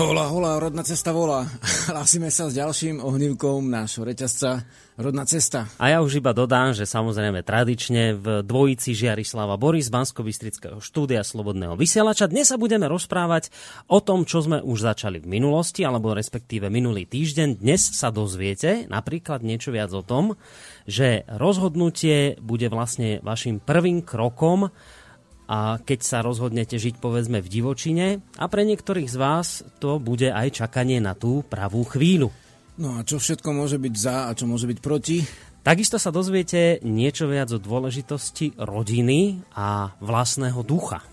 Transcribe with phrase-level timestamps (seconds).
[0.00, 1.44] Hola, hola, rodná cesta volá.
[1.92, 4.64] Hlásime sa s ďalším ohnívkom nášho reťazca
[5.00, 5.64] Rodná cesta.
[5.76, 10.24] A ja už iba dodám, že samozrejme tradične v dvojici Žiarislava Boris z bansko
[10.80, 12.28] štúdia Slobodného vysielača.
[12.28, 13.52] Dnes sa budeme rozprávať
[13.88, 17.60] o tom, čo sme už začali v minulosti, alebo respektíve minulý týždeň.
[17.60, 20.40] Dnes sa dozviete napríklad niečo viac o tom,
[20.84, 24.68] že rozhodnutie bude vlastne vašim prvým krokom
[25.50, 30.30] a keď sa rozhodnete žiť povedzme v divočine a pre niektorých z vás to bude
[30.30, 32.30] aj čakanie na tú pravú chvíľu.
[32.78, 35.26] No a čo všetko môže byť za a čo môže byť proti?
[35.60, 41.04] Takisto sa dozviete niečo viac o dôležitosti rodiny a vlastného ducha.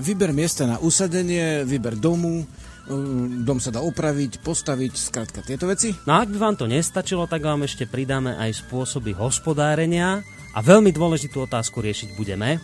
[0.00, 5.94] Vyber miesta na usadenie, vyber domu, um, dom sa dá opraviť, postaviť, skrátka tieto veci.
[6.10, 10.58] No a ak by vám to nestačilo, tak vám ešte pridáme aj spôsoby hospodárenia a
[10.58, 12.58] veľmi dôležitú otázku riešiť budeme.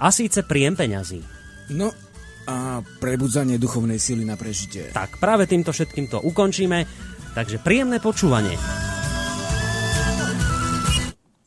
[0.00, 1.20] A síce príjem peňazí.
[1.76, 1.92] No
[2.48, 4.88] a prebudzanie duchovnej síly na prežitie.
[4.96, 6.88] Tak, práve týmto všetkým to ukončíme.
[7.36, 8.56] Takže príjemné počúvanie.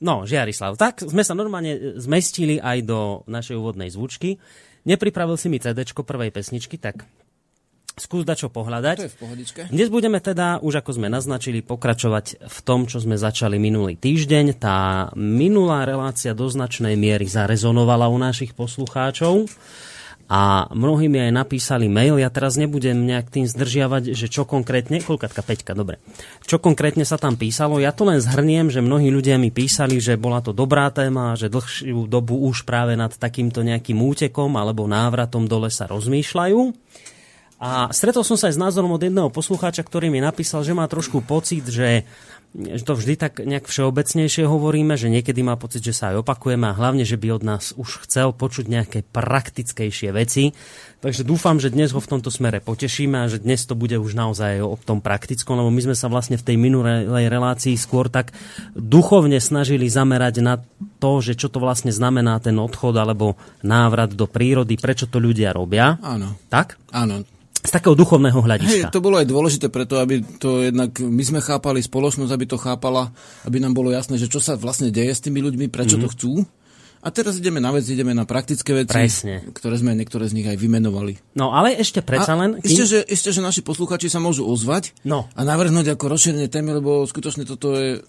[0.04, 4.38] No, Žiarislav, tak sme sa normálne zmestili aj do našej úvodnej zvučky.
[4.84, 7.08] Nepripravil si mi CD prvej pesničky, tak
[7.98, 8.98] skús čo pohľadať.
[8.98, 9.62] To je v pohodičke.
[9.70, 14.58] Dnes budeme teda, už ako sme naznačili, pokračovať v tom, čo sme začali minulý týždeň.
[14.58, 19.46] Tá minulá relácia do značnej miery zarezonovala u našich poslucháčov
[20.34, 25.04] a mnohí mi aj napísali mail, ja teraz nebudem nejak tým zdržiavať, že čo konkrétne,
[25.04, 26.00] koľkatka, peťka, dobre,
[26.48, 30.16] čo konkrétne sa tam písalo, ja to len zhrniem, že mnohí ľudia mi písali, že
[30.16, 35.46] bola to dobrá téma, že dlhšiu dobu už práve nad takýmto nejakým útekom alebo návratom
[35.46, 36.60] do lesa rozmýšľajú.
[37.64, 40.84] A stretol som sa aj s názorom od jedného poslucháča, ktorý mi napísal, že má
[40.92, 42.04] trošku pocit, že
[42.54, 46.70] že to vždy tak nejak všeobecnejšie hovoríme, že niekedy má pocit, že sa aj opakujeme
[46.70, 50.54] a hlavne, že by od nás už chcel počuť nejaké praktickejšie veci.
[51.02, 54.14] Takže dúfam, že dnes ho v tomto smere potešíme a že dnes to bude už
[54.14, 58.38] naozaj o tom praktickom, lebo my sme sa vlastne v tej minulej relácii skôr tak
[58.78, 60.62] duchovne snažili zamerať na
[61.02, 63.34] to, že čo to vlastne znamená ten odchod alebo
[63.66, 65.98] návrat do prírody, prečo to ľudia robia.
[66.06, 66.38] Áno.
[66.54, 66.78] Tak?
[66.94, 67.26] Áno
[67.64, 68.92] z takého duchovného hľadiska.
[68.92, 72.60] Hej, to bolo aj dôležité preto, aby to jednak my sme chápali, spoločnosť, aby to
[72.60, 73.16] chápala,
[73.48, 76.12] aby nám bolo jasné, že čo sa vlastne deje s tými ľuďmi, prečo mm-hmm.
[76.12, 76.34] to chcú.
[77.04, 79.44] A teraz ideme na vec, ideme na praktické veci, Presne.
[79.52, 81.36] ktoré sme niektoré z nich aj vymenovali.
[81.36, 82.64] No ale ešte predsa len...
[82.64, 82.68] Kým...
[82.68, 85.28] Ešte, že, ešte, že naši posluchači sa môžu ozvať no.
[85.36, 88.00] a navrhnúť ako rozšírenie témy, lebo skutočne toto je,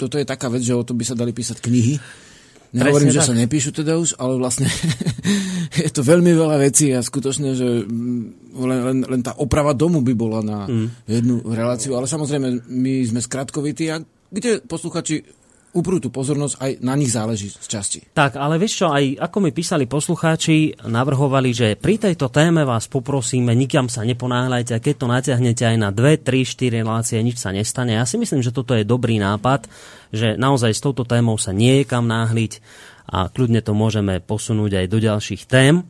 [0.00, 2.00] toto je taká vec, že o to by sa dali písať knihy.
[2.72, 3.28] Nehovorím, že tak.
[3.28, 4.64] sa nepíšu teda už, ale vlastne
[5.84, 10.00] je to veľmi veľa vecí a skutočne, že mm, len, len, len tá oprava domu
[10.00, 10.88] by bola na mm.
[11.04, 14.00] jednu reláciu, ale samozrejme my sme skratkovití a
[14.32, 15.41] kde posluchači
[15.72, 17.98] uprú tú pozornosť, aj na nich záleží z časti.
[18.12, 22.92] Tak, ale vieš čo, aj ako mi písali poslucháči, navrhovali, že pri tejto téme vás
[22.92, 27.56] poprosíme, nikam sa neponáhľajte, keď to natiahnete aj na 2, 3, 4 relácie, nič sa
[27.56, 27.96] nestane.
[27.96, 29.64] Ja si myslím, že toto je dobrý nápad,
[30.12, 32.60] že naozaj s touto témou sa nie je kam náhliť
[33.12, 35.84] a kľudne to môžeme posunúť aj do ďalších tém.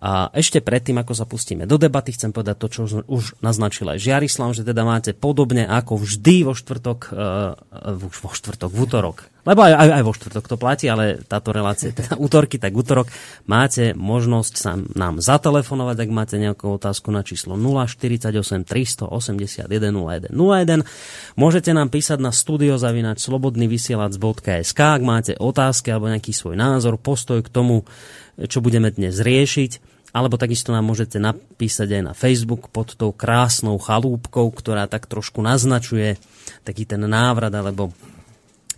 [0.00, 4.00] A ešte predtým, ako sa pustíme do debaty, chcem povedať to, čo už naznačil aj
[4.00, 7.52] Žiarislav, že teda máte podobne ako vždy vo štvrtok, uh,
[8.00, 11.92] vo štvrtok, v útorok, lebo aj, aj, aj vo štvrtok to platí, ale táto relácia,
[11.96, 13.08] teda útorky, tak útorok,
[13.48, 20.84] máte možnosť sa nám zatelefonovať, ak máte nejakú otázku na číslo 048 381 0101.
[21.36, 27.48] Môžete nám písať na studiozavinač slobodnyvysielac.sk, ak máte otázky alebo nejaký svoj názor, postoj k
[27.48, 27.88] tomu,
[28.36, 33.78] čo budeme dnes riešiť alebo takisto nám môžete napísať aj na Facebook pod tou krásnou
[33.78, 36.18] chalúbkou, ktorá tak trošku naznačuje
[36.66, 37.94] taký ten návrat alebo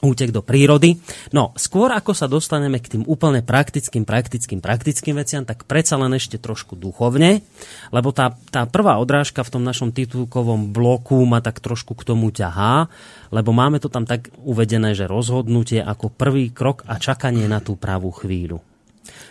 [0.03, 0.99] útek do prírody.
[1.31, 6.19] No, skôr ako sa dostaneme k tým úplne praktickým, praktickým, praktickým veciam, tak predsa len
[6.19, 7.47] ešte trošku duchovne,
[7.95, 12.35] lebo tá, tá prvá odrážka v tom našom titulkovom bloku ma tak trošku k tomu
[12.35, 12.91] ťahá,
[13.31, 17.79] lebo máme to tam tak uvedené, že rozhodnutie ako prvý krok a čakanie na tú
[17.79, 18.59] pravú chvíľu.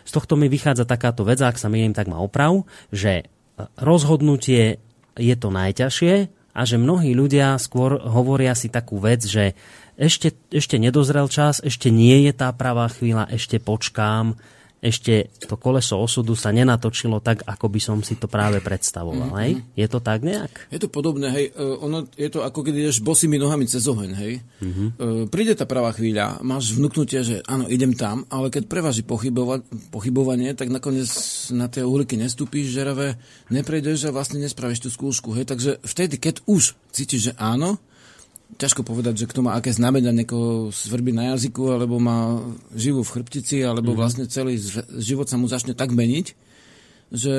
[0.08, 2.64] Z tohto mi vychádza takáto vec, ak sa milím, tak ma oprav,
[2.96, 3.28] že
[3.76, 4.80] rozhodnutie
[5.20, 6.14] je to najťažšie
[6.52, 9.56] a že mnohí ľudia skôr hovoria si takú vec, že
[10.00, 14.36] ešte, ešte nedozrel čas, ešte nie je tá pravá chvíľa, ešte počkám,
[14.82, 19.30] ešte to koleso osudu sa nenatočilo tak, ako by som si to práve predstavoval.
[19.30, 19.44] Mm-hmm.
[19.46, 19.52] Hej?
[19.78, 20.74] Je to tak nejak?
[20.74, 21.46] Je to podobné, hej.
[21.54, 24.42] Uh, ono, je to ako keď ideš bosými nohami cez oheň, hej.
[24.42, 24.88] Mm-hmm.
[25.30, 29.62] Príde tá pravá chvíľa, máš vnúknutie, že áno, idem tam, ale keď preváži pochybova-
[29.94, 31.14] pochybovanie, tak nakoniec
[31.54, 33.22] na tie uhlíky nestúpíš, žeravé,
[33.54, 35.46] neprejdeš a vlastne nespravíš tú skúšku, hej.
[35.46, 37.78] Takže vtedy, keď už cítiš, že áno,
[38.58, 42.42] ťažko povedať, že kto má aké znamenia, niekoho svrbí na jazyku, alebo má
[42.76, 44.02] živú v chrbtici, alebo mm-hmm.
[44.02, 44.60] vlastne celý
[45.00, 46.28] život sa mu začne tak meniť,
[47.12, 47.36] že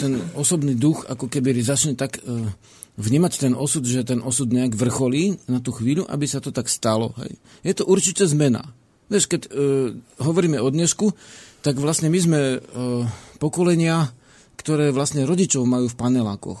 [0.00, 2.48] ten osobný duch ako keby začne tak uh,
[2.96, 6.68] vnímať ten osud, že ten osud nejak vrcholí na tú chvíľu, aby sa to tak
[6.72, 7.12] stalo.
[7.20, 7.36] Hej.
[7.64, 8.72] Je to určite zmena.
[9.12, 9.92] Vieš, keď uh,
[10.24, 11.12] hovoríme o dnešku,
[11.60, 13.04] tak vlastne my sme uh,
[13.36, 14.08] pokolenia,
[14.56, 16.60] ktoré vlastne rodičov majú v panelákoch.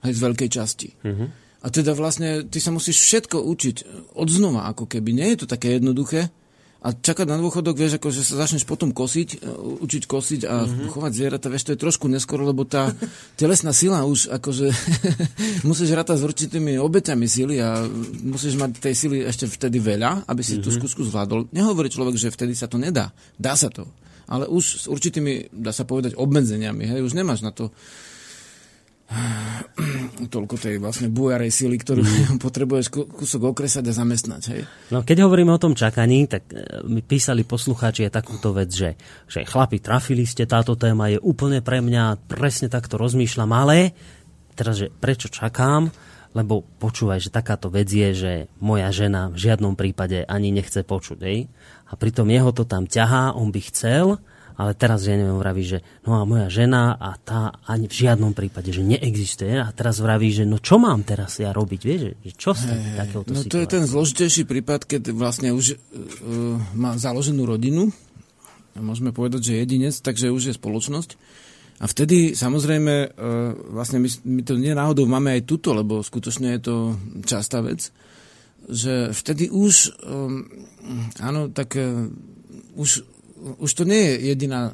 [0.00, 0.88] Hej, z veľkej časti.
[1.04, 1.28] Uh-huh.
[1.60, 3.76] A teda vlastne ty sa musíš všetko učiť
[4.16, 5.12] od znova, ako keby.
[5.12, 6.32] Nie je to také jednoduché.
[6.80, 9.52] A čakať na dôchodok, vieš, ako, že sa začneš potom kosiť, e,
[9.84, 10.88] učiť kosiť a mm-hmm.
[10.88, 12.96] chovať zvieratá, vieš, to je trošku neskoro, lebo tá
[13.40, 14.72] telesná sila už, akože,
[15.68, 17.84] musíš rátať s určitými obeťami sily a
[18.24, 20.64] musíš mať tej sily ešte vtedy veľa, aby si mm-hmm.
[20.64, 20.76] tú mhm.
[20.80, 21.52] skúšku zvládol.
[21.52, 23.12] Nehovorí človek, že vtedy sa to nedá.
[23.36, 23.84] Dá sa to.
[24.24, 26.88] Ale už s určitými, dá sa povedať, obmedzeniami.
[26.88, 27.76] Hej, už nemáš na to
[30.34, 32.38] toľko tej vlastne bujarej sily, ktorú mm.
[32.44, 34.42] potrebuješ kúsok okresať a zamestnať.
[34.54, 34.60] Hej?
[34.94, 38.94] No keď hovoríme o tom čakaní, tak e, mi písali poslucháči aj takúto vec, že,
[39.26, 43.92] že chlapi, trafili ste, táto téma je úplne pre mňa, presne takto rozmýšľam, ale
[44.54, 45.90] teraz, že prečo čakám,
[46.30, 48.32] lebo počúvaj, že takáto vec je, že
[48.62, 51.18] moja žena v žiadnom prípade ani nechce počuť.
[51.26, 51.50] Hej?
[51.90, 54.22] A pritom jeho to tam ťahá, on by chcel,
[54.60, 58.36] ale teraz, ja neviem, vraví, že no a moja žena a tá ani v žiadnom
[58.36, 59.56] prípade, že neexistuje.
[59.56, 63.00] A teraz vraví, že no čo mám teraz ja robiť, vieš, že čo ste hey,
[63.00, 67.88] takéhoto No to je ten zložitejší prípad, keď vlastne už uh, má založenú rodinu,
[68.76, 71.10] môžeme povedať, že jedinec, takže už je spoločnosť.
[71.80, 76.52] A vtedy samozrejme, uh, vlastne my, my to nie náhodou máme aj tuto, lebo skutočne
[76.52, 76.76] je to
[77.24, 77.88] častá vec,
[78.68, 79.98] že vtedy už,
[81.18, 81.74] áno, tak
[82.76, 83.02] už
[83.60, 84.72] už to nie je jediná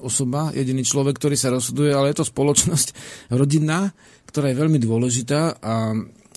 [0.00, 2.88] osoba, jediný človek, ktorý sa rozhoduje, ale je to spoločnosť
[3.40, 3.92] rodinná,
[4.28, 5.96] ktorá je veľmi dôležitá a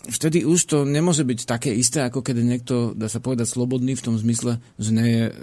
[0.10, 4.06] vtedy už to nemôže byť také isté, ako keď niekto, dá sa povedať, slobodný v
[4.06, 5.34] tom zmysle, že nie je e,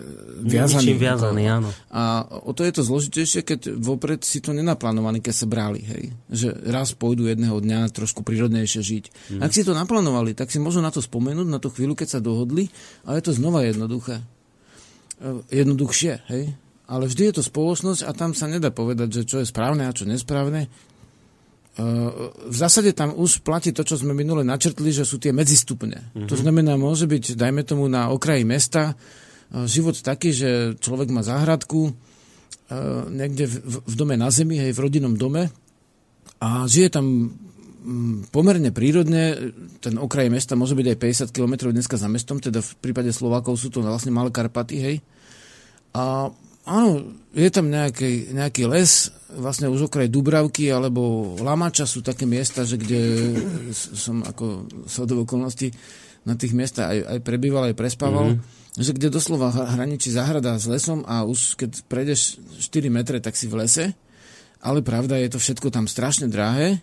[0.42, 0.92] viazaný.
[0.98, 1.70] viazaný, áno.
[1.92, 6.04] A o to je to zložitejšie, keď vopred si to nenaplánovaní, keď sa brali, hej.
[6.32, 9.04] Že raz pôjdu jedného dňa trošku prírodnejšie žiť.
[9.38, 9.40] Mm.
[9.44, 12.20] Ak si to naplánovali, tak si môžu na to spomenúť, na tú chvíľu, keď sa
[12.20, 12.68] dohodli,
[13.06, 14.24] a je to znova jednoduché.
[15.16, 16.52] E, jednoduchšie, hej?
[16.86, 19.96] Ale vždy je to spoločnosť a tam sa nedá povedať, že čo je správne a
[19.96, 20.68] čo nesprávne.
[20.68, 20.68] E,
[22.46, 26.12] v zásade tam už platí to, čo sme minule načrtli, že sú tie medzistupne.
[26.12, 26.28] Mm-hmm.
[26.28, 31.24] To znamená, môže byť, dajme tomu, na okraji mesta e, život taký, že človek má
[31.24, 31.96] záhradku
[33.14, 35.54] niekde v, v dome na zemi, hej, v rodinnom dome
[36.42, 37.30] a žije tam
[38.34, 42.72] pomerne prírodne, ten okraj mesta môže byť aj 50 km dneska za mestom, teda v
[42.82, 44.96] prípade Slovákov sú to vlastne malé Karpaty, hej.
[45.94, 46.28] A
[46.66, 46.90] áno,
[47.30, 52.74] je tam nejaký, nejaký les, vlastne už okraj Dubravky alebo Lamača sú také miesta, že
[52.74, 53.00] kde
[53.74, 55.70] som ako sledov okolností
[56.26, 58.82] na tých miestach aj, aj prebýval, aj prespával, mm-hmm.
[58.82, 63.46] že kde doslova hraničí zahrada s lesom a už keď prejdeš 4 metre, tak si
[63.46, 63.94] v lese.
[64.58, 66.82] Ale pravda, je to všetko tam strašne drahé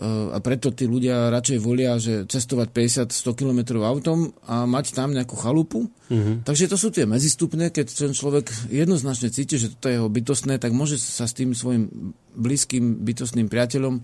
[0.00, 5.38] a preto tí ľudia radšej volia, že cestovať 50-100 km autom a mať tam nejakú
[5.38, 5.86] chalupu.
[6.10, 6.42] Mm-hmm.
[6.42, 10.58] Takže to sú tie medzistupné, keď ten človek jednoznačne cíti, že toto je jeho bytostné,
[10.58, 14.02] tak môže sa s tým svojim blízkym bytostným priateľom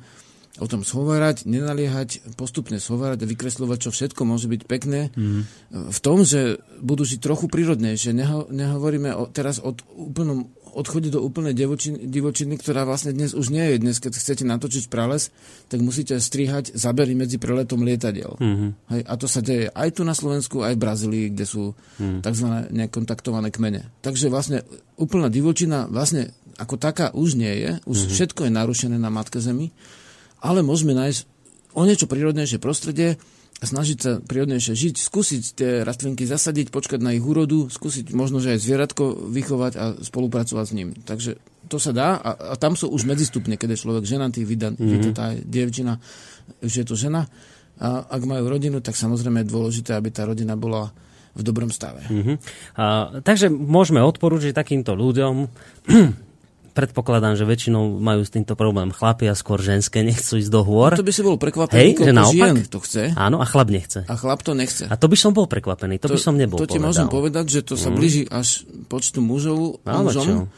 [0.58, 5.14] o tom schovárať, nenaliehať, postupne schovárať a vykresľovať, čo všetko môže byť pekné.
[5.14, 5.42] Mm-hmm.
[5.94, 8.10] V tom, že budú žiť trochu prírodnejšie.
[8.10, 13.50] Neho, nehovoríme o, teraz o úplnom odchode do úplnej divočiny, divočiny, ktorá vlastne dnes už
[13.50, 13.76] nie je.
[13.82, 15.34] Dnes, keď chcete natočiť prales,
[15.66, 18.38] tak musíte strihať zabery medzi preletom lietadiel.
[18.38, 18.70] Mm-hmm.
[18.94, 22.22] Hej, a to sa deje aj tu na Slovensku, aj v Brazílii, kde sú mm.
[22.22, 22.46] tzv.
[22.70, 23.90] nekontaktované kmene.
[24.00, 24.62] Takže vlastne
[24.96, 27.70] úplná divočina vlastne ako taká už nie je.
[27.88, 28.14] Už mm-hmm.
[28.14, 29.72] všetko je narušené na Matke Zemi.
[30.44, 31.20] Ale môžeme nájsť
[31.72, 33.16] o niečo prírodnejšie prostredie,
[33.60, 38.56] snažiť sa prírodnejšie žiť, skúsiť tie rastlinky zasadiť, počkať na ich úrodu, skúsiť možno, že
[38.56, 40.88] aj zvieratko vychovať a spolupracovať s ním.
[40.96, 41.36] Takže
[41.68, 45.12] to sa dá a, a tam sú už medzistupne, keď je človek ženatý, vydan, mm-hmm.
[45.12, 46.00] tá dievčina,
[46.64, 47.28] už je to žena.
[47.80, 50.92] A ak majú rodinu, tak samozrejme je dôležité, aby tá rodina bola
[51.36, 52.04] v dobrom stave.
[52.08, 52.36] Mm-hmm.
[52.80, 52.84] A,
[53.20, 55.34] takže môžeme odporúčiť takýmto ľuďom
[56.70, 60.94] predpokladám, že väčšinou majú s týmto problém chlapi a skôr ženské nechcú ísť do hôr.
[60.94, 63.02] No to by si bol prekvapený, Hej, že naopak, to chce.
[63.18, 64.06] Áno, a chlap nechce.
[64.06, 64.86] A chlap to nechce.
[64.86, 66.86] A to by som bol prekvapený, to, to by som nebol To ti povedal.
[66.88, 67.96] môžem povedať, že to sa mm.
[67.96, 70.48] blíži až počtu mužov, no, mužom,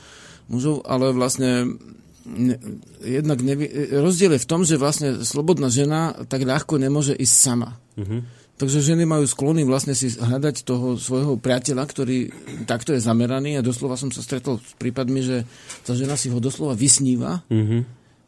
[0.53, 1.81] mužov, ale vlastne
[2.27, 2.57] ne,
[3.03, 7.79] jednak nevie, rozdiel je v tom, že vlastne slobodná žena tak ľahko nemôže ísť sama.
[7.99, 8.42] Mm-hmm.
[8.63, 12.31] Takže ženy majú sklony vlastne si hľadať toho svojho priateľa, ktorý
[12.63, 13.59] takto je zameraný.
[13.59, 15.43] A doslova som sa stretol s prípadmi, že
[15.83, 17.81] tá žena si ho doslova vysníva, mm-hmm.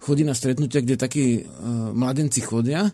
[0.03, 2.91] chodí na stretnutia, kde takí uh, mladenci chodia,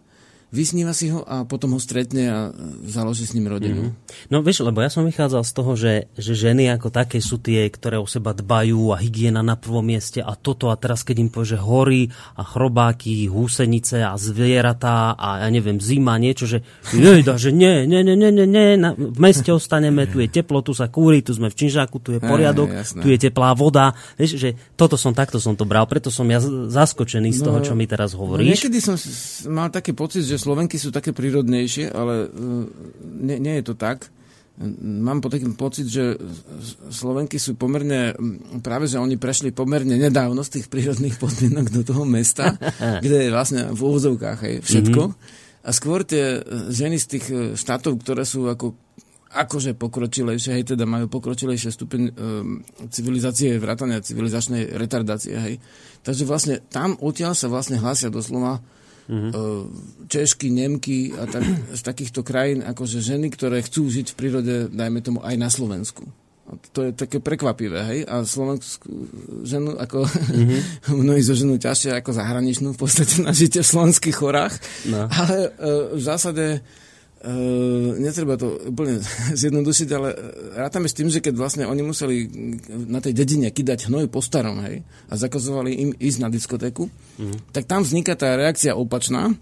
[0.50, 2.38] vysníva si ho a potom ho stretne a
[2.86, 3.94] založí s ním rodinu.
[3.94, 4.30] Mm-hmm.
[4.34, 7.70] No vieš, lebo ja som vychádzal z toho, že, že ženy ako také sú tie,
[7.70, 11.30] ktoré o seba dbajú a hygiena na prvom mieste a toto a teraz keď im
[11.30, 12.02] povie, že hory
[12.34, 18.02] a chrobáky, húsenice a zvieratá a ja neviem, zima, niečo, že jejda, že nie, nie,
[18.02, 21.30] nie, nie, nie, nie, na, v meste ostaneme, tu je teplo, tu sa kúri, tu
[21.30, 23.94] sme v Činžáku, tu je poriadok, tu je teplá voda.
[24.18, 27.64] Vieš, že toto som, takto som to bral, preto som ja zaskočený z toho, no,
[27.64, 28.50] čo mi teraz no hovoríš.
[28.50, 28.96] No, niekedy som
[29.46, 32.64] mal taký pocit, že Slovenky sú také prírodnejšie, ale uh,
[33.20, 34.08] nie, nie je to tak.
[34.80, 36.20] Mám taký pocit, že
[36.92, 38.12] Slovenky sú pomerne,
[38.60, 42.60] práve že oni prešli pomerne nedávno z tých prírodných podmienok do toho mesta,
[43.04, 45.02] kde je vlastne v úvozovkách hej, všetko.
[45.12, 45.64] Mm-hmm.
[45.64, 48.76] A skôr tie ženy z tých e, štátov, ktoré sú ako
[49.30, 52.10] akože pokročilejšie, hej, teda majú pokročilejšie stupeň um,
[52.90, 55.54] civilizácie, vrátania civilizačnej retardácie, hej.
[56.02, 58.58] Takže vlastne tam odtiaľ sa vlastne hlásia doslova
[59.10, 60.06] mm-hmm.
[60.06, 61.42] Češky, Nemky a tak,
[61.74, 66.06] z takýchto krajín, akože ženy, ktoré chcú žiť v prírode, dajme tomu, aj na Slovensku.
[66.50, 68.00] A to je také prekvapivé, hej?
[68.10, 68.90] A slovenskú
[69.46, 70.60] ženu, ako mm-hmm.
[71.02, 74.54] mnohí zo ženu ťažšie ako zahraničnú, v podstate na žite v slovenských chorách.
[74.90, 75.06] No.
[75.06, 76.62] Ale uh, v zásade
[77.20, 78.96] Uh, netreba to úplne
[79.40, 80.16] zjednodušiť, ale e,
[80.56, 82.16] rátame s tým, že keď vlastne oni museli
[82.88, 86.88] na tej dedine kydať hnoj po starom, hej, a zakazovali im ísť na diskotéku,
[87.20, 87.52] mm.
[87.52, 89.36] tak tam vzniká tá reakcia opačná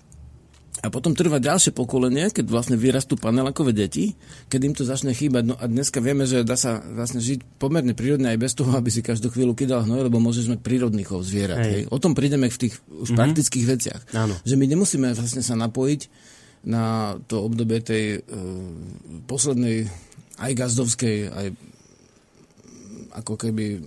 [0.78, 4.14] a potom trvá ďalšie pokolenie, keď vlastne vyrastú panelakové deti,
[4.47, 5.42] keď im to začne chýbať.
[5.50, 8.87] No a dneska vieme, že dá sa vlastne žiť pomerne prírodne aj bez toho, aby
[8.87, 11.58] si každú chvíľu kydal hnoj, lebo môžeš mať prírodný chov zvierat.
[11.58, 11.70] Hej.
[11.75, 11.82] Hej.
[11.90, 13.18] O tom prídeme v tých už mm-hmm.
[13.18, 14.00] praktických veciach.
[14.14, 14.38] Áno.
[14.47, 16.00] Že my nemusíme vlastne sa napojiť
[16.67, 18.23] na to obdobie tej uh,
[19.27, 19.87] poslednej
[20.38, 21.47] aj gazdovskej, aj
[23.19, 23.83] ako keby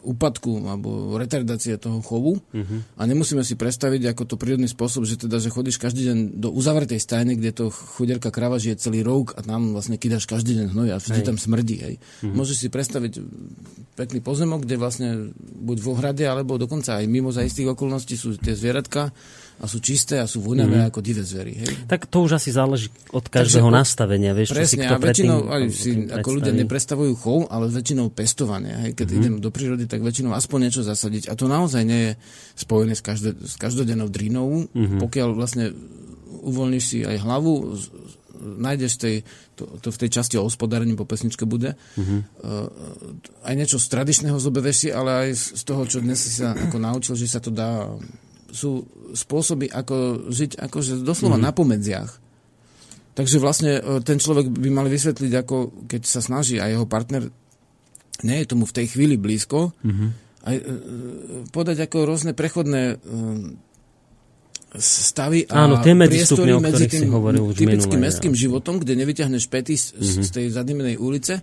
[0.00, 2.80] úpadku alebo retardácie toho chovu uh-huh.
[2.96, 6.48] a nemusíme si predstaviť ako to prírodný spôsob, že teda, že chodíš každý deň do
[6.48, 10.66] uzavretej stajne, kde to chuderka krava žije celý rok a tam vlastne kydáš každý deň
[10.72, 11.28] hnoj a vždy hej.
[11.28, 11.76] tam smrdí.
[11.84, 11.94] Hej.
[12.00, 12.32] Uh-huh.
[12.32, 13.12] Môžeš si predstaviť
[14.00, 18.40] pekný pozemok, kde vlastne buď v ohrade, alebo dokonca aj mimo za istých okolností sú
[18.40, 19.12] tie zvieratka
[19.60, 20.86] a sú čisté a sú voňavé mm.
[20.88, 21.52] ako divé zvery.
[21.60, 21.72] Hej?
[21.84, 24.32] Tak to už asi záleží od každého Takže, nastavenia.
[24.32, 28.08] Vieš, presne, čo si kto a väčšinou aj si, ako ľudia neprestavujú chov, ale väčšinou
[28.08, 28.72] pestovanie.
[28.72, 28.90] Hej?
[28.96, 29.16] Keď mm.
[29.20, 31.28] idem do prírody, tak väčšinou aspoň niečo zasadiť.
[31.28, 32.12] A to naozaj nie je
[32.56, 34.64] spojené s, každe, s každodennou drínou.
[34.72, 34.96] Mm.
[34.96, 35.76] Pokiaľ vlastne
[36.40, 37.76] uvoľníš si aj hlavu,
[38.40, 39.16] nájdeš tej,
[39.52, 41.76] to, to v tej časti o hospodárení po pesničke bude.
[42.00, 42.24] Uh-huh.
[42.40, 42.72] Uh,
[43.44, 46.80] aj niečo z tradičného zobeveš si, ale aj z toho, čo dnes si sa ako
[46.80, 47.84] naučil, že sa to dá
[48.50, 51.44] sú spôsoby, ako žiť akože doslova mm.
[51.44, 52.10] na pomedziach.
[53.14, 57.26] Takže vlastne e, ten človek by mal vysvetliť, ako keď sa snaží a jeho partner
[58.22, 60.08] nie je tomu v tej chvíli blízko, mm-hmm.
[60.46, 60.62] aj, e,
[61.50, 62.96] podať ako rôzne prechodné e,
[64.78, 69.84] stavy a Áno, tie priestory medzi tým hovoril typickým mestským životom, kde nevyťahneš pety z,
[69.98, 70.22] mm-hmm.
[70.22, 71.42] z tej zadimnej ulice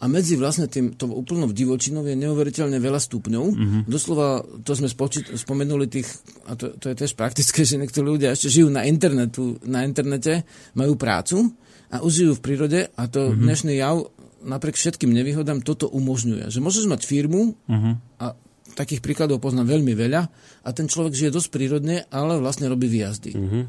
[0.00, 3.44] a medzi vlastne tým to úplnou divočinou je neuveriteľne veľa stupňov.
[3.54, 3.82] Mm-hmm.
[3.86, 6.08] Doslova, to sme spočít, spomenuli tých,
[6.50, 10.44] a to, to je tiež praktické, že niektorí ľudia ešte žijú na internetu, na internete,
[10.74, 11.54] majú prácu
[11.94, 13.42] a už žijú v prírode a to mm-hmm.
[13.42, 13.96] dnešný jav
[14.44, 16.52] napriek všetkým nevýhodám toto umožňuje.
[16.52, 17.94] Že môžeš mať firmu mm-hmm.
[18.20, 18.36] a
[18.76, 20.22] takých príkladov poznám veľmi veľa
[20.66, 23.32] a ten človek žije dosť prírodne, ale vlastne robí výjazdy.
[23.32, 23.64] Mm-hmm.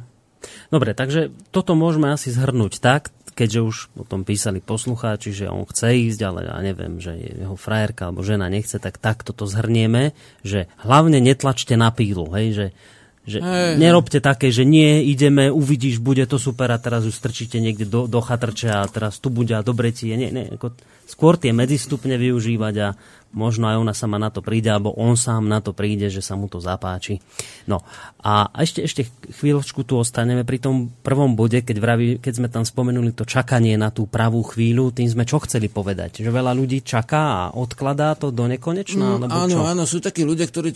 [0.69, 5.67] Dobre, takže toto môžeme asi zhrnúť tak, keďže už o tom písali poslucháči, že on
[5.67, 10.15] chce ísť, ale ja neviem, že jeho frajerka alebo žena nechce, tak takto to zhrnieme,
[10.41, 12.67] že hlavne netlačte na pílu, hej, že
[13.25, 13.73] že hey.
[13.81, 18.05] nerobte také, že nie, ideme, uvidíš, bude to super a teraz už strčíte niekde do,
[18.05, 20.15] do chatrča a teraz tu bude a dobre ti je.
[20.15, 22.87] Nie, nie, ako, skôr tie medzistupne využívať a
[23.35, 26.39] možno aj ona sama na to príde, alebo on sám na to príde, že sa
[26.39, 27.19] mu to zapáči.
[27.67, 27.83] No
[28.23, 32.63] a ešte, ešte chvíľočku tu ostaneme pri tom prvom bode, keď, vraví, keď sme tam
[32.63, 36.23] spomenuli to čakanie na tú pravú chvíľu, tým sme čo chceli povedať?
[36.23, 39.19] Že veľa ľudí čaká a odkladá to do nekonečna?
[39.19, 39.67] Mm, áno, čo?
[39.67, 40.71] áno, sú takí ľudia, ktorí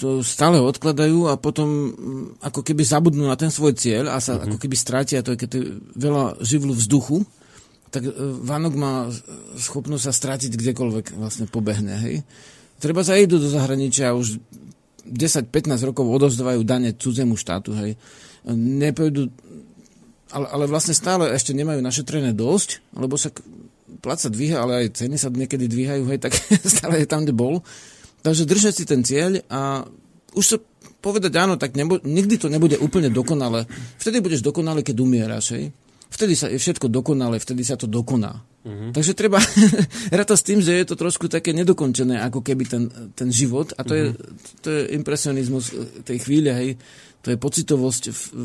[0.00, 4.40] to stále odkladajú a potom mm, ako keby zabudnú na ten svoj cieľ a sa
[4.40, 4.48] mm-hmm.
[4.48, 5.62] ako keby strátia to, keď je
[6.00, 7.28] veľa živlu vzduchu
[7.90, 8.12] tak e,
[8.46, 9.10] Vánok má
[9.58, 11.98] schopnosť sa strátiť kdekoľvek vlastne pobehne.
[11.98, 12.22] Hej.
[12.80, 14.40] Treba sa idú do zahraničia a už
[15.04, 17.74] 10-15 rokov odozdávajú dane cudzemu štátu.
[17.76, 17.98] Hej.
[18.50, 19.28] Nepojdu,
[20.32, 23.34] ale, ale vlastne stále ešte nemajú našetrené dosť, lebo sa
[24.00, 26.32] plat sa dvíha, ale aj ceny sa niekedy dvíhajú, hej, tak
[26.78, 27.60] stále je tam, kde bol.
[28.24, 29.84] Takže držať si ten cieľ a
[30.32, 30.56] už sa
[31.00, 33.64] povedať áno, tak nebo, nikdy to nebude úplne dokonale.
[33.96, 35.72] Vtedy budeš dokonale, keď umieraš, hej.
[36.10, 38.42] Vtedy sa je všetko dokonalé, vtedy sa to dokoná.
[38.60, 38.92] Uh-huh.
[38.92, 39.40] Takže treba
[40.18, 42.84] rátať s tým, že je to trošku také nedokončené, ako keby ten,
[43.16, 43.72] ten život.
[43.78, 44.12] A to, uh-huh.
[44.12, 45.72] je, to je impresionizmus
[46.04, 46.70] tej chvíle, hej.
[47.24, 48.40] To je pocitovosť v, v,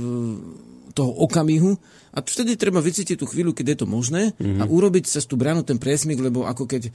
[0.96, 1.76] toho okamihu.
[2.16, 4.62] A vtedy treba vycítiť tú chvíľu, keď je to možné uh-huh.
[4.62, 6.94] a urobiť cez tú bránu ten priesmik, lebo ako keď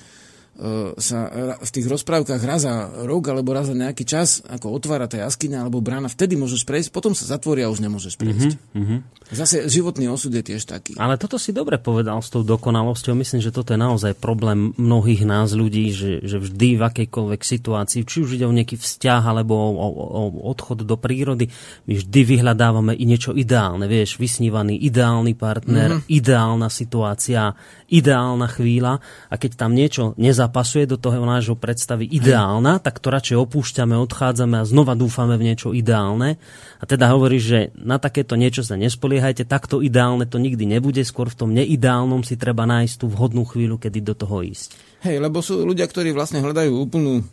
[1.01, 1.19] sa
[1.57, 5.65] v tých rozprávkach raz za rok alebo raz za nejaký čas ako otvára tá jaskyňa
[5.65, 8.61] alebo brána, vtedy môžeš prejsť, potom sa zatvoria a už nemôžeš prejsť.
[8.77, 8.99] Mm-hmm.
[9.33, 10.99] Zase životný osud je tiež taký.
[11.01, 13.17] Ale toto si dobre povedal s tou dokonalosťou.
[13.17, 18.05] Myslím, že toto je naozaj problém mnohých nás ľudí, že, že vždy v akejkoľvek situácii,
[18.05, 21.49] či už ide o nejaký vzťah alebo o, o, o odchod do prírody,
[21.89, 23.87] my vždy vyhľadávame i niečo ideálne.
[23.89, 26.11] Vieš, vysnívaný ideálny partner, mm-hmm.
[26.11, 27.55] ideálna situácia,
[27.91, 33.37] ideálna chvíľa a keď tam niečo nezapasuje do toho nášho predstavy ideálna, tak to radšej
[33.37, 36.39] opúšťame, odchádzame a znova dúfame v niečo ideálne.
[36.81, 41.29] A teda hovorí, že na takéto niečo sa nespoliehajte, takto ideálne to nikdy nebude, skôr
[41.29, 44.79] v tom neideálnom si treba nájsť tú vhodnú chvíľu, kedy do toho ísť.
[45.05, 47.27] Hej, lebo sú ľudia, ktorí vlastne hľadajú úplnú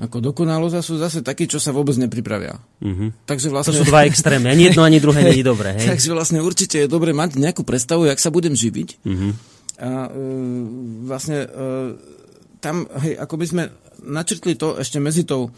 [0.00, 2.56] ako dokonalosť a sú zase takí, čo sa vôbec nepripravia.
[2.80, 3.12] Uh-huh.
[3.28, 3.76] Takže vlastne...
[3.76, 4.48] To sú dva extrémy.
[4.48, 5.74] Ani jedno, ani druhé nie je dobré.
[5.76, 5.92] Hej?
[5.92, 9.04] Takže vlastne určite je dobre mať nejakú predstavu, jak sa budem živiť.
[9.04, 9.36] Uh-huh.
[9.80, 10.10] A e,
[11.08, 11.48] vlastne e,
[12.60, 13.62] tam, hej, ako by sme
[14.04, 15.48] načrtli to ešte medzi tou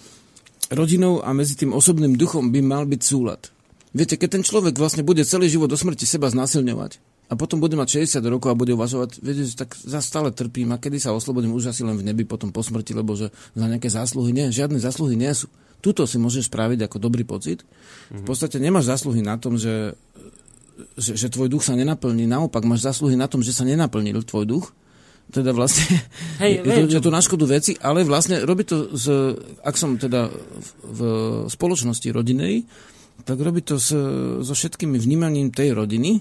[0.70, 3.50] rodinou a medzi tým osobným duchom by mal byť súlad.
[3.92, 6.96] Viete, keď ten človek vlastne bude celý život do smrti seba znasilňovať
[7.28, 10.72] a potom bude mať 60 rokov a bude uvažovať, viete, že tak za stále trpím
[10.72, 13.68] a kedy sa oslobodím už asi len v nebi potom po smrti, lebo že za
[13.68, 15.52] nejaké zásluhy nie, žiadne zásluhy nie sú.
[15.82, 17.66] Tuto si môžeš spraviť ako dobrý pocit.
[18.06, 19.98] V podstate nemáš zásluhy na tom, že
[20.98, 22.28] že, že tvoj duch sa nenaplní.
[22.28, 24.66] Naopak, máš zásluhy na tom, že sa nenaplnil tvoj duch.
[25.32, 26.02] Teda vlastne
[26.42, 29.32] Hej, je, to, je to na škodu veci, ale vlastne robí to, z,
[29.64, 31.00] ak som teda v, v
[31.48, 32.66] spoločnosti rodinej,
[33.22, 33.94] tak robí to s,
[34.42, 36.20] so všetkými vnímaním tej rodiny,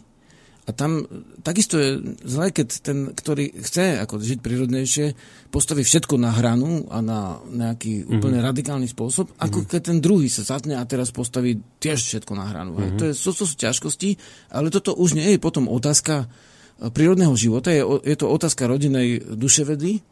[0.62, 1.10] a tam
[1.42, 5.06] takisto je zle, keď ten, ktorý chce ako žiť prírodnejšie,
[5.50, 8.14] postaví všetko na hranu a na nejaký mm-hmm.
[8.14, 9.72] úplne radikálny spôsob, ako mm-hmm.
[9.74, 12.78] keď ten druhý sa zatne a teraz postaví tiež všetko na hranu.
[12.78, 12.98] Mm-hmm.
[13.02, 14.10] To, je, to, to sú ťažkosti,
[14.54, 19.18] ale toto už nie je potom otázka e, prírodného života, je, je to otázka rodinej
[19.34, 20.06] duševedy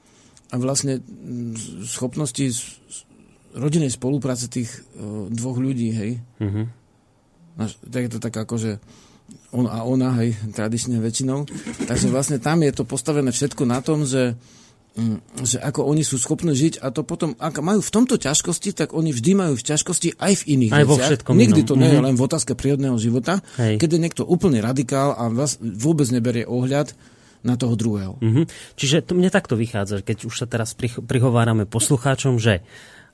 [0.49, 0.97] a vlastne
[1.85, 2.49] schopnosti
[3.53, 6.11] rodinej spolupráce tých uh, dvoch ľudí, hej.
[6.41, 6.65] Mm-hmm.
[7.85, 8.71] Tak je to tak ako, že
[9.49, 11.49] on a ona, hej, tradične väčšinou.
[11.89, 14.37] Takže vlastne tam je to postavené všetko na tom, že,
[14.93, 18.77] mm, že ako oni sú schopní žiť a to potom, ak majú v tomto ťažkosti,
[18.77, 21.09] tak oni vždy majú v ťažkosti aj v iných aj veciach.
[21.33, 22.05] Nikdy to nie je mhm.
[22.11, 23.81] len v otázke prírodného života, hej.
[23.81, 26.93] keď je niekto úplne radikál a vás vôbec neberie ohľad
[27.39, 28.19] na toho druhého.
[28.19, 28.45] Mm-hmm.
[28.75, 32.59] Čiže to mne takto vychádza, keď už sa teraz prihovárame poslucháčom, že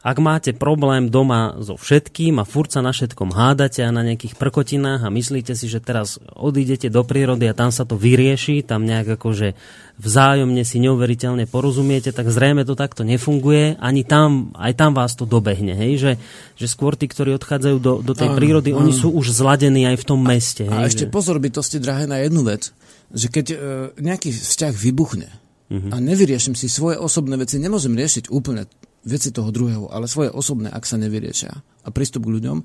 [0.05, 4.37] ak máte problém doma so všetkým a furt sa na všetkom hádate a na nejakých
[4.37, 8.85] prkotinách a myslíte si, že teraz odídete do prírody a tam sa to vyrieši, tam
[8.85, 9.57] nejak akože
[9.97, 13.81] vzájomne si neuveriteľne porozumiete, tak zrejme to takto nefunguje.
[13.81, 15.73] Ani tam, aj tam vás to dobehne.
[15.73, 15.91] Hej?
[15.97, 16.11] Že,
[16.53, 20.05] že skôr tí, ktorí odchádzajú do, do tej prírody, oni sú už zladení aj v
[20.05, 20.69] tom meste.
[20.69, 20.85] Hej?
[20.85, 22.69] A ešte pozor, bytosti drahé na jednu vec,
[23.09, 23.57] že keď e,
[24.05, 25.29] nejaký vzťah vybuchne,
[25.73, 25.89] uh-huh.
[25.89, 28.69] a nevyriešim si svoje osobné veci, nemôžem riešiť úplne
[29.05, 31.53] veci toho druhého, ale svoje osobné, ak sa nevyriešia
[31.85, 32.57] a prístup k ľuďom,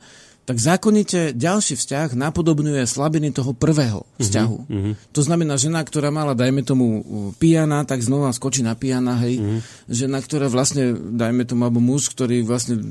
[0.48, 4.58] tak zákonite ďalší vzťah napodobňuje slabiny toho prvého mhm, vzťahu.
[4.66, 4.94] Uh-huh, uh-huh.
[5.14, 7.06] To znamená, žena, ktorá mala, dajme tomu,
[7.38, 9.38] pijana, tak znova skočí na pijana, hej.
[9.38, 9.60] Uh-huh.
[9.86, 12.82] Žena, ktorá vlastne, dajme tomu, alebo muž, ktorý vlastne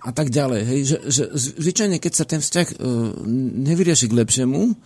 [0.00, 0.80] a tak ďalej, hej.
[0.86, 1.22] Že, že
[1.60, 2.76] zvyčajne, keď sa ten vzťah uh,
[3.68, 4.78] nevyrieši k lepšiemu,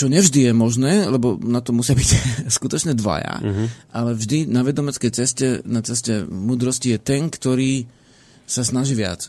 [0.00, 2.10] čo nevždy je možné, lebo na to musia byť
[2.56, 3.66] skutočne dvaja, uh-huh.
[3.92, 7.84] ale vždy na vedomeckej ceste, na ceste múdrosti je ten, ktorý
[8.48, 9.28] sa snaží viac.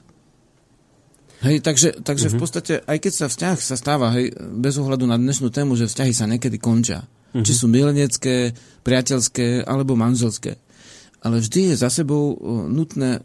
[1.44, 2.34] Hej, takže, takže uh-huh.
[2.34, 2.44] v mhm.
[2.48, 6.14] podstate, aj keď sa vzťah sa stáva, hej, bez ohľadu na dnešnú tému, že vzťahy
[6.16, 7.04] sa niekedy končia.
[7.04, 7.44] Uh-huh.
[7.44, 8.56] Či sú milenecké,
[8.88, 10.56] priateľské alebo manželské
[11.22, 12.34] ale vždy je za sebou
[12.66, 13.22] nutné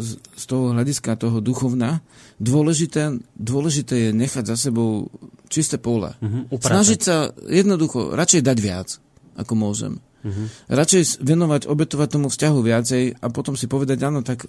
[0.00, 1.98] z toho hľadiska toho duchovna
[2.38, 5.10] dôležité, dôležité je nechať za sebou
[5.50, 6.14] čisté pole.
[6.22, 8.88] Uh-huh, Snažiť sa jednoducho radšej dať viac,
[9.34, 9.98] ako môžem.
[10.22, 10.46] Uh-huh.
[10.70, 14.46] Radšej venovať, obetovať tomu vzťahu viacej a potom si povedať, áno, tak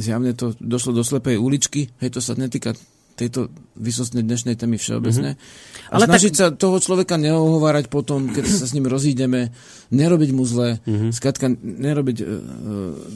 [0.00, 2.72] zjavne to došlo do slepej uličky, hej, to sa netýka
[3.14, 5.36] tejto vysostnej dnešnej témy všeobecne.
[5.36, 5.92] Mm-hmm.
[5.92, 6.38] A Ale snažiť tak...
[6.38, 9.52] sa toho človeka neohovárať potom, keď sa s ním rozídeme,
[9.92, 11.10] nerobiť mu zle, mm-hmm.
[11.12, 12.26] skratka nerobiť uh,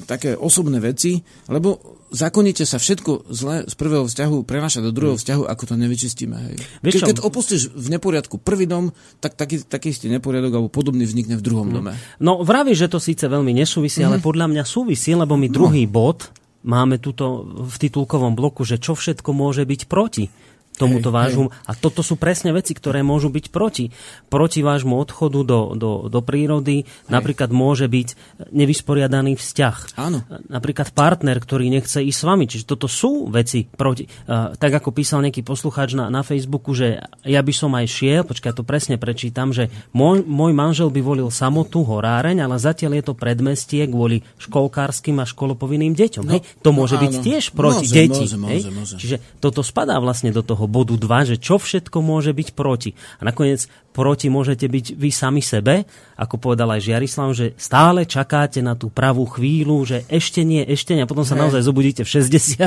[0.08, 5.22] také osobné veci, lebo zákonite sa všetko zle z prvého vzťahu prenáša do druhého mm.
[5.22, 6.36] vzťahu, ako to nevyčistíme.
[6.36, 6.54] Hej.
[6.80, 11.36] Ke, keď opustíš v neporiadku prvý dom, tak taký, taký istý neporiadok alebo podobný vznikne
[11.36, 11.74] v druhom mm.
[11.74, 11.92] dome.
[12.22, 14.06] No vraví, že to síce veľmi nesúvisí, mm.
[14.06, 15.92] ale podľa mňa súvisí, lebo mi druhý no.
[15.92, 16.30] bod
[16.66, 20.28] máme tuto v titulkovom bloku, že čo všetko môže byť proti
[20.76, 21.48] tomuto vášmu.
[21.64, 23.88] A toto sú presne veci, ktoré môžu byť proti.
[24.28, 26.84] Proti vášmu odchodu do, do, do prírody.
[26.84, 27.10] Hej.
[27.10, 28.08] Napríklad môže byť
[28.52, 29.76] nevysporiadaný vzťah.
[29.96, 30.22] Áno.
[30.52, 32.44] Napríklad partner, ktorý nechce ísť s vami.
[32.44, 34.04] Čiže toto sú veci proti.
[34.28, 38.22] Uh, tak ako písal nejaký poslucháč na, na Facebooku, že ja by som aj šiel,
[38.28, 43.04] počkaj, to presne prečítam, že môj, môj manžel by volil samotu, horáreň, ale zatiaľ je
[43.08, 46.24] to predmestie kvôli školkárskym a školopovinným deťom.
[46.26, 46.44] No, hej?
[46.60, 48.24] To môže no, byť tiež proti môže, deti.
[48.26, 48.60] Môže, hej?
[48.60, 48.94] môže, môže.
[49.00, 52.94] Čiže toto spadá vlastne do toho bodu 2, že čo všetko môže byť proti.
[53.18, 55.88] A nakoniec proti môžete byť vy sami sebe,
[56.20, 60.92] ako povedal aj Žiarislav, že stále čakáte na tú pravú chvíľu, že ešte nie, ešte
[60.92, 61.48] nie, a potom sa Hej.
[61.48, 62.60] naozaj zobudíte v 60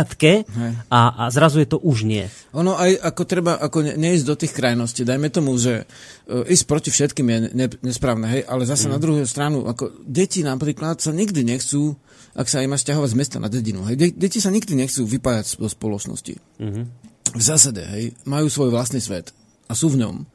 [0.89, 2.25] a, a zrazu je to už nie.
[2.57, 5.05] Ono aj ako treba ako ne, neísť do tých krajností.
[5.05, 8.91] Dajme tomu, že uh, ísť proti všetkým je ne, nesprávne, hej, ale zase mm.
[8.91, 11.93] na druhú stranu, ako deti napríklad sa nikdy nechcú,
[12.33, 15.05] ak sa im má stiahovať z mesta na dedinu, hej, de, deti sa nikdy nechcú
[15.05, 16.41] vypájať do spoločnosti.
[16.57, 17.08] Mm-hmm.
[17.33, 19.33] V zásade, hej, majú svoj vlastný svet
[19.69, 20.25] a sú v ňom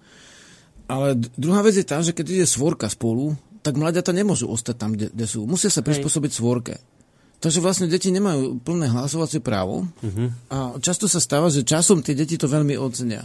[0.85, 3.33] ale druhá vec je tá, že keď ide svorka spolu,
[3.65, 5.49] tak mladiata nemôžu ostať tam, kde, kde sú.
[5.49, 6.75] Musia sa prispôsobiť svorke.
[7.41, 10.29] Takže vlastne deti nemajú plné hlasovacie právo uh-huh.
[10.49, 13.25] a často sa stáva, že časom tie deti to veľmi ocenia.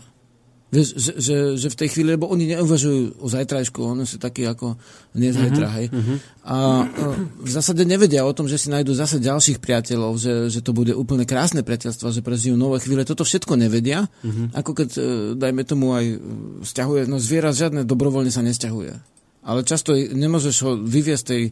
[0.70, 4.46] Vieš, že, že, že v tej chvíli, lebo oni neuvažujú o zajtrajšku, oni sú takí
[4.46, 4.78] ako
[5.18, 5.88] nezajtra, uh-huh, hej.
[5.90, 6.18] Uh-huh.
[6.46, 6.56] A,
[7.42, 10.94] v zásade nevedia o tom, že si nájdú zase ďalších priateľov, že, že to bude
[10.94, 13.02] úplne krásne priateľstvo, že prežijú nové chvíle.
[13.02, 14.54] Toto všetko nevedia, uh-huh.
[14.54, 15.02] ako keď, e,
[15.42, 16.06] dajme tomu, aj
[16.62, 18.94] stiahuje, no zviera žiadne dobrovoľne sa nesťahuje.
[19.50, 21.44] Ale často nemôžeš ho vyviesť tej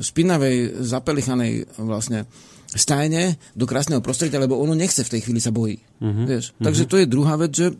[0.00, 2.24] špinavej, zapelichanej vlastne
[2.72, 5.76] stajne do krásneho prostredia, lebo ono nechce v tej chvíli sa bojí.
[5.76, 6.24] Uh-huh.
[6.24, 6.56] Vieš?
[6.56, 7.76] Takže to je druhá vec, že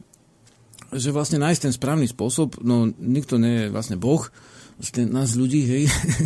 [0.97, 4.25] že vlastne nájsť ten správny spôsob, no nikto nie je vlastne Boh,
[4.77, 5.85] vlastne nás ľudí, hej.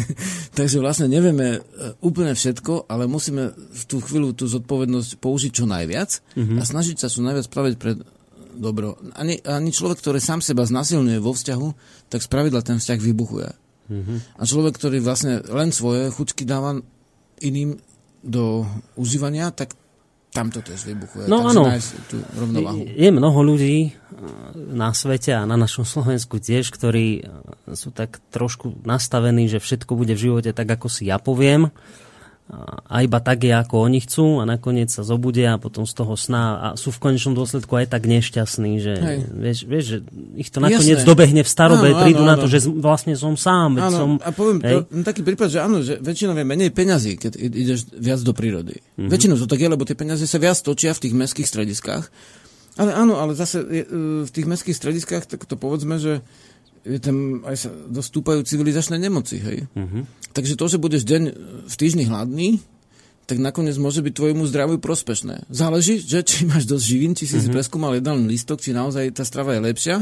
[0.59, 1.61] Takže vlastne nevieme e,
[2.03, 6.59] úplne všetko, ale musíme v tú chvíľu tú zodpovednosť použiť čo najviac mm-hmm.
[6.59, 7.95] a snažiť sa čo najviac spraviť pre
[8.59, 8.99] dobro.
[9.15, 11.69] Ani, ani človek, ktorý sám seba znasilňuje vo vzťahu,
[12.11, 13.51] tak spravidla ten vzťah vybuchuje.
[13.91, 14.19] Mm-hmm.
[14.39, 16.79] A človek, ktorý vlastne len svoje chuťky dáva
[17.41, 17.79] iným
[18.21, 18.67] do
[19.01, 19.79] užívania, tak
[20.31, 21.27] tam to tiež vybuchuje.
[21.27, 21.67] No áno,
[22.07, 22.87] tú rovnováhu.
[22.87, 23.95] Je, je mnoho ľudí eh,
[24.55, 27.25] na svete a na našom Slovensku tiež, ktorí eh,
[27.75, 31.75] sú tak trošku nastavení, že všetko bude v živote tak, ako si ja poviem
[32.91, 36.19] a iba tak je, ako oni chcú a nakoniec sa zobudia a potom z toho
[36.19, 38.95] sna a sú v konečnom dôsledku aj tak nešťastní, že
[39.31, 39.99] vieš, vieš, že
[40.35, 41.07] ich to nakoniec Jasné.
[41.07, 42.53] dobehne v starobe, áno, prídu áno, na to, áno.
[42.53, 43.79] že vlastne som sám.
[43.79, 44.83] Áno, som, a poviem, hej.
[44.83, 48.83] to, taký prípad, že áno, že väčšinou je menej peňazí, keď ideš viac do prírody.
[48.99, 49.11] Mm-hmm.
[49.15, 52.11] Väčšinou to tak je, lebo tie peniaze sa viac točia v tých mestských strediskách.
[52.79, 53.85] Ale áno, ale zase je,
[54.27, 56.23] v tých mestských strediskách, tak to povedzme, že
[57.01, 59.69] tam aj sa dostúpajú civilizačné nemoci, hej.
[59.77, 60.09] Uh-huh.
[60.33, 61.23] Takže to, že budeš deň
[61.69, 62.63] v týždni hladný,
[63.29, 65.47] tak nakoniec môže byť tvojmu zdraviu prospešné.
[65.53, 67.47] Záleží, že či máš dosť živín, či si uh-huh.
[67.47, 69.97] si preskúmal jedálny lístok, či naozaj tá strava je lepšia,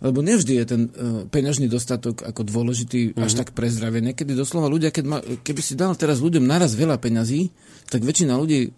[0.00, 3.24] lebo nevždy je ten uh, peňažný dostatok ako dôležitý uh-huh.
[3.24, 4.04] až tak pre zdravie.
[4.04, 7.48] Niekedy doslova ľudia, keď ma, keby si dal teraz ľuďom naraz veľa peňazí,
[7.86, 8.74] tak väčšina ľudí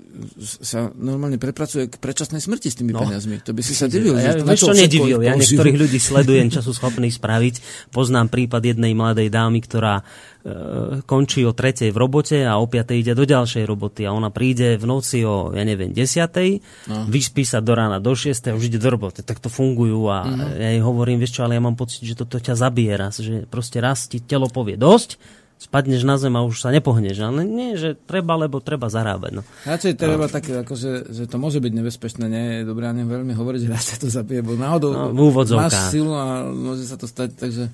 [0.61, 3.00] sa normálne prepracuje k predčasnej smrti s tými no.
[3.00, 3.40] peniazmi.
[3.40, 4.20] To by si sa divil.
[4.20, 5.24] Ja, ja, čo nedivil.
[5.24, 7.88] Ja niektorých ľudí sledujem, čo sú schopní spraviť.
[7.88, 10.04] Poznám prípad jednej mladej dámy, ktorá e,
[11.04, 14.76] končí o tretej v robote a o piatej ide do ďalšej roboty a ona príde
[14.78, 17.04] v noci o, ja neviem, desiatej, no.
[17.08, 19.24] vyspí sa do rána do šiestej a už ide do roboty.
[19.24, 20.61] Tak to fungujú a mm-hmm.
[20.61, 23.44] ja jej hovorím, vieš čo, ale ja mám pocit, že toto ťa zabije raz, že
[23.48, 25.20] proste raz ti telo povie dosť
[25.58, 27.18] spadneš na zem a už sa nepohneš.
[27.18, 29.32] Ale nie, že treba, lebo treba zarábať.
[29.34, 29.42] No.
[29.66, 30.32] Radšej treba no.
[30.32, 33.98] také, akože, že to môže byť nebezpečné, nie je dobré, neviem veľmi hovoriť, že radšej
[34.06, 35.11] to zabije, bo náhodou no,
[35.58, 37.66] máš silu a môže sa to stať, takže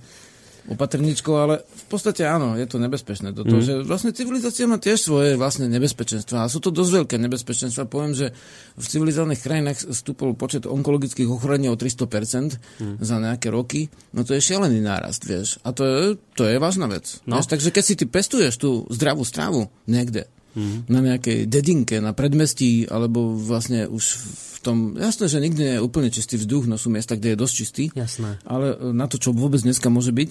[0.65, 3.37] opatrničkou, ale v podstate áno, je to nebezpečné.
[3.37, 3.65] Toto, mm.
[3.65, 7.85] že vlastne civilizácia má tiež svoje vlastne nebezpečenstva a sú to dosť veľké nebezpečenstva.
[7.85, 8.33] Poviem, že
[8.75, 12.97] v civilizovaných krajinách stúpol počet onkologických ochorení o 300% mm.
[13.05, 13.93] za nejaké roky.
[14.17, 15.61] No to je šialený nárast, vieš.
[15.69, 15.97] A to je,
[16.33, 17.21] to je vážna vec.
[17.29, 17.39] No.
[17.39, 17.53] Vieš?
[17.53, 20.91] Takže keď si ty pestuješ tú zdravú stravu niekde, mm.
[20.91, 25.85] na nejakej dedinke, na predmestí, alebo vlastne už v tom, jasné, že nikdy nie je
[25.85, 28.41] úplne čistý vzduch, no sú miesta, kde je dosť čistý, jasné.
[28.49, 30.31] ale e, na to, čo vôbec dneska môže byť,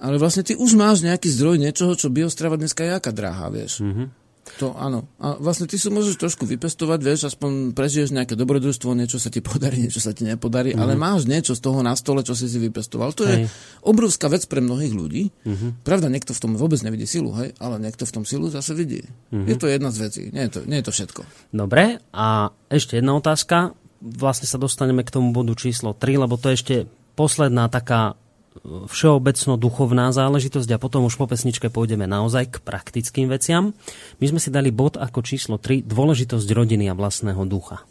[0.00, 3.84] ale vlastne ty už máš nejaký zdroj niečoho, čo biostrava dneska je aká drahá, vieš.
[3.84, 4.23] Mm-hmm.
[4.60, 5.08] To áno.
[5.16, 9.40] A vlastne ty si môžeš trošku vypestovať, vieš, aspoň prežiješ nejaké dobrodružstvo, niečo sa ti
[9.40, 10.84] podarí, niečo sa ti nepodarí, mm-hmm.
[10.84, 13.16] ale máš niečo z toho na stole, čo si si vypestoval.
[13.16, 13.48] To hej.
[13.48, 13.52] je
[13.82, 15.32] obrovská vec pre mnohých ľudí.
[15.32, 15.70] Mm-hmm.
[15.82, 19.02] Pravda, niekto v tom vôbec nevidí silu, hej, ale niekto v tom silu zase vidí.
[19.32, 19.48] Mm-hmm.
[19.48, 21.20] Je to jedna z vecí, nie je to, nie je to všetko.
[21.50, 23.72] Dobre, a ešte jedna otázka.
[24.04, 26.76] Vlastne sa dostaneme k tomu bodu číslo 3, lebo to je ešte
[27.16, 28.20] posledná taká
[28.62, 33.74] všeobecno duchovná záležitosť a potom už po pesničke pôjdeme naozaj k praktickým veciam.
[34.22, 37.82] My sme si dali bod ako číslo 3, dôležitosť rodiny a vlastného ducha.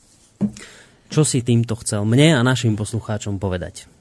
[1.11, 3.91] Čo si týmto chcel mne a našim poslucháčom povedať?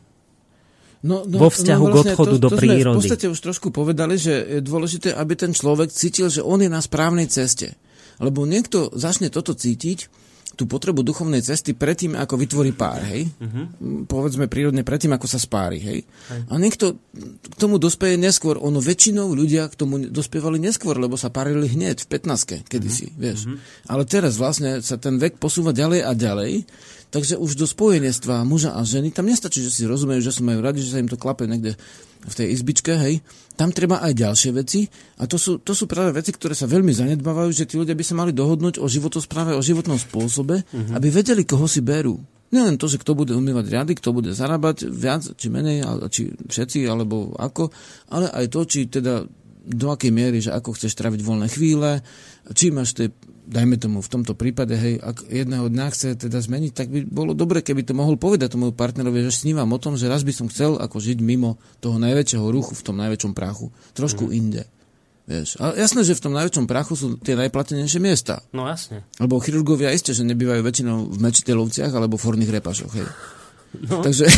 [1.03, 2.95] No, no, vo vzťahu no, vlastne k odchodu to, do to prírody.
[2.95, 6.63] Sme v podstate už trošku povedali, že je dôležité, aby ten človek cítil, že on
[6.63, 7.75] je na správnej ceste.
[8.23, 10.07] Lebo niekto začne toto cítiť,
[10.53, 13.25] tú potrebu duchovnej cesty predtým, ako vytvorí pár, hej?
[13.41, 14.05] Uh-huh.
[14.05, 16.01] Povedzme prírodne predtým, ako sa spári, hej?
[16.05, 16.41] hej?
[16.53, 17.01] A niekto
[17.41, 18.61] k tomu dospeje neskôr.
[18.61, 23.21] Ono väčšinou ľudia k tomu dospievali neskôr, lebo sa párili hneď v 15 kedysi, uh-huh.
[23.21, 23.49] vieš.
[23.49, 23.57] Uh-huh.
[23.89, 26.53] Ale teraz vlastne sa ten vek posúva ďalej a ďalej
[27.13, 30.65] Takže už do spojenectva muža a ženy, tam nestačí, že si rozumejú, že sa majú
[30.65, 31.77] radi, že sa im to klape niekde
[32.25, 33.21] v tej izbičke, hej.
[33.63, 34.91] Tam treba aj ďalšie veci
[35.23, 38.03] a to sú, to sú práve veci, ktoré sa veľmi zanedbávajú, že tí ľudia by
[38.03, 40.99] sa mali dohodnúť o životospráve, o životnom spôsobe, uh-huh.
[40.99, 42.19] aby vedeli, koho si berú.
[42.51, 46.91] Nielen to, že kto bude umývať riady, kto bude zarábať viac, či menej, či všetci,
[46.91, 47.71] alebo ako,
[48.11, 49.23] ale aj to, či teda
[49.63, 52.03] do akej miery, že ako chceš traviť voľné chvíle,
[52.51, 56.73] či máš tie dajme tomu v tomto prípade, hej, ak jedného dňa chce teda zmeniť,
[56.73, 60.07] tak by bolo dobre, keby to mohol povedať tomu partnerovi, že snívam o tom, že
[60.07, 63.75] raz by som chcel ako žiť mimo toho najväčšieho ruchu v tom najväčšom prachu.
[63.99, 64.33] Trošku mm.
[64.33, 64.63] inde.
[65.23, 65.55] Vieš.
[65.63, 68.43] Ale jasné, že v tom najväčšom prachu sú tie najplatenejšie miesta.
[68.51, 69.07] No jasne.
[69.23, 72.93] Lebo chirurgovia isté, že nebývajú väčšinou v mečiteľovciach alebo v horných repašoch.
[72.99, 73.07] Hej.
[73.73, 74.05] No.
[74.05, 74.29] Takže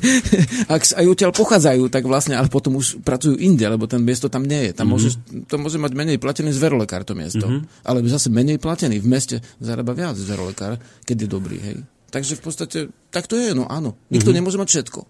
[0.74, 4.42] ak aj odtiaľ pochádzajú, tak vlastne, ale potom už pracujú inde, lebo ten miesto tam
[4.42, 4.72] nie je.
[4.74, 4.92] Tam mm-hmm.
[4.98, 5.12] môžeš,
[5.46, 7.46] to môže mať menej platený zverolekár to miesto.
[7.46, 7.86] Mm-hmm.
[7.86, 8.98] Ale zase menej platený.
[8.98, 11.58] V meste zarába viac zverolekár, keď je dobrý.
[11.62, 11.76] Hej.
[12.10, 12.78] Takže v podstate,
[13.14, 13.94] tak to je, no áno.
[14.10, 14.36] Nikto mm-hmm.
[14.42, 15.00] nemôže mať všetko.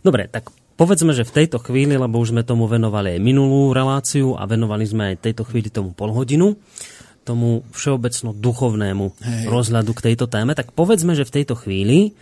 [0.00, 0.48] Dobre, tak
[0.80, 4.84] povedzme, že v tejto chvíli, lebo už sme tomu venovali aj minulú reláciu a venovali
[4.88, 6.56] sme aj tejto chvíli tomu polhodinu,
[7.22, 9.44] tomu všeobecno duchovnému Hej.
[9.46, 12.18] rozhľadu k tejto téme, tak povedzme, že v tejto chvíli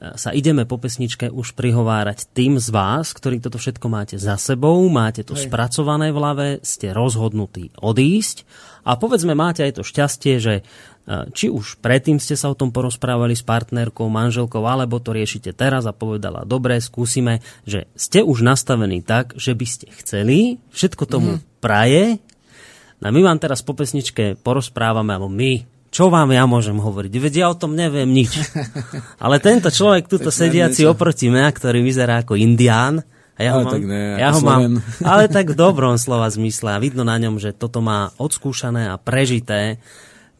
[0.00, 4.80] sa ideme po pesničke už prihovárať tým z vás, ktorí toto všetko máte za sebou,
[4.88, 5.52] máte to Hej.
[5.52, 8.48] spracované v hlave, ste rozhodnutí odísť
[8.88, 10.62] a povedzme máte aj to šťastie, že e,
[11.36, 15.84] či už predtým ste sa o tom porozprávali s partnerkou, manželkou, alebo to riešite teraz
[15.84, 21.36] a povedala, dobre, skúsime, že ste už nastavení tak, že by ste chceli, všetko tomu
[21.36, 21.60] mm.
[21.60, 22.24] praje,
[23.00, 27.12] no my vám teraz po pesničke porozprávame, alebo my, čo vám ja môžem hovoriť?
[27.18, 28.30] Veď ja o tom neviem nič.
[29.24, 33.02] Ale tento človek tuto sediaci oproti mňa, ktorý vyzerá ako indián,
[33.40, 36.76] a ja ho, mám, ne, ja ho mám, ale tak v dobrom slova zmysle.
[36.76, 39.80] A vidno na ňom, že toto má odskúšané a prežité.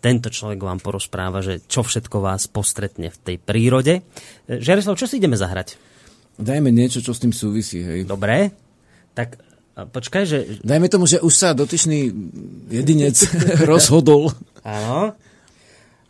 [0.05, 4.05] Tento človek vám porozpráva, že čo všetko vás postretne v tej prírode.
[4.44, 5.81] Žerislav, čo si ideme zahrať?
[6.37, 7.81] Dajme niečo, čo s tým súvisí.
[7.81, 8.05] Hej.
[8.05, 8.53] Dobre.
[9.16, 9.49] Tak
[9.88, 10.38] počkaj, že...
[10.61, 12.12] Dajme tomu, že už sa dotyčný
[12.69, 13.16] jedinec
[13.71, 14.35] rozhodol.
[14.66, 15.14] Áno.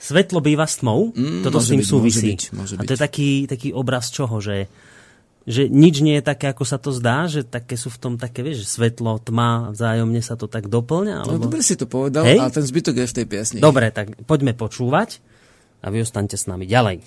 [0.00, 2.32] Svetlo býva s tmou, mm, toto s tým byť, súvisí.
[2.32, 2.80] Môže byť, môže byť.
[2.80, 4.64] A to je taký, taký obraz čoho, že,
[5.44, 8.40] že nič nie je také, ako sa to zdá, že také sú v tom také,
[8.40, 11.28] vieš, svetlo, tma, vzájomne sa to tak doplňa?
[11.28, 11.44] No, alebo...
[11.44, 12.40] No dobre si to povedal, Hej?
[12.40, 13.58] a ten zbytok je v tej piesni.
[13.60, 15.20] Dobre, tak poďme počúvať
[15.84, 17.04] a vy ostaňte s nami ďalej.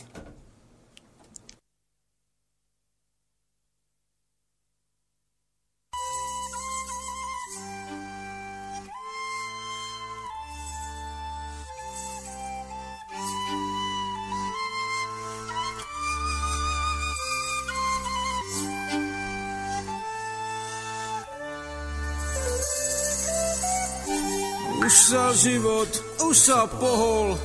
[25.37, 25.89] Život
[26.25, 27.37] už sa pohol.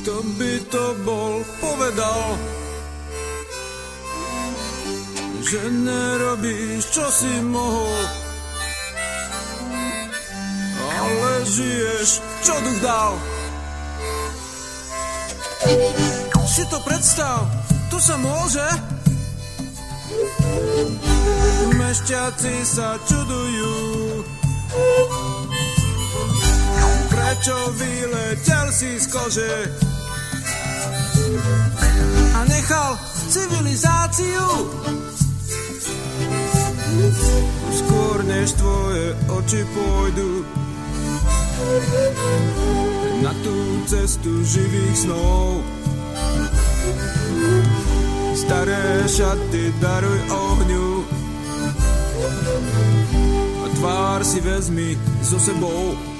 [0.00, 2.22] Kto by to bol povedal,
[5.44, 8.00] že nerobíš, čo si mohol.
[10.80, 13.12] Ale žiješ, čo duch dal.
[16.46, 17.44] Si to predstav,
[17.92, 18.64] tu sa môže.
[21.76, 23.74] Mešťaci sa čudujú,
[27.08, 29.54] Prečo vyletel si z kože
[32.36, 32.90] a nechal
[33.30, 34.46] civilizáciu?
[37.76, 40.32] Skôr než tvoje oči pôjdu
[43.20, 45.60] na tú cestu živých snov.
[48.36, 50.88] Staré šaty daruj ohňu
[53.76, 56.15] tvár si vezmi so sebou.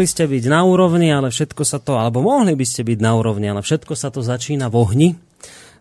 [0.00, 3.20] Mohli ste byť na úrovni, ale všetko sa to, alebo mohli by ste byť na
[3.20, 5.08] úrovni, ale všetko sa to začína v ohni.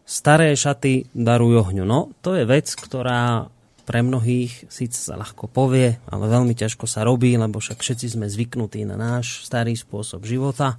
[0.03, 1.87] Staré šaty darujú ohňu.
[1.87, 3.47] No, to je vec, ktorá
[3.87, 8.27] pre mnohých síce sa ľahko povie, ale veľmi ťažko sa robí, lebo však všetci sme
[8.27, 10.75] zvyknutí na náš starý spôsob života.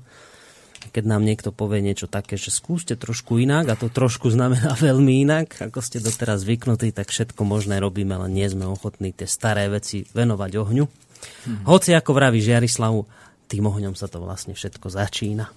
[0.92, 5.24] Keď nám niekto povie niečo také, že skúste trošku inak, a to trošku znamená veľmi
[5.24, 9.72] inak, ako ste doteraz zvyknutí, tak všetko možné robíme, ale nie sme ochotní tie staré
[9.72, 10.84] veci venovať ohňu.
[11.20, 11.64] Hmm.
[11.64, 15.50] Hoci ako vraví Žiarislav, tým ohňom sa to vlastne všetko začína.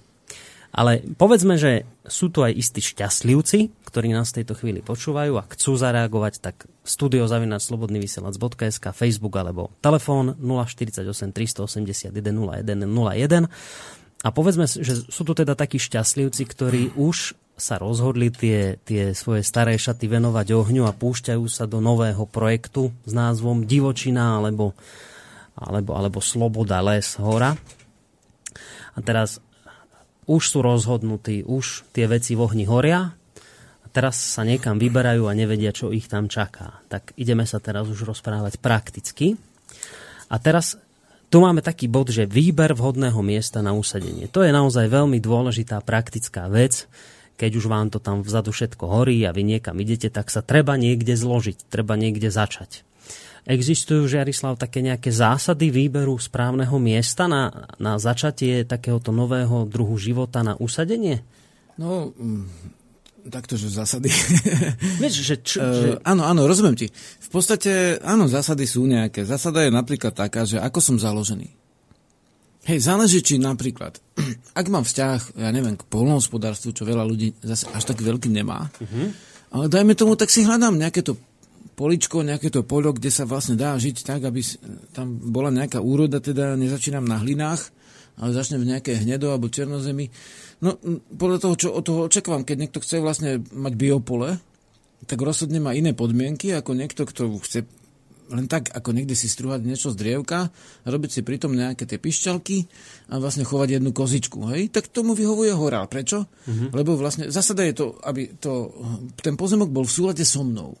[0.74, 5.46] Ale povedzme, že sú tu aj istí šťastlivci, ktorí nás v tejto chvíli počúvajú a
[5.46, 13.46] chcú zareagovať, tak studiozavinačslobodnyvysielac.sk, Facebook alebo telefón 048 381 01 01.
[14.26, 19.46] A povedzme, že sú tu teda takí šťastlivci, ktorí už sa rozhodli tie, tie svoje
[19.46, 24.74] staré šaty venovať ohňu a púšťajú sa do nového projektu s názvom Divočina alebo,
[25.54, 27.54] alebo, alebo Sloboda, les, hora.
[28.94, 29.42] A teraz
[30.24, 33.12] už sú rozhodnutí, už tie veci v ohni horia
[33.84, 36.80] a teraz sa niekam vyberajú a nevedia, čo ich tam čaká.
[36.88, 39.36] Tak ideme sa teraz už rozprávať prakticky.
[40.32, 40.80] A teraz
[41.28, 44.30] tu máme taký bod, že výber vhodného miesta na usadenie.
[44.30, 46.86] To je naozaj veľmi dôležitá praktická vec.
[47.34, 50.78] Keď už vám to tam vzadu všetko horí a vy niekam idete, tak sa treba
[50.78, 52.86] niekde zložiť, treba niekde začať.
[53.44, 60.40] Existujú, Žiarislav, také nejaké zásady výberu správneho miesta na, na začatie takéhoto nového druhu života
[60.40, 61.20] na usadenie?
[61.76, 62.48] No, mm,
[63.28, 64.08] takto, že zásady.
[65.04, 65.88] Vieš, že, čo, Eh, že...
[66.08, 66.88] áno, áno, rozumiem ti.
[67.20, 69.28] V podstate, áno, zásady sú nejaké.
[69.28, 71.52] Zásada je napríklad taká, že ako som založený.
[72.64, 74.00] Hej, záleží, či napríklad,
[74.60, 78.72] ak mám vzťah, ja neviem, k polnohospodárstvu, čo veľa ľudí zase až tak veľký nemá,
[78.72, 79.12] uh-huh.
[79.52, 81.20] ale dajme tomu, tak si hľadám nejaké to
[81.74, 84.40] poličko, nejaké to poľo, kde sa vlastne dá žiť tak, aby
[84.94, 87.70] tam bola nejaká úroda, teda nezačínam na hlinách,
[88.18, 90.08] ale začnem v nejakej hnedo alebo černozemi.
[90.62, 90.78] No,
[91.18, 94.38] podľa toho, čo od toho očakávam, keď niekto chce vlastne mať biopole,
[95.04, 97.66] tak rozhodne má iné podmienky ako niekto, kto chce
[98.32, 100.48] len tak, ako niekde si strúhať niečo z drievka,
[100.88, 102.64] robiť si pritom nejaké tie pišťalky
[103.12, 105.84] a vlastne chovať jednu kozičku, hej, tak tomu vyhovuje horál.
[105.92, 106.24] Prečo?
[106.24, 106.68] Uh-huh.
[106.72, 108.72] Lebo vlastne zásada je to, aby to,
[109.20, 110.72] ten pozemok bol v súlade so mnou.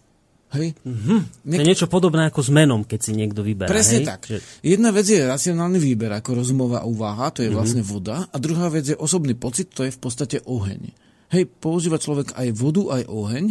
[0.54, 0.78] Hej?
[0.86, 1.20] Uh-huh.
[1.42, 3.66] Niek- to je niečo podobné ako s menom, keď si niekto vyberá.
[3.66, 4.06] Presne hej?
[4.06, 4.20] tak.
[4.30, 4.38] Že...
[4.62, 7.58] Jedna vec je racionálny výber, ako rozumová úvaha, to je uh-huh.
[7.58, 10.94] vlastne voda, a druhá vec je osobný pocit, to je v podstate oheň.
[11.34, 13.44] Hej, používa človek aj vodu, aj oheň,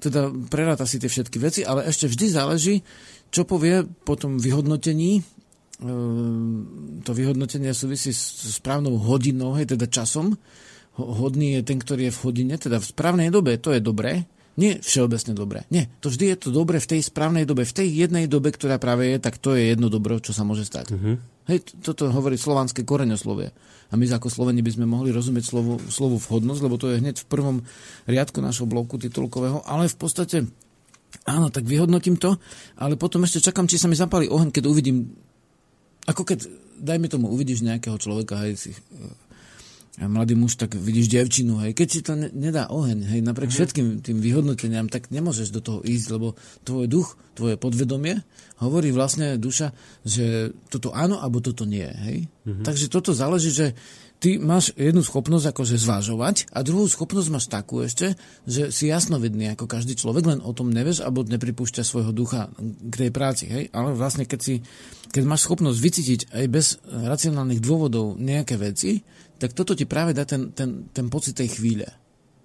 [0.00, 2.84] teda preráta si tie všetky veci, ale ešte vždy záleží,
[3.32, 5.24] čo povie po tom vyhodnotení,
[5.80, 10.36] ehm, to vyhodnotenie súvisí s správnou hodinou, hej, teda časom.
[11.00, 14.28] Hodný je ten, ktorý je v hodine, teda v správnej dobe, to je dobré,
[14.60, 15.64] nie všeobecne dobré.
[15.72, 18.76] Nie, to vždy je to dobré v tej správnej dobe, v tej jednej dobe, ktorá
[18.76, 20.92] práve je, tak to je jedno dobro, čo sa môže stať.
[20.92, 21.16] Uh-huh.
[21.48, 23.56] Hej, toto hovorí slovanské koreňoslovie.
[23.90, 27.24] A my ako Sloveni by sme mohli rozumieť slovu, slovu vhodnosť, lebo to je hneď
[27.24, 27.56] v prvom
[28.04, 30.38] riadku našho bloku titulkového, ale v podstate
[31.26, 32.38] Áno, tak vyhodnotím to,
[32.78, 35.10] ale potom ešte čakám, či sa mi zapáli oheň, keď uvidím,
[36.06, 36.46] ako keď,
[36.78, 38.70] dajme tomu, uvidíš nejakého človeka, hej, si,
[39.98, 43.50] a mladý muž, tak vidíš devčinu, hej, keď si to ne, nedá oheň, hej, napriek
[43.50, 43.58] uh-huh.
[43.58, 48.22] všetkým tým vyhodnoteniam, tak nemôžeš do toho ísť, lebo tvoj duch, tvoje podvedomie
[48.62, 49.74] hovorí vlastne duša,
[50.06, 52.30] že toto áno, alebo toto nie, hej.
[52.46, 52.62] Uh-huh.
[52.62, 53.74] Takže toto záleží, že
[54.20, 58.14] ty máš jednu schopnosť akože zvážovať a druhú schopnosť máš takú ešte,
[58.44, 62.94] že si jasnovidný ako každý človek, len o tom nevieš alebo nepripúšťa svojho ducha k
[62.94, 63.48] tej práci.
[63.48, 63.72] Hej?
[63.72, 64.54] Ale vlastne keď, si,
[65.08, 69.00] keď máš schopnosť vycítiť aj bez racionálnych dôvodov nejaké veci,
[69.40, 71.88] tak toto ti práve dá ten, ten, ten pocit tej chvíle.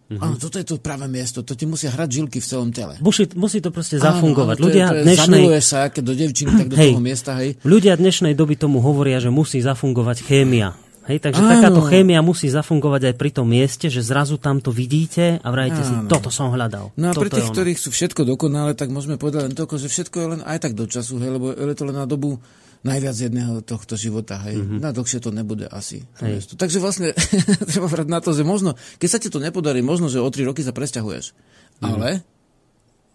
[0.05, 0.21] Mm-hmm.
[0.21, 2.93] Áno, toto je to práve miesto, to ti musia hrať žilky v celom tele.
[3.01, 4.55] Musí, musí to proste zafungovať.
[4.55, 5.41] Áno, áno, ľudia to je, to je, dnešnej...
[5.65, 7.49] sa, keď do devčiny, tak do hej, toho miesta, hej.
[7.65, 10.77] Ľudia dnešnej doby tomu hovoria, že musí zafungovať chémia.
[11.05, 11.49] Hej, takže Áno.
[11.57, 15.81] takáto chémia musí zafungovať aj pri tom mieste, že zrazu tam to vidíte a vrajte
[15.85, 16.93] si, toto som hľadal.
[16.97, 20.15] No a pre tých, ktorí sú všetko dokonale, tak môžeme povedať len toľko, že všetko
[20.17, 22.41] je len aj tak do času, hej, lebo je to len na dobu
[22.85, 24.61] najviac jedného tohto života, hej.
[24.61, 24.79] Mm-hmm.
[24.79, 26.05] Na dlhšie to nebude asi.
[26.21, 26.53] Hej.
[26.53, 27.17] Takže vlastne
[27.73, 30.45] treba vrať na to, že možno, keď sa ti to nepodarí, možno, že o tri
[30.45, 31.33] roky sa presťahuješ.
[31.33, 31.81] Mm-hmm.
[31.81, 32.21] Ale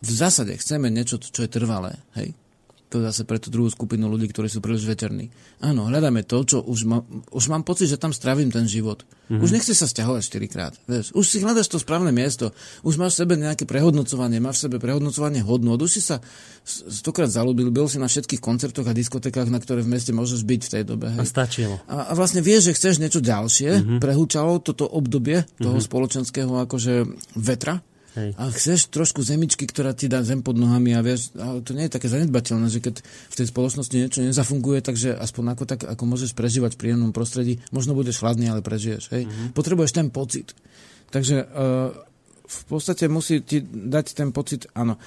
[0.02, 2.34] v zásade chceme niečo, čo je trvalé, hej
[2.90, 5.30] to zase pre tú druhú skupinu ľudí, ktorí sú príliš veterní.
[5.62, 6.98] Áno, hľadáme to, čo už, ma,
[7.30, 9.06] už mám pocit, že tam strávim ten život.
[9.30, 9.46] Mm-hmm.
[9.46, 10.74] Už nechce sa stiahovať 4 krát.
[10.90, 12.50] Vieš, už si hľadaš to správne miesto.
[12.82, 15.78] Už máš v sebe nejaké prehodnocovanie, máš v sebe prehodnocovanie hodnú.
[15.78, 16.18] Už si sa
[16.66, 20.60] stokrát zalúbil, byl si na všetkých koncertoch a diskotekách, na ktoré v meste môžeš byť
[20.66, 21.14] v tej dobe.
[21.14, 21.20] Hej.
[21.22, 21.74] A stačilo.
[21.86, 23.98] A, a vlastne vieš, že chceš niečo ďalšie, mm-hmm.
[24.02, 25.86] prehúčalo toto obdobie toho mm-hmm.
[25.86, 27.06] spoločenského akože
[27.38, 27.78] vetra
[28.18, 28.34] Hej.
[28.34, 31.86] A chceš trošku zemičky, ktorá ti dá zem pod nohami a vieš, ale to nie
[31.86, 36.02] je také zanedbateľné, že keď v tej spoločnosti niečo nezafunguje, takže aspoň ako tak, ako
[36.10, 39.14] môžeš prežívať v príjemnom prostredí, možno budeš chladný, ale prežiješ.
[39.14, 39.30] Hej?
[39.30, 39.54] Uh-huh.
[39.54, 40.58] Potrebuješ ten pocit.
[41.14, 41.94] Takže uh,
[42.50, 44.98] v podstate musí ti dať ten pocit, áno.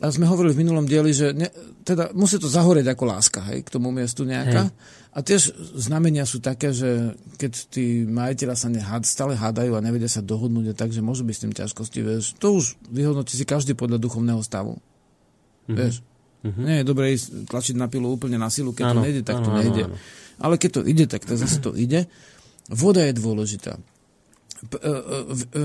[0.00, 1.52] A sme hovorili v minulom dieli, že ne,
[1.84, 4.72] teda musí to zahoreť ako láska, hej, k tomu miestu nejaká.
[4.72, 4.74] Hej.
[5.12, 10.08] A tiež znamenia sú také, že keď tí majiteľa sa nehád, stále hádajú a nevedia
[10.08, 13.76] sa dohodnúť, tak, že môžu byť s tým ťažkosti, vieš, to už vyhodnotí si každý
[13.76, 14.78] podľa duchovného stavu.
[14.78, 15.76] Mm-hmm.
[15.76, 15.94] Vieš?
[16.40, 16.64] Mm-hmm.
[16.64, 19.36] Nie je dobré ísť tlačiť na pilu úplne na silu, keď ano, to nejde, tak
[19.36, 19.84] ano, to nejde.
[19.84, 20.40] Ano, ano.
[20.40, 22.08] Ale keď to ide, tak to zase to ide.
[22.72, 23.76] Voda je dôležitá.
[24.60, 25.18] P- e, e,
[25.52, 25.62] e,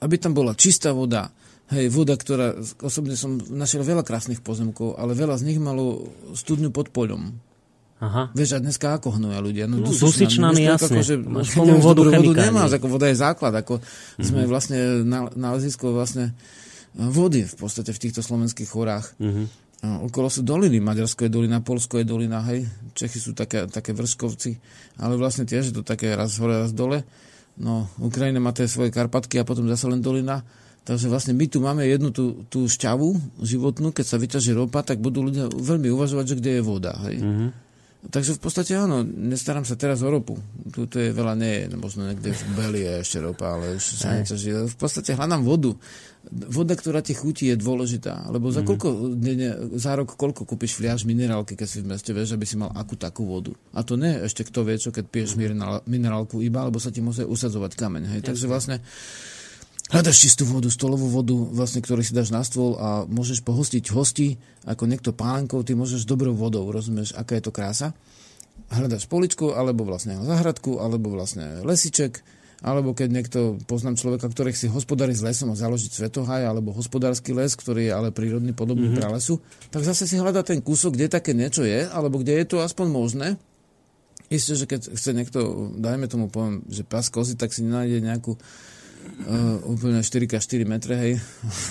[0.00, 1.28] aby tam bola čistá voda,
[1.66, 6.70] Hej, voda, ktorá, osobne som našiel veľa krásnych pozemkov, ale veľa z nich malo studňu
[6.70, 7.34] pod poľom.
[7.96, 8.28] Aha.
[8.36, 9.64] Vieš, a dneska ako hnoja ľudia?
[9.64, 11.00] No, no dusičnami, jasne.
[11.00, 13.56] Ako, že, Máš plnú vodu, vodu nemáš, ako voda je základ.
[13.56, 14.20] Ako mm-hmm.
[14.20, 15.32] sme vlastne na,
[15.72, 16.36] vlastne
[16.92, 19.16] vody v podstate v týchto slovenských horách.
[19.16, 19.46] Mm-hmm.
[19.84, 20.76] A okolo sú doliny.
[20.76, 22.68] Maďarsko je dolina, Polsko je dolina, hej.
[22.92, 24.60] Čechy sú také, také vrškovci.
[25.00, 27.00] Ale vlastne tiež je to také raz hore, raz dole.
[27.56, 30.44] No, Ukrajina má tie svoje Karpatky a potom zase len dolina.
[30.86, 35.02] Takže vlastne my tu máme jednu tú, tú šťavu životnú, keď sa vyťaží ropa, tak
[35.02, 36.94] budú ľudia veľmi uvažovať, že kde je voda.
[37.10, 37.26] Hej.
[37.26, 37.50] Mm-hmm.
[38.06, 40.38] Takže v podstate áno, nestarám sa teraz o ropu.
[40.70, 44.54] Tu je veľa, nie, možno niekde v Beli je ešte ropa, ale už sa neťaží.
[44.70, 45.74] V podstate hľadám vodu.
[46.30, 48.30] Voda, ktorá ti chutí, je dôležitá.
[48.30, 48.66] Lebo za, mhm.
[48.70, 52.46] koľko, ne, ne, za rok koľko kúpiš fliaž minerálky, keď si v meste, vieš, aby
[52.46, 53.50] si mal akú takú vodu.
[53.74, 55.82] A to nie ešte kto vie, čo keď piješ mhm.
[55.90, 58.02] minerálku iba, alebo sa ti musí usadzovať kameň.
[58.14, 58.20] Hej.
[58.22, 58.78] Takže vlastne
[59.90, 64.38] hľadaš čistú vodu, stolovú vodu, vlastne, ktorú si dáš na stôl a môžeš pohostiť hosti,
[64.66, 67.94] ako niekto pánkov, ty môžeš dobrou vodou, rozumieš, aká je to krása.
[68.72, 72.24] Hľadaš poličku, alebo vlastne zahradku, alebo vlastne lesiček,
[72.64, 77.36] alebo keď niekto, poznám človeka, ktorý si hospodári s lesom a založiť svetohaj, alebo hospodársky
[77.36, 79.02] les, ktorý je ale prírodný podobný mm-hmm.
[79.04, 82.64] pralesu, tak zase si hľadá ten kúsok, kde také niečo je, alebo kde je to
[82.64, 83.28] aspoň možné.
[84.32, 85.38] Isté, že keď chce niekto,
[85.78, 88.34] dajme tomu poviem, že pas kozy, tak si nenájde nejakú
[89.06, 91.12] Uh, úplne 4x4 metre, hej,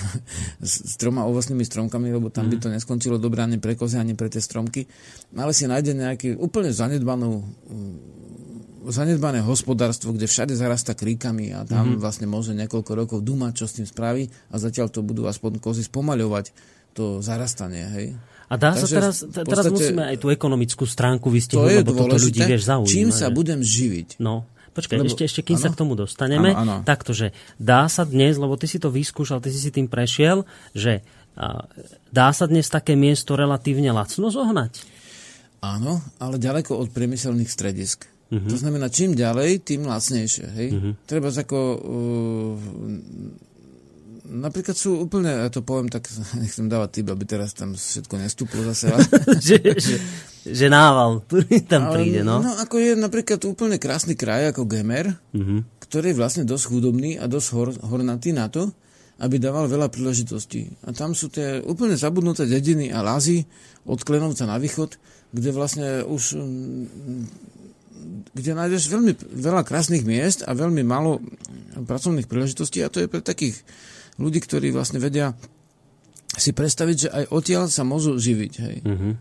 [0.60, 4.16] s, s troma ovocnými stromkami, lebo tam by to neskončilo dobre ani pre kozy, ani
[4.16, 4.84] pre tie stromky.
[5.36, 7.44] Ale si nájde nejaký úplne zanedbanú
[8.86, 12.02] zanedbané hospodárstvo, kde všade zarasta kríkami a tam mm-hmm.
[12.02, 15.82] vlastne môže niekoľko rokov dumať, čo s tým spraví a zatiaľ to budú aspoň kozy
[15.82, 16.54] spomaľovať
[16.94, 18.06] to zarastanie, hej.
[18.46, 22.14] A dá Takže sa teraz, podstate, teraz musíme aj tú ekonomickú stránku vystihnúť, lebo toto
[22.14, 22.94] ľudí vieš zaujíma.
[22.94, 24.22] Čím sa budem živiť?
[24.22, 24.46] No,
[24.76, 25.64] Počkaj, lebo, ešte, ešte kým ano?
[25.64, 26.84] sa k tomu dostaneme, ano, ano.
[26.84, 30.44] takto, že dá sa dnes, lebo ty si to vyskúšal, ty si si tým prešiel,
[30.76, 31.00] že
[32.12, 34.84] dá sa dnes také miesto relatívne lacno zohnať?
[35.64, 38.08] Áno, ale ďaleko od priemyselných stredisk.
[38.28, 38.48] Uh-huh.
[38.48, 40.46] To znamená, čím ďalej, tým lacnejšie.
[40.52, 40.68] Hej?
[40.72, 40.92] Uh-huh.
[41.08, 41.58] Treba ako...
[41.80, 43.55] Uh,
[44.26, 46.06] napríklad sú úplne, ja to poviem tak,
[46.42, 48.92] nechcem dávať typ, aby teraz tam všetko nestúplo zase.
[49.46, 49.96] že, že,
[50.44, 52.42] že nával, ktorý tam príde, no.
[52.42, 55.62] No, ako je napríklad úplne krásny kraj ako Gemer, uh-huh.
[55.80, 58.70] ktorý je vlastne dosť chudobný a dosť hor, hornatý na to,
[59.16, 60.84] aby dával veľa príležitostí.
[60.84, 63.48] A tam sú tie úplne zabudnuté dediny a lázy
[63.88, 65.00] od Klenovca na východ,
[65.32, 66.36] kde vlastne už
[68.36, 71.24] kde nájdeš veľmi veľa krásnych miest a veľmi málo
[71.76, 73.56] pracovných príležitostí a to je pre takých
[74.20, 75.36] ľudí, ktorí vlastne vedia
[76.36, 78.52] si predstaviť, že aj odtiaľ sa môžu živiť.
[78.60, 78.76] Hej.
[78.84, 79.14] Mm-hmm.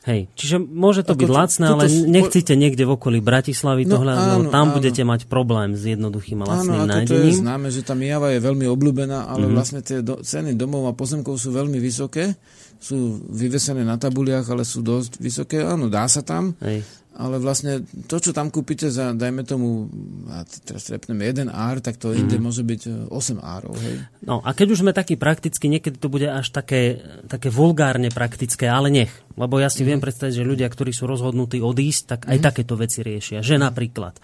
[0.00, 4.00] Hej, čiže môže to Ako byť to, lacné, ale nechcete niekde v okolí Bratislavy no,
[4.00, 4.80] tohle, áno, tam áno.
[4.80, 7.20] budete mať problém s jednoduchým a lacným áno, nájdením.
[7.20, 9.56] to je známe, že tá Mijava je veľmi obľúbená, ale mm-hmm.
[9.60, 12.32] vlastne tie do, ceny domov a pozemkov sú veľmi vysoké,
[12.80, 15.60] sú vyvesené na tabuliach, ale sú dosť vysoké.
[15.60, 16.80] Áno, dá sa tam, Hej
[17.16, 19.90] ale vlastne to, čo tam kúpite za, dajme tomu,
[20.30, 22.42] a teraz trepneme jeden ár, tak to inde mm.
[22.42, 23.74] môže byť 8 e, árov.
[23.76, 23.94] Hej.
[24.22, 28.70] No a keď už sme takí prakticky, niekedy to bude až také, také vulgárne praktické,
[28.70, 29.12] ale nech.
[29.34, 29.86] Lebo ja si mm.
[29.90, 32.44] viem predstaviť, že ľudia, ktorí sú rozhodnutí odísť, tak aj mm.
[32.46, 33.42] takéto veci riešia.
[33.42, 34.14] Že napríklad,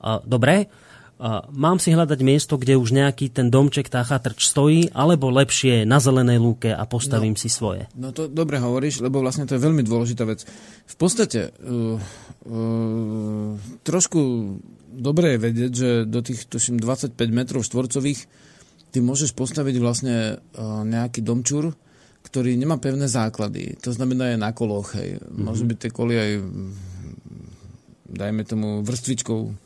[0.00, 0.85] uh, dobre, uh,
[1.52, 5.96] mám si hľadať miesto, kde už nejaký ten domček, tá chatrč stojí, alebo lepšie na
[5.96, 7.88] zelenej lúke a postavím no, si svoje.
[7.96, 10.44] No to dobre hovoríš, lebo vlastne to je veľmi dôležitá vec.
[10.86, 11.96] V podstate uh,
[12.46, 14.20] Uh, trošku
[14.94, 18.22] dobre je vedieť, že do tých, tuším, 25 metrov štvorcových
[18.94, 21.74] ty môžeš postaviť vlastne uh, nejaký domčur,
[22.22, 23.74] ktorý nemá pevné základy.
[23.82, 24.94] To znamená je na koloch.
[24.94, 25.18] Hej.
[25.18, 25.42] Mm-hmm.
[25.42, 26.30] Môže byť tie koly aj
[28.14, 29.65] dajme tomu vrstvičkou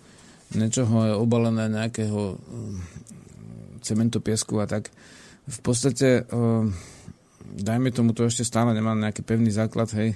[0.56, 2.38] niečoho je obalené nejakého
[3.80, 4.90] cementopiesku a tak.
[5.46, 6.66] V podstate uh,
[7.50, 10.14] dajme tomu, to ešte stále nemá nejaký pevný základ, hej.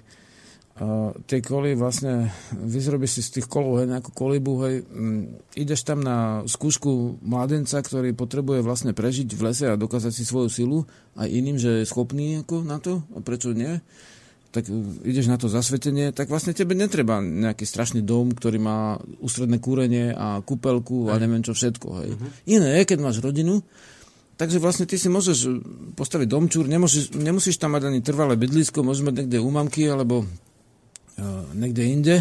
[1.30, 6.02] Tie koly vlastne, vyzrobíš si z tých kolov hej, nejakú kolibu, hej, um, ideš tam
[6.02, 10.82] na skúšku mladenca, ktorý potrebuje vlastne prežiť v lese a dokázať si svoju silu
[11.14, 13.78] aj iným, že je schopný ako na to a prečo nie,
[14.54, 19.02] tak uh, ideš na to zasvetenie, tak vlastne tebe netreba nejaký strašný dom, ktorý má
[19.18, 21.88] ústredné kúrenie a kúpelku a neviem čo všetko.
[21.98, 22.10] Hej.
[22.14, 22.30] Uh-huh.
[22.46, 23.66] Iné je, keď máš rodinu,
[24.34, 25.46] Takže vlastne ty si môžeš
[25.94, 30.26] postaviť domčúr, nemusíš, nemusíš tam mať ani trvalé bydlisko, môžeš mať niekde u mamky alebo
[31.54, 32.16] niekde inde.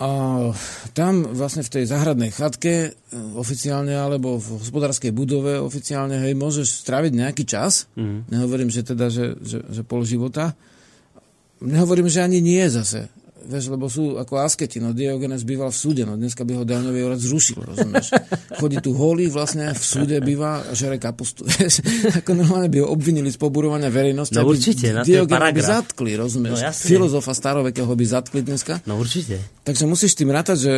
[0.00, 0.08] A
[0.96, 2.90] tam vlastne v tej záhradnej chatke e,
[3.36, 7.84] oficiálne alebo v hospodárskej budove oficiálne hej, môžeš stráviť nejaký čas.
[8.00, 8.24] Mm.
[8.32, 10.56] Nehovorím, že teda, že, že, že pol života.
[11.60, 13.08] Nehovorím, že ani nie zase.
[13.40, 17.08] Vieš, lebo sú ako asketi, no Diogenes býval v súde, no dneska by ho Daňový
[17.08, 18.12] úrad zrušil, rozumieš?
[18.60, 21.80] Chodí tu holý, vlastne v súde býva a žere kapustu, vieš?
[22.20, 24.36] Ako normálne by ho obvinili z poburovania verejnosti.
[24.36, 26.60] No určite, na Diogena by zatkli, rozumieš?
[26.60, 28.84] No, Filozofa starovekého by zatkli dneska.
[28.84, 29.40] No určite.
[29.64, 30.74] Takže musíš tým rátať, že,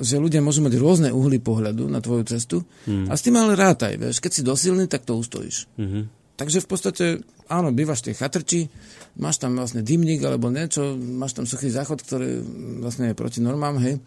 [0.00, 3.12] že ľudia môžu mať rôzne uhly pohľadu na tvoju cestu hmm.
[3.12, 4.24] a s tým ale rátaj, vieš?
[4.24, 5.68] Keď si dosilný, tak to ustojíš.
[5.76, 6.08] Hmm.
[6.40, 7.04] Takže v podstate,
[7.52, 8.72] áno, bývaš tej chatrči,
[9.18, 12.44] máš tam vlastne dymník alebo niečo, máš tam suchý záchod, ktorý
[12.84, 13.98] vlastne je proti normám, hej.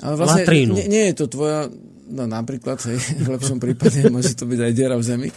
[0.00, 1.68] Ale vlastne nie, nie je to tvoja,
[2.10, 5.28] no napríklad, hej, v lepšom prípade môže to byť aj diera v zemi.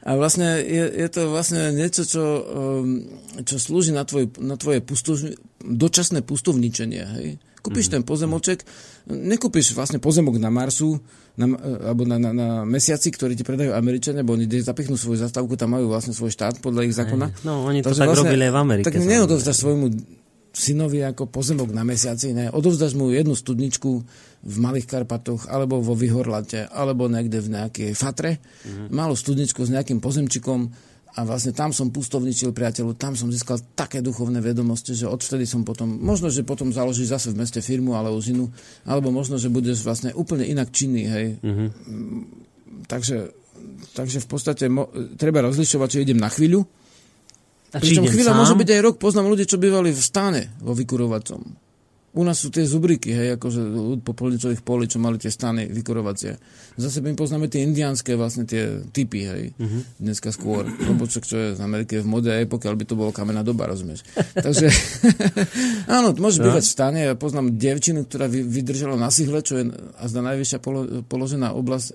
[0.00, 3.04] A vlastne je, je to vlastne niečo, čo, um,
[3.44, 5.16] čo slúži na, tvoj, na tvoje pusto,
[5.60, 7.28] dočasné pustovničenie, hej.
[7.60, 8.00] Kúpiš mm-hmm.
[8.00, 8.58] ten pozemoček,
[9.12, 10.96] nekúpiš vlastne pozemok na Marsu,
[11.38, 11.46] na,
[11.86, 15.78] alebo na, na, na mesiaci, ktorí ti predajú Američania, bo oni zapichnú svoju zastávku, tam
[15.78, 17.46] majú vlastne svoj štát podľa ich zákona.
[17.46, 18.86] No, oni to Takže tak vlastne, robili aj v Amerike.
[18.90, 19.86] Tak neodovzdáš svojmu
[20.50, 22.50] synovi ako pozemok na mesiaci, ne.
[22.50, 23.90] Odovzdáš mu jednu studničku
[24.40, 28.90] v Malých Karpatoch, alebo vo Vyhorlate, alebo niekde v nejakej Fatre, mm-hmm.
[28.90, 33.98] malú studničku s nejakým pozemčikom, a vlastne tam som pustovničil priateľu, tam som získal také
[33.98, 38.14] duchovné vedomosti, že odvtedy som potom, možno, že potom založíš zase v meste firmu, ale
[38.14, 38.46] už inú,
[38.86, 41.26] alebo možno, že budeš vlastne úplne inak činný, hej.
[41.42, 41.68] Mm-hmm.
[42.86, 43.16] Takže,
[43.98, 44.86] takže v podstate mo,
[45.18, 46.62] treba rozlišovať, či idem na chvíľu,
[47.70, 48.38] a Pričom chvíľa sám?
[48.42, 51.69] môže byť aj rok, poznám ľudí, čo bývali v stáne vo vykurovacom.
[52.10, 53.60] U nás sú tie zubriky, hej, akože
[54.02, 56.34] po polnicových poli, čo mali tie stany vykurovacie.
[56.74, 59.82] Zase my poznáme tie indiánske vlastne tie typy, hej, uh-huh.
[60.02, 60.66] dneska skôr.
[60.66, 63.70] Lebo čo, čo je z Ameriky v mode, aj pokiaľ by to bolo kamená doba,
[63.70, 64.02] rozumieš.
[64.46, 64.66] Takže,
[66.02, 66.44] áno, môžeš no.
[66.50, 67.00] bývať v stane.
[67.06, 69.70] Ja poznám devčinu, ktorá vy, vydržala na sihle, čo je
[70.02, 71.88] azda najvyššia polo, položená oblasť,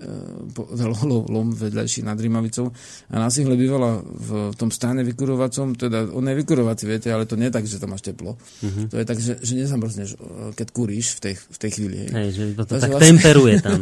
[0.56, 0.64] po,
[1.36, 2.72] lom vedľajší nad Rímavicou.
[3.12, 7.36] A na sihle bývala v tom stane vykurovacom, teda on je vykurovací, viete, ale to
[7.36, 8.40] nie je tak, že tam máš teplo.
[8.64, 8.88] Uh-huh.
[8.88, 11.96] To je tak, že, že nezamrzneš dostaneš, keď kúriš v tej, v tej chvíli.
[12.06, 13.80] Hej, hej že to, to tak vlastne, temperuje tam.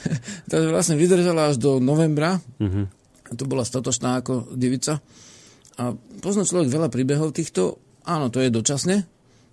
[0.50, 2.38] takže vlastne vydržala až do novembra.
[2.62, 2.86] Uh-huh.
[3.34, 5.02] To bola statočná ako divica.
[5.74, 5.90] A
[6.22, 7.82] pozná človek veľa príbehov týchto.
[8.06, 9.02] Áno, to je dočasne,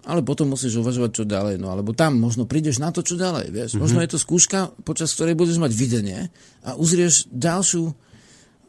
[0.06, 1.58] ale potom musíš uvažovať, čo ďalej.
[1.58, 3.50] No alebo tam možno prídeš na to, čo ďalej.
[3.50, 3.70] Vieš.
[3.74, 3.82] Mm-hmm.
[3.82, 6.30] Možno je to skúška, počas ktorej budeš mať videnie
[6.62, 7.96] a uzrieš ďalšiu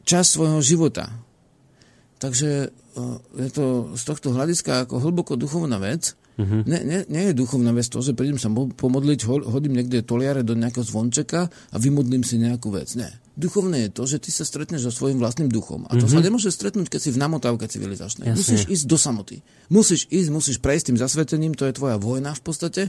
[0.07, 1.13] časť svojho života.
[2.23, 2.71] Takže
[3.35, 6.65] je to z tohto hľadiska ako hlboko duchovná vec Uh-huh.
[6.65, 10.57] Ne, ne, nie je duchovná vec to, že prídem sa pomodliť, hodím niekde toliare do
[10.57, 12.89] nejakého zvončeka a vymodlím si nejakú vec.
[12.97, 13.22] Ne.
[13.33, 15.89] Duchovné je to, že ty sa stretneš so svojím vlastným duchom.
[15.89, 16.21] A to mm-hmm.
[16.21, 18.29] sa nemôže stretnúť, keď si v namotávke civilizačnej.
[18.29, 18.37] Jasne.
[18.37, 19.37] Musíš ísť do samoty.
[19.73, 22.83] Musíš ísť, musíš prejsť tým zasvetením, to je tvoja vojna v podstate.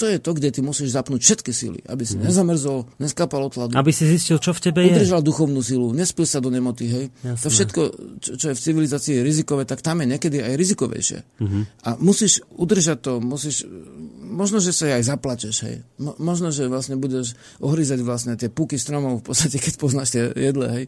[0.00, 2.24] To je to, kde ty musíš zapnúť všetky síly, aby si mm-hmm.
[2.24, 3.76] nezamrzol, neskapal od hladu.
[3.76, 4.96] Aby si zistil, čo v tebe je.
[4.96, 7.04] Udržal duchovnú silu, nespil sa do nemoty, hej.
[7.20, 7.44] Jasne.
[7.44, 7.80] To všetko,
[8.24, 11.20] čo, čo je v civilizácii rizikové, tak tam je niekedy aj rizikovejšie.
[11.36, 11.62] Mm-hmm.
[11.84, 13.68] A musíš udržať to, musíš
[14.32, 15.84] možno, že sa aj zaplačeš, hej.
[16.00, 20.30] Mo, možno, že vlastne budeš ohryzať vlastne tie puky stromov v podstate, keď poznáš tie
[20.38, 20.84] jedle, hej.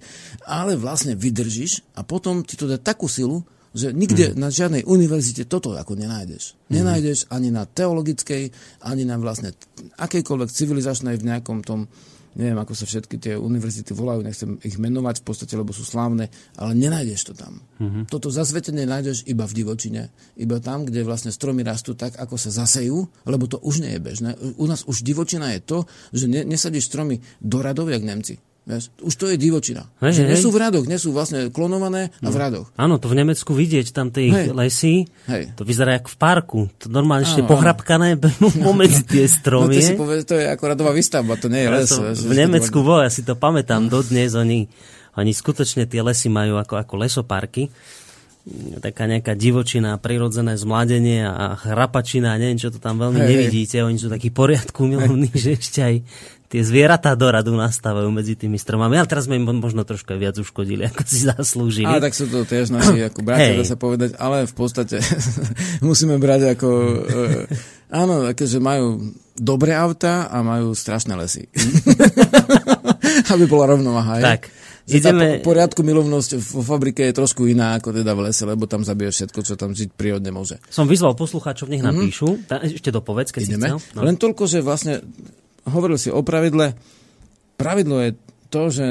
[0.46, 3.42] Ale vlastne vydržíš a potom ti to dá takú silu,
[3.74, 4.38] že nikde mm.
[4.38, 6.54] na žiadnej univerzite toto ako nenájdeš.
[6.70, 6.78] Mm.
[6.78, 8.54] Nenájdeš ani na teologickej,
[8.86, 9.50] ani na vlastne
[9.98, 11.90] akejkoľvek civilizačnej v nejakom tom
[12.34, 16.28] neviem, ako sa všetky tie univerzity volajú, nechcem ich menovať v podstate, lebo sú slávne,
[16.58, 17.62] ale nenájdeš to tam.
[17.78, 18.10] Mm-hmm.
[18.10, 22.50] Toto zasvetenie nájdeš iba v divočine, iba tam, kde vlastne stromy rastú tak, ako sa
[22.50, 24.30] zasejú, lebo to už nie je bežné.
[24.58, 25.78] U nás už divočina je to,
[26.10, 28.34] že ne, nesadíš stromy do radov, jak Nemci.
[29.04, 29.84] Už to je divočina.
[30.00, 30.30] Hej, že hej.
[30.32, 32.40] nie sú v radoch, nie sú vlastne klonované a v no.
[32.40, 32.66] radoch.
[32.80, 34.56] Áno, to v Nemecku vidieť, tam tie hej.
[34.56, 35.52] lesy, hej.
[35.52, 36.60] to vyzerá ako v parku.
[36.80, 38.16] To normálne ešte pohrabkané
[38.64, 39.76] pomedzi tie stromy.
[39.76, 41.88] No to si povie, to je ako radová výstavba, to nie je les.
[41.92, 44.64] To, v Nemecku bol, ja si to pamätám dodnes, oni,
[45.20, 47.68] oni skutočne tie lesy majú ako, ako lesoparky
[48.80, 53.80] taká nejaká divočina, prirodzené zmladenie a chrapačina, neviem, čo to tam veľmi hey, nevidíte.
[53.80, 55.94] Oni sú takí poriadku milovní, že ešte aj
[56.54, 58.94] tie zvieratá do radu nastávajú medzi tými stromami.
[58.94, 61.90] Ale teraz sme im možno trošku viac uškodili, ako si zaslúžili.
[61.90, 65.02] Ale tak sú to tiež naši ako bratia, dá sa povedať, ale v podstate
[65.88, 66.68] musíme brať ako...
[67.10, 67.50] Uh,
[67.90, 69.02] áno, akože majú
[69.34, 71.50] dobré auta a majú strašné lesy.
[73.34, 74.22] Aby bola rovnováha.
[74.22, 74.46] Tak.
[74.86, 75.18] Že Ideme...
[75.18, 79.10] tá poriadku milovnosť vo fabrike je trošku iná ako teda v lese, lebo tam zabije
[79.10, 80.62] všetko, čo tam žiť prírodne môže.
[80.70, 82.28] Som vyzval poslucháčov, nech napíšu.
[82.30, 82.46] Mm-hmm.
[82.46, 83.56] Ta, ešte dopovedz, keď Ideme.
[83.56, 83.78] si chcel.
[83.96, 84.06] No.
[84.06, 85.00] Len toľko, že vlastne
[85.68, 86.76] hovoril si o pravidle.
[87.56, 88.10] Pravidlo je
[88.50, 88.88] to, že,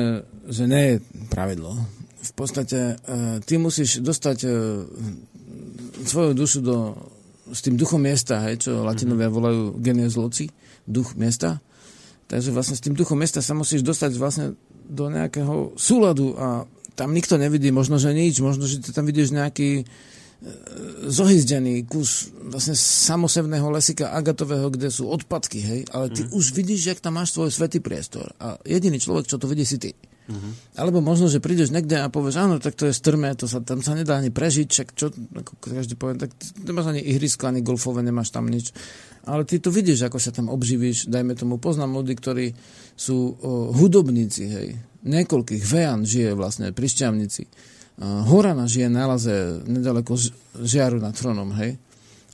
[0.49, 0.95] že nie je
[1.31, 1.75] pravidlo.
[2.23, 4.53] V podstate uh, ty musíš dostať uh,
[6.07, 6.95] svoju dušu do,
[7.51, 9.37] s tým duchom miesta, hej, čo latinovia mm-hmm.
[9.37, 10.47] volajú genius loci,
[10.87, 11.59] duch miesta.
[12.27, 14.55] Takže vlastne s tým duchom miesta sa musíš dostať vlastne
[14.87, 19.33] do nejakého súladu a tam nikto nevidí možno, že nič, možno, že ty tam vidíš
[19.33, 19.83] nejaký e,
[21.07, 26.35] zohyzdený kus vlastne samosevného lesika agatového, kde sú odpadky, hej, ale ty mm.
[26.35, 29.79] už vidíš, jak tam máš svoj svetý priestor a jediný človek, čo to vidí, si
[29.79, 29.95] ty.
[30.23, 30.79] Mm-hmm.
[30.79, 33.83] Alebo možno, že prídeš niekde a povieš, áno, tak to je strmé, to sa, tam
[33.83, 36.31] sa nedá ani prežiť, čak čo, ako každý povie, tak
[36.63, 38.71] nemáš ani ihrisko, ani golfové, nemáš tam nič.
[39.27, 42.55] Ale ty tu vidíš, ako sa tam obživíš, dajme tomu, poznám ľudí, ktorí
[42.95, 44.67] sú o, hudobníci, hej,
[45.03, 47.43] niekoľkých, Vejan žije vlastne pri Šťavnici,
[48.01, 50.17] Horana žije na Laze, nedaleko
[50.57, 51.77] Žiaru nad Tronom, hej,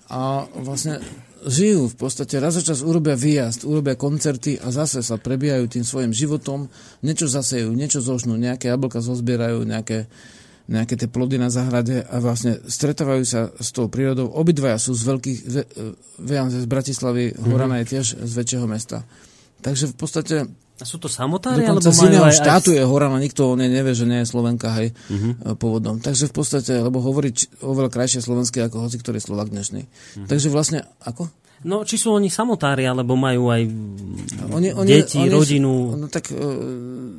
[0.09, 0.97] a vlastne
[1.45, 5.85] žijú v podstate, raz za čas urobia výjazd, urobia koncerty a zase sa prebijajú tým
[5.85, 6.67] svojim životom,
[7.05, 10.09] niečo zasejú, niečo zožnú, nejaké jablka zozbierajú, nejaké,
[10.65, 14.33] nejaké tie plody na zahrade a vlastne stretávajú sa s tou prírodou.
[14.33, 15.39] Obidvaja sú z veľkých,
[16.19, 17.45] Vejan z Bratislavy, mm-hmm.
[17.53, 19.05] Horana je tiež z väčšieho mesta.
[19.61, 20.35] Takže v podstate
[20.79, 21.67] a sú to samotári?
[21.67, 22.77] Dokonca z iného štátu aj...
[22.79, 25.59] je Horana, nikto on nevie, že nie je Slovenka, hej, uh-huh.
[25.59, 25.99] pôvodom.
[25.99, 29.81] Takže v podstate, lebo hovoriť oveľa krajšie slovenské ako hoci, ktorý je Slovak dnešný.
[29.83, 30.27] Uh-huh.
[30.27, 31.27] Takže vlastne, ako?
[31.67, 33.61] No, či sú oni samotári, alebo majú aj
[34.47, 35.99] oni, oni, deti, oni rodinu?
[35.99, 36.39] No tak, uh,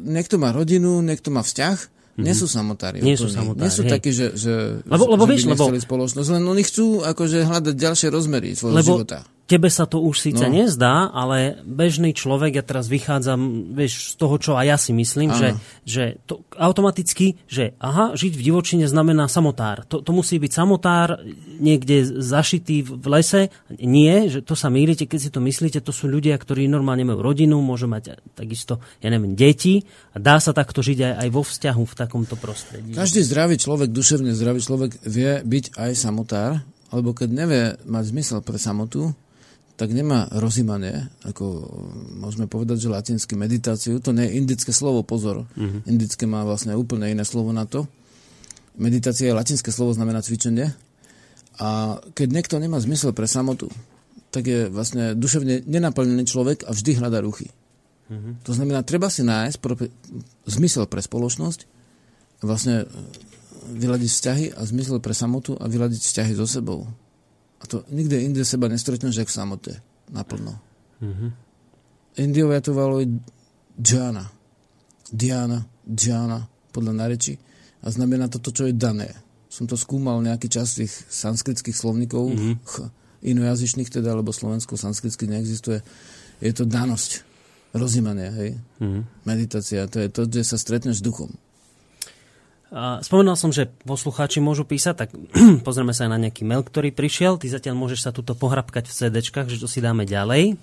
[0.08, 2.26] niekto má rodinu, niekto má vzťah, Mm-hmm.
[2.26, 2.98] Nie sú samotári.
[3.00, 3.64] Nie sú samotári.
[3.64, 3.90] Nie sú hej.
[3.96, 5.72] takí, že, že, lebo, lebo, že vieš, lebo...
[5.72, 10.30] spoločnosť, len oni chcú akože hľadať ďalšie rozmery svojho lebo života tebe sa to už
[10.30, 10.54] síce no.
[10.62, 15.34] nezdá, ale bežný človek, ja teraz vychádzam vieš, z toho, čo aj ja si myslím,
[15.34, 19.82] že, že to automaticky, že aha, žiť v divočine znamená samotár.
[19.90, 21.18] To, to musí byť samotár
[21.58, 23.50] niekde zašitý v lese.
[23.74, 27.26] Nie, že to sa mýlite, keď si to myslíte, to sú ľudia, ktorí normálne majú
[27.26, 29.82] rodinu, môžu mať takisto, ja neviem, deti
[30.14, 32.94] a dá sa takto žiť aj, aj vo vzťahu v takomto prostredí.
[32.94, 38.38] Každý zdravý človek, duševne zdravý človek vie byť aj samotár, alebo keď nevie mať zmysel
[38.42, 39.10] pre samotu,
[39.80, 41.64] tak nemá rozímanie, ako
[42.20, 45.48] môžeme povedať, že latinsky meditáciu, to nie je indické slovo, pozor.
[45.56, 45.80] Uh-huh.
[45.88, 47.88] Indické má vlastne úplne iné slovo na to.
[48.76, 50.76] Meditácia je latinské slovo, znamená cvičenie.
[51.64, 53.72] A keď niekto nemá zmysel pre samotu,
[54.28, 57.48] tak je vlastne duševne nenaplnený človek a vždy hľadá ruchy.
[58.12, 58.36] Uh-huh.
[58.44, 59.80] To znamená, treba si nájsť pro,
[60.44, 61.64] zmysel pre spoločnosť,
[62.44, 62.84] vlastne
[63.64, 66.84] vyladiť vzťahy a zmysel pre samotu a vyladiť vzťahy so sebou.
[67.60, 69.72] A to nikde inde seba nestretneš, jak v samote.
[70.10, 70.58] Naplno.
[71.02, 71.30] Mm-hmm.
[72.16, 73.06] Indiovia to volali
[73.80, 74.24] džána.
[75.12, 77.34] Diana, džána, podľa nareči.
[77.82, 79.10] A znamená to to, čo je dané.
[79.50, 82.54] Som to skúmal nejaký čas tých sanskritských slovníkov, mm-hmm.
[82.62, 82.76] ch,
[83.26, 85.82] inojazyčných teda, lebo slovensko sanskricky neexistuje.
[86.38, 87.26] Je to danosť,
[87.74, 88.50] rozímanie, hej.
[88.78, 89.02] Mm-hmm.
[89.26, 91.34] Meditácia, to je to, kde sa stretneš s duchom.
[92.78, 95.10] Spomenul som, že poslucháči môžu písať, tak
[95.66, 97.34] pozrieme sa aj na nejaký mail, ktorý prišiel.
[97.42, 100.54] Ty zatiaľ môžeš sa tuto pohrabkať v CD, že to si dáme ďalej.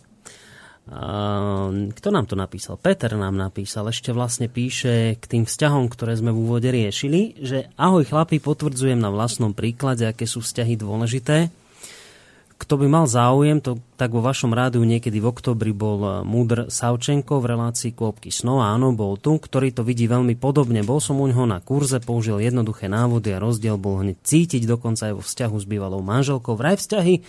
[1.92, 2.80] Kto nám to napísal?
[2.80, 7.68] Peter nám napísal, ešte vlastne píše k tým vzťahom, ktoré sme v úvode riešili, že
[7.76, 11.52] ahoj chlapi, potvrdzujem na vlastnom príklade, aké sú vzťahy dôležité
[12.58, 16.68] kto by mal záujem, to, tak vo vašom rádiu niekedy v oktobri bol eh, Múdr
[16.74, 18.66] Savčenko v relácii Kôpky snov.
[18.66, 20.82] Áno, bol tu, ktorý to vidí veľmi podobne.
[20.82, 25.14] Bol som u ňoho na kurze, použil jednoduché návody a rozdiel bol hneď cítiť, dokonca
[25.14, 26.58] aj vo vzťahu s bývalou manželkou.
[26.58, 27.22] Vraj vzťahy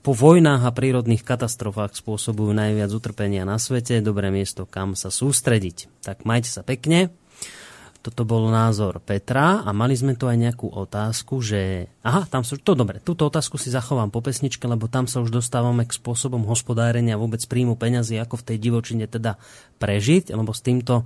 [0.00, 5.90] po vojnách a prírodných katastrofách spôsobujú najviac utrpenia na svete, dobré miesto, kam sa sústrediť.
[6.04, 7.12] Tak majte sa pekne.
[8.00, 11.84] Toto bol názor Petra a mali sme tu aj nejakú otázku, že...
[12.00, 12.56] Aha, tam sú...
[12.64, 16.48] To dobre, túto otázku si zachovám po pesničke, lebo tam sa už dostávame k spôsobom
[16.48, 19.36] hospodárenia vôbec príjmu peňazí, ako v tej divočine teda
[19.76, 21.04] prežiť, lebo s týmto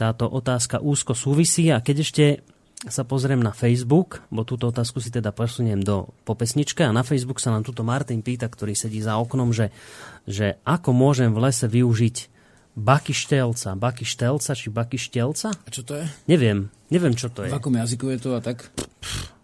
[0.00, 1.68] táto otázka úzko súvisí.
[1.68, 2.24] A keď ešte
[2.88, 7.04] sa pozriem na Facebook, bo túto otázku si teda posuniem do po pesničke a na
[7.04, 9.68] Facebook sa nám tuto Martin pýta, ktorý sedí za oknom, že,
[10.24, 12.39] že ako môžem v lese využiť
[12.80, 13.76] Bakyštelca.
[13.76, 15.48] Bakyštelca či Bakyštelca?
[15.52, 16.08] A čo to je?
[16.24, 16.72] Neviem.
[16.88, 17.52] Neviem, čo to je.
[17.52, 18.72] V akom jazyku je to a tak?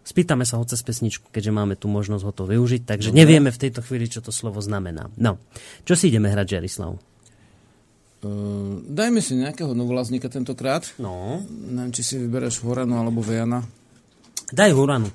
[0.01, 3.19] Spýtame sa ho cez pesničku, keďže máme tu možnosť ho to využiť, takže Dobre.
[3.21, 5.13] nevieme v tejto chvíli, čo to slovo znamená.
[5.19, 5.37] No,
[5.85, 6.97] čo si ideme hrať, Žerislav?
[8.17, 10.89] Uh, dajme si nejakého novolazníka tentokrát.
[10.97, 11.45] No.
[11.45, 13.61] Neviem, či si vybereš Horanu alebo Vejana.
[14.49, 15.13] Daj Horanu.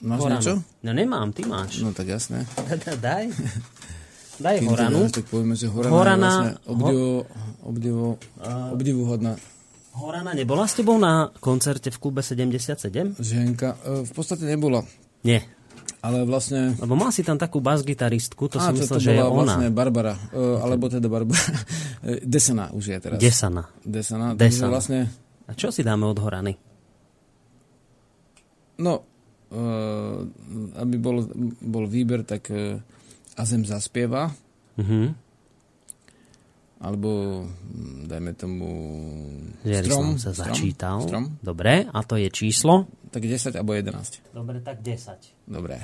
[0.00, 0.32] Máš Horanu.
[0.38, 0.54] niečo?
[0.86, 1.82] No nemám, ty máš.
[1.84, 2.48] No tak jasné.
[3.04, 3.28] Daj.
[4.38, 5.00] Daj Kým Horanu.
[5.10, 7.10] Teda, tak povieme, že Horana, Horana je vlastne obdivo,
[7.66, 8.06] obdivo,
[8.74, 9.32] obdivuhodná.
[9.98, 13.18] Horana nebola s tebou na koncerte v klube 77?
[13.18, 14.86] Ženka, e, v podstate nebola.
[15.26, 15.42] Nie.
[15.98, 16.78] Ale vlastne...
[16.78, 19.34] Lebo mal si tam takú basgitaristku, to Á, som myslel, to že je ona.
[19.34, 21.42] vlastne Barbara, uh, alebo teda Barbara.
[22.22, 23.18] Desana už je teraz.
[23.18, 23.66] Desana.
[23.82, 24.38] Desana.
[24.38, 24.70] Desana.
[24.70, 25.10] Vlastne...
[25.50, 26.54] A čo si dáme od Horany?
[28.78, 29.02] No,
[29.50, 30.22] uh,
[30.78, 31.26] aby bol,
[31.66, 32.78] bol výber, tak uh,
[33.38, 34.34] a zem zaspieva.
[34.74, 35.14] Uh-huh.
[36.78, 38.68] Alebo, hm, dajme tomu,
[39.62, 40.18] strom.
[40.18, 41.02] sa strom, začítal.
[41.02, 41.38] Strom.
[41.42, 42.86] Dobre, a to je číslo?
[43.10, 44.34] Tak 10 alebo 11.
[44.34, 45.50] Dobre, tak 10.
[45.50, 45.78] Dobre.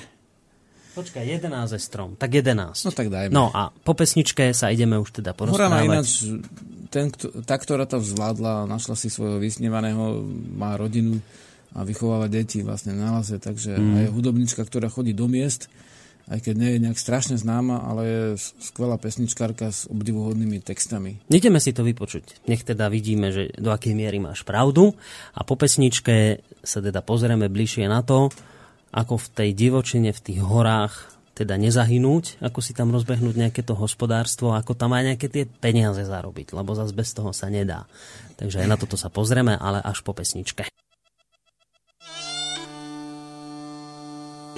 [0.94, 2.70] Počkaj, 11 je strom, tak 11.
[2.86, 3.34] No tak dajme.
[3.34, 5.66] No a po pesničke sa ideme už teda porozprávať.
[5.66, 6.22] Horana ináč,
[6.94, 7.10] ten,
[7.42, 10.22] tá, ktorá to zvládla, našla si svojho vysnívaného,
[10.54, 11.18] má rodinu
[11.74, 13.94] a vychováva deti vlastne na lase, takže mm.
[13.98, 15.66] aj hudobnička, ktorá chodí do miest,
[16.28, 18.22] aj keď nie je nejak strašne známa, ale je
[18.60, 21.20] skvelá pesničkárka s obdivuhodnými textami.
[21.28, 22.48] Ideme si to vypočuť.
[22.48, 24.96] Nech teda vidíme, že do akej miery máš pravdu
[25.36, 28.32] a po pesničke sa teda pozrieme bližšie na to,
[28.94, 33.74] ako v tej divočine, v tých horách teda nezahynúť, ako si tam rozbehnúť nejaké to
[33.74, 37.90] hospodárstvo, ako tam aj nejaké tie peniaze zarobiť, lebo zase bez toho sa nedá.
[38.38, 40.70] Takže aj na toto sa pozrieme, ale až po pesničke.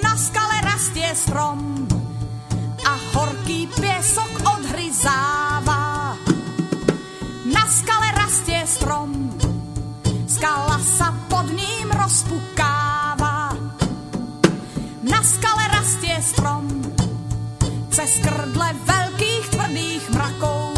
[0.04, 0.45] Na skale
[0.76, 1.88] rastie strom
[2.84, 6.12] a horký piesok odhryzáva.
[7.48, 9.32] Na skale rastie strom,
[10.28, 13.56] skala sa pod ním rozpukáva.
[15.00, 16.68] Na skale rastie strom,
[17.88, 20.76] cez krdle veľkých tvrdých mrakov.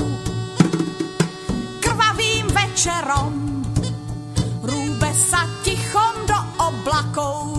[1.83, 3.35] Krvavým večerom
[4.63, 7.58] rúbe sa tichom do oblakov.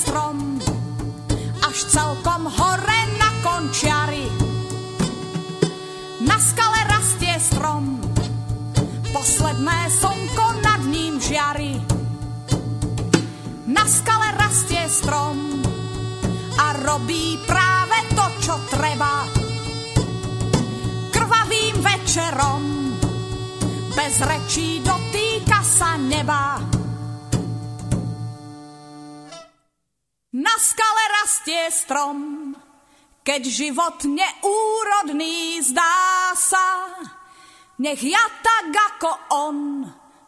[0.00, 0.56] Strom,
[1.60, 4.24] až celkom hore na končiari.
[6.24, 8.00] Na skale rastie strom,
[9.12, 11.76] posledné slnko nad ním žiari.
[13.68, 15.60] Na skale rastie strom
[16.56, 19.28] a robí práve to, čo treba.
[21.12, 22.62] Krvavým večerom,
[23.92, 26.79] bez rečí dotýka sa neba.
[30.40, 32.18] Na skale rastie strom,
[33.20, 36.96] keď život neúrodný zdá sa.
[37.76, 39.58] Nech ja tak ako on,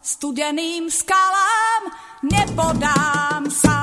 [0.04, 1.96] studeným skalám
[2.28, 3.81] nepodám sa.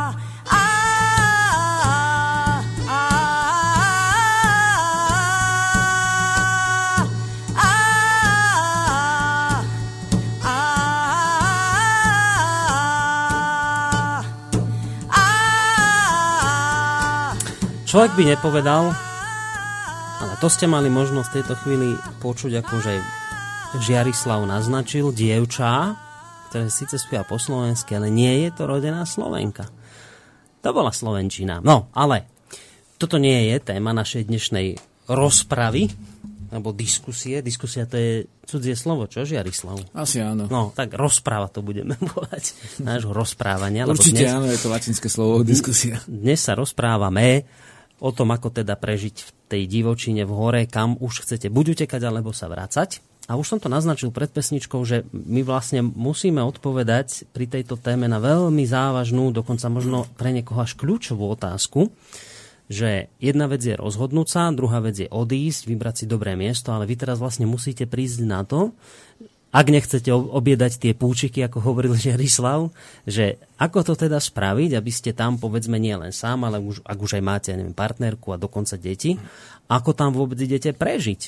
[17.90, 18.94] Človek by nepovedal,
[20.22, 21.90] ale to ste mali možnosť v tejto chvíli
[22.22, 22.94] počuť, akože
[23.82, 25.98] Žiarislav naznačil, dievča,
[26.54, 29.66] ktoré síce spieva po slovensky, ale nie je to rodená Slovenka.
[30.62, 31.66] To bola Slovenčina.
[31.66, 32.30] No, ale
[33.02, 34.78] toto nie je téma našej dnešnej
[35.10, 35.90] rozpravy,
[36.54, 37.42] alebo diskusie.
[37.42, 39.98] Diskusia to je cudzie slovo, čo Žiarislav?
[39.98, 40.46] Asi áno.
[40.46, 42.54] No, tak rozpráva to budeme volať.
[42.86, 43.90] Nášho rozprávania.
[43.90, 45.98] Určite dnes- áno, je to latinské slovo, diskusia.
[46.06, 47.50] dnes sa rozprávame
[48.00, 52.02] o tom, ako teda prežiť v tej divočine v hore, kam už chcete buď utekať,
[52.04, 53.04] alebo sa vrácať.
[53.30, 58.10] A už som to naznačil pred pesničkou, že my vlastne musíme odpovedať pri tejto téme
[58.10, 61.94] na veľmi závažnú, dokonca možno pre niekoho až kľúčovú otázku,
[62.70, 66.90] že jedna vec je rozhodnúť sa, druhá vec je odísť, vybrať si dobré miesto, ale
[66.90, 68.74] vy teraz vlastne musíte prísť na to,
[69.50, 72.70] ak nechcete ob- obiedať tie púčiky, ako hovoril Žiarislav,
[73.10, 76.98] že ako to teda spraviť, aby ste tam povedzme nie len sám, ale už, ak
[76.98, 79.18] už aj máte neviem, partnerku a dokonca deti,
[79.70, 81.22] ako tam vôbec idete prežiť.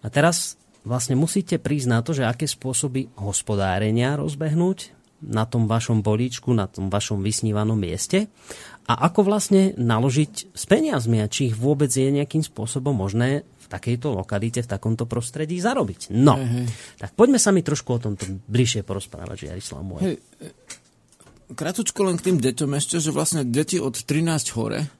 [0.00, 6.00] A teraz vlastne musíte prísť na to, že aké spôsoby hospodárenia rozbehnúť na tom vašom
[6.00, 8.32] bolíčku, na tom vašom vysnívanom mieste
[8.88, 14.10] a ako vlastne naložiť s peniazmi a či ich vôbec je nejakým spôsobom možné takejto
[14.10, 16.10] lokalite, v takomto prostredí zarobiť.
[16.10, 16.66] No, hej.
[16.98, 20.00] tak poďme sa mi trošku o tomto bližšie porozprávať, Žiarislav môj.
[20.02, 20.50] Hej, e,
[21.54, 24.90] kratučko len k tým deťom ešte, že vlastne deti od 13 hore,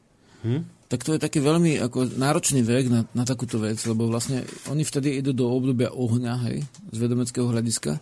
[0.47, 0.87] hm?
[0.87, 4.83] tak to je taký veľmi ako náročný vek na, na takúto vec, lebo vlastne oni
[4.83, 7.99] vtedy idú do obdobia ohňa, hej, z vedomeckého hľadiska.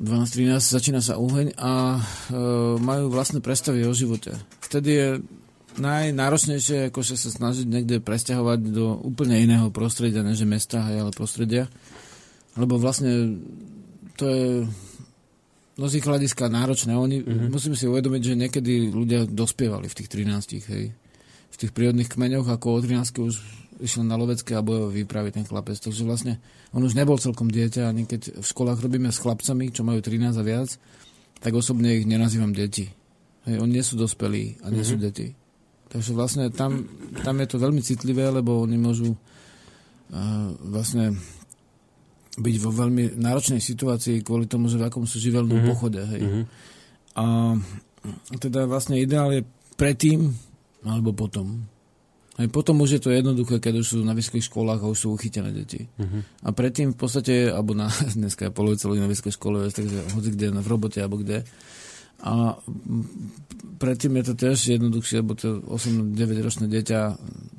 [0.00, 2.00] 12-13 začína sa oheň a e,
[2.80, 4.32] majú vlastné predstavy o živote.
[4.64, 5.08] Vtedy je
[5.78, 11.70] najnáročnejšie akože sa snažiť niekde presťahovať do úplne iného prostredia, než mesta, hej, ale prostredia.
[12.58, 13.38] Lebo vlastne
[14.18, 14.46] to je
[15.80, 16.92] no z ich hľadiska náročné.
[16.92, 17.48] Oni, mm-hmm.
[17.48, 20.84] musíme si uvedomiť, že niekedy ľudia dospievali v tých 13, hej.
[21.50, 23.34] V tých prírodných kmeňoch, ako o 13 už
[23.80, 25.80] išiel na lovecké a bojové výpravy ten chlapec.
[25.80, 26.36] Takže vlastne
[26.76, 30.36] on už nebol celkom dieťa, ani keď v školách robíme s chlapcami, čo majú 13
[30.36, 30.76] a viac,
[31.40, 32.92] tak osobne ich nenazývam deti.
[33.48, 34.84] Hej, oni nie sú dospelí a nie mm-hmm.
[34.84, 35.26] sú deti.
[35.90, 36.86] Takže vlastne tam,
[37.26, 41.18] tam je to veľmi citlivé, lebo oni môžu uh, vlastne
[42.38, 45.70] byť vo veľmi náročnej situácii kvôli tomu, že v akom sú živelnom mm-hmm.
[45.74, 45.98] pochode.
[45.98, 46.22] Hej.
[46.22, 46.44] Mm-hmm.
[47.18, 47.24] A
[48.38, 49.42] teda vlastne ideál je
[49.74, 50.30] predtým
[50.86, 51.66] alebo potom.
[52.40, 55.08] Aj potom už je to jednoduché, keď už sú na vysokých školách a už sú
[55.12, 55.84] uchytené deti.
[56.00, 56.24] Uh-huh.
[56.40, 60.28] A predtým v podstate, alebo na, dneska je polovica ľudí na vysokej škole, takže hoci
[60.32, 61.44] kde, v robote alebo kde.
[62.20, 62.60] A
[63.80, 66.12] predtým je to tiež jednoduchšie, lebo to 8-9
[66.44, 67.00] ročné dieťa,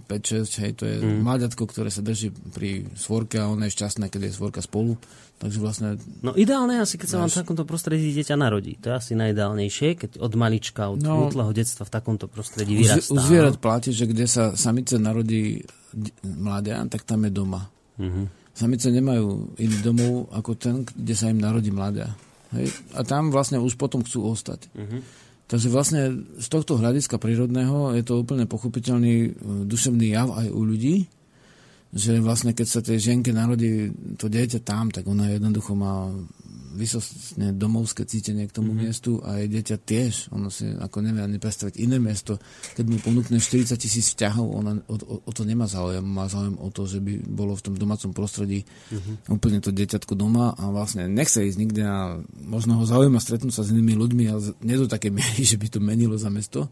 [0.06, 1.24] 5-6, hej, to je mm.
[1.24, 5.00] mláďatko, ktoré sa drží pri svorke a ona je šťastná, keď je svorka spolu.
[5.42, 5.98] Takže vlastne...
[6.22, 8.78] No ideálne asi, keď sa vám v takomto prostredí dieťa narodí.
[8.86, 13.10] To je asi najideálnejšie, keď od malička, od no, útleho detstva v takomto prostredí vyrastá.
[13.10, 15.66] U zvierat platí, že kde sa samice narodí
[16.22, 17.66] mladia, tak tam je doma.
[17.98, 18.26] Mm-hmm.
[18.54, 22.14] Samice nemajú iný domov ako ten, kde sa im narodí mladia.
[22.56, 22.72] Hej?
[22.96, 24.68] A tam vlastne už potom chcú ostať.
[24.76, 25.02] Mm-hmm.
[25.52, 26.02] Takže vlastne
[26.40, 29.36] z tohto hľadiska prírodného je to úplne pochopiteľný
[29.68, 31.12] duševný jav aj u ľudí,
[31.92, 36.08] že vlastne keď sa tej ženke narodí to dieťa tam, tak ona jednoducho má
[36.72, 38.84] vysostne domovské cítenie k tomu mm-hmm.
[38.88, 40.14] miestu a jej dieťa tiež.
[40.32, 42.40] Ono si ako nevie ani predstaviť iné miesto.
[42.80, 46.04] Keď mu ponúkne 40 tisíc vzťahov, ona o, o, o to nemá záujem.
[46.04, 49.32] Má záujem o to, že by bolo v tom domácom prostredí mm-hmm.
[49.32, 53.64] úplne to dieťatko doma a vlastne nechce ísť nikde a možno ho zaujíma stretnúť sa
[53.68, 56.72] s inými ľuďmi, ale nie do také miery, že by to menilo za mesto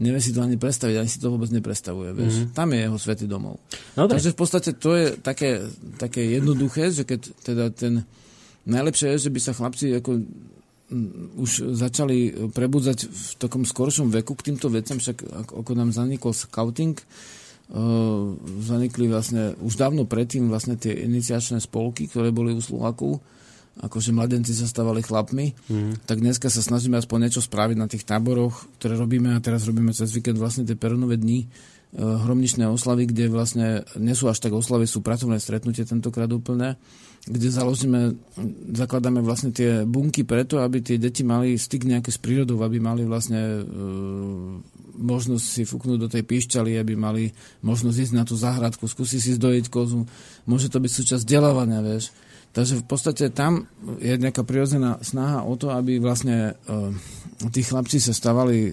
[0.00, 2.16] nevie si to ani predstaviť, ani si to vôbec nepredstavuje.
[2.16, 2.34] Vieš.
[2.34, 2.54] Mm-hmm.
[2.56, 3.58] Tam je jeho svetý domov.
[3.92, 4.16] Dobre.
[4.16, 5.66] Takže v podstate to je také,
[5.98, 8.06] také jednoduché, že keď teda ten...
[8.68, 10.10] Najlepšie je, že by sa chlapci ako
[11.38, 15.22] už začali prebudzať v takom skoršom veku k týmto veciam, však
[15.54, 22.34] ako, nám zanikol scouting, uh, zanikli vlastne už dávno predtým vlastne tie iniciačné spolky, ktoré
[22.34, 23.22] boli u Slovákov,
[23.78, 26.10] akože mladenci sa stávali chlapmi, mm.
[26.10, 29.94] tak dneska sa snažíme aspoň niečo spraviť na tých táboroch, ktoré robíme a teraz robíme
[29.94, 31.46] cez víkend vlastne tie perunové dni,
[31.90, 36.78] hromničné oslavy, kde vlastne nie sú až tak oslavy, sú pracovné stretnutie tentokrát úplne
[37.28, 38.16] kde založíme,
[38.72, 43.04] zakladáme vlastne tie bunky preto, aby tie deti mali styk nejaké s prírodou, aby mali
[43.04, 43.62] vlastne e,
[44.96, 47.28] možnosť si fúknúť do tej píšťaly, aby mali
[47.60, 50.08] možnosť ísť na tú záhradku, skúsiť si zdojiť kozu.
[50.48, 52.08] Môže to byť súčasť vzdelávania, vieš.
[52.50, 53.68] Takže v podstate tam
[54.00, 58.72] je nejaká prirodzená snaha o to, aby vlastne e, tí chlapci sa stávali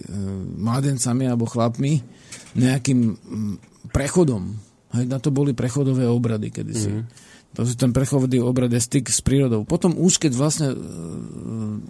[0.56, 2.00] mladencami alebo chlapmi
[2.56, 3.12] nejakým
[3.92, 4.56] prechodom.
[4.96, 6.96] Hej, na to boli prechodové obrady kedysi.
[6.96, 7.27] Mm-hmm
[7.58, 9.66] to je ten prechodný obrad je styk s prírodou.
[9.66, 10.78] Potom už, keď vlastne, e,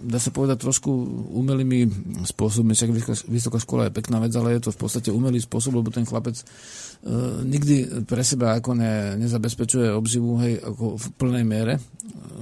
[0.01, 0.89] dá sa povedať trošku
[1.29, 1.85] umelými
[2.25, 2.89] spôsobmi, však
[3.29, 6.41] vysoká škola je pekná vec, ale je to v podstate umelý spôsob, lebo ten chlapec
[6.41, 11.83] uh, nikdy pre seba ako ne, nezabezpečuje obživu, hej, ako v plnej miere, uh,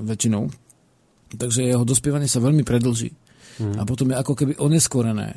[0.08, 0.48] väčšinou.
[1.36, 3.12] Takže jeho dospievanie sa veľmi predlží.
[3.60, 3.76] Hmm.
[3.76, 5.36] A potom je ako keby oneskorené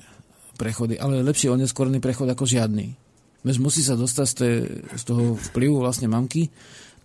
[0.55, 2.95] prechody, ale lepší oneskorený prechod ako žiadny.
[3.43, 4.55] Veď musí sa dostať z, tej,
[4.95, 6.53] z toho vplyvu vlastne mamky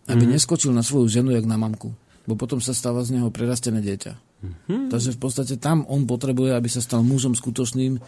[0.05, 0.35] aby mm-hmm.
[0.37, 1.93] neskočil na svoju ženu, jak na mamku.
[2.25, 4.13] Bo potom sa stáva z neho prerastené dieťa.
[4.15, 4.81] Mm-hmm.
[4.93, 8.01] Takže v podstate tam on potrebuje, aby sa stal mužom skutočným, uh,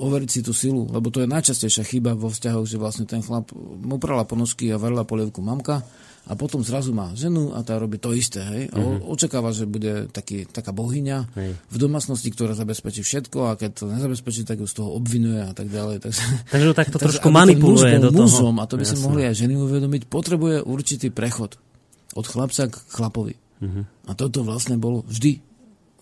[0.00, 3.52] overiť si tú silu, lebo to je najčastejšia chyba vo vzťahoch, že vlastne ten chlap
[3.56, 5.84] mu prala ponožky a varila polievku mamka
[6.24, 8.40] a potom zrazu má ženu a tá robí to isté.
[8.40, 8.62] Hej?
[8.72, 9.12] A mm-hmm.
[9.12, 11.52] očakáva, že bude taký, taká bohyňa hej.
[11.52, 15.52] v domácnosti, ktorá zabezpečí všetko a keď to nezabezpečí, tak ju z toho obvinuje a
[15.52, 16.00] tak ďalej.
[16.00, 18.24] Takže, takže to takto trošku manipuluje do toho.
[18.24, 21.60] Mužom, a to by si mohli aj ženy uvedomiť, potrebuje určitý prechod
[22.16, 23.36] od chlapca k chlapovi.
[23.60, 24.08] Mm-hmm.
[24.08, 25.44] A toto vlastne bolo vždy.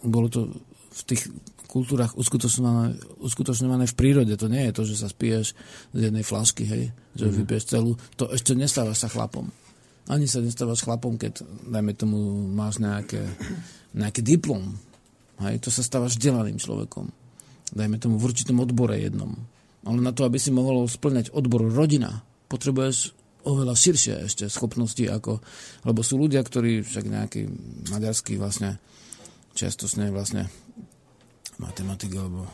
[0.07, 0.55] Bolo to
[0.93, 1.35] v tých
[1.67, 2.95] kultúrach uskutočňované,
[3.27, 4.35] uskutočňované v prírode.
[4.39, 5.57] To nie je to, že sa spiješ
[5.91, 7.39] z jednej flašky, hej, že mm-hmm.
[7.43, 7.99] vypiješ celú.
[8.23, 9.51] To ešte nestáva sa chlapom
[10.11, 12.19] ani sa nestávaš chlapom, keď, dajme tomu,
[12.51, 13.23] máš nejaké,
[13.95, 14.75] nejaký diplom.
[15.39, 17.11] Hej, to sa stávaš vzdelaným človekom.
[17.73, 19.35] Dajme tomu v určitom odbore jednom.
[19.83, 25.43] Ale na to, aby si mohol splňať odbor rodina, potrebuješ oveľa širšie ešte schopnosti, ako,
[25.83, 27.41] lebo sú ľudia, ktorí však nejaký
[27.91, 28.79] maďarský vlastne,
[29.59, 30.47] čiastočne vlastne
[31.59, 32.47] matematik alebo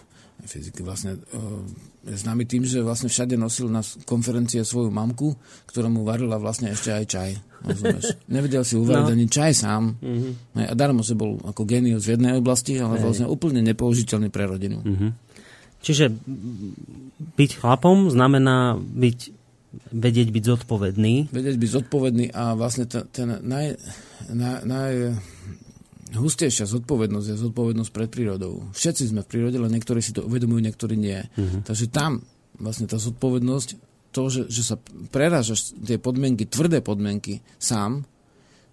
[0.45, 1.18] fyziky vlastne
[2.09, 5.36] je známy tým, že vlastne všade nosil na konferencie svoju mamku,
[5.68, 7.30] ktorá mu varila vlastne ešte aj čaj.
[8.34, 9.14] Nevedel si uvariť no.
[9.14, 9.99] ani čaj sám.
[9.99, 10.70] Mm-hmm.
[10.70, 14.80] A darmo sa bol ako genius v jednej oblasti, ale vlastne úplne nepoužiteľný pre rodinu.
[14.80, 15.11] Mm-hmm.
[15.78, 16.11] Čiže
[17.39, 19.18] byť chlapom znamená byť,
[19.95, 21.14] vedieť byť zodpovedný.
[21.30, 23.78] Vedieť byť zodpovedný a vlastne ten, ten naj,
[24.32, 24.93] naj, naj
[26.14, 28.68] hustejšia zodpovednosť je zodpovednosť pred prírodou.
[28.72, 31.20] Všetci sme v prírode, len niektorí si to uvedomujú, niektorí nie.
[31.20, 31.61] Uh-huh.
[31.64, 32.24] Takže tam
[32.56, 33.68] vlastne tá zodpovednosť,
[34.12, 34.76] to, že, že sa
[35.12, 38.09] prerážaš tie podmienky, tvrdé podmienky sám,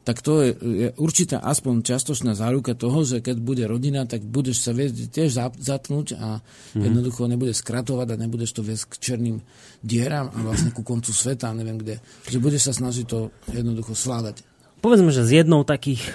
[0.05, 4.61] tak to je, je určitá aspoň častočná záruka toho, že keď bude rodina, tak budeš
[4.61, 6.45] sa viesť tiež zatnúť a
[6.77, 6.81] mm.
[6.85, 9.37] jednoducho nebude skratovať a nebudeš to viesť k černým
[9.81, 11.97] dieram a vlastne ku koncu sveta, neviem kde.
[12.29, 14.45] Že budeš sa snažiť to jednoducho svládať.
[14.85, 16.05] Povedzme, že z jednou takých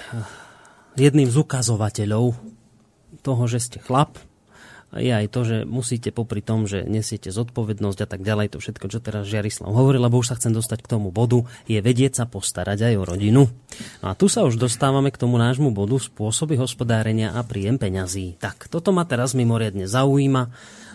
[0.95, 2.35] jedným z ukazovateľov
[3.21, 4.19] toho, že ste chlap,
[4.91, 8.91] je aj to, že musíte popri tom, že nesiete zodpovednosť a tak ďalej, to všetko,
[8.91, 12.25] čo teraz Žiarislav hovoril, lebo už sa chcem dostať k tomu bodu, je vedieť sa
[12.27, 13.47] postarať aj o rodinu.
[14.03, 18.35] No a tu sa už dostávame k tomu nášmu bodu spôsoby hospodárenia a príjem peňazí.
[18.35, 20.51] Tak, toto ma teraz mimoriadne zaujíma.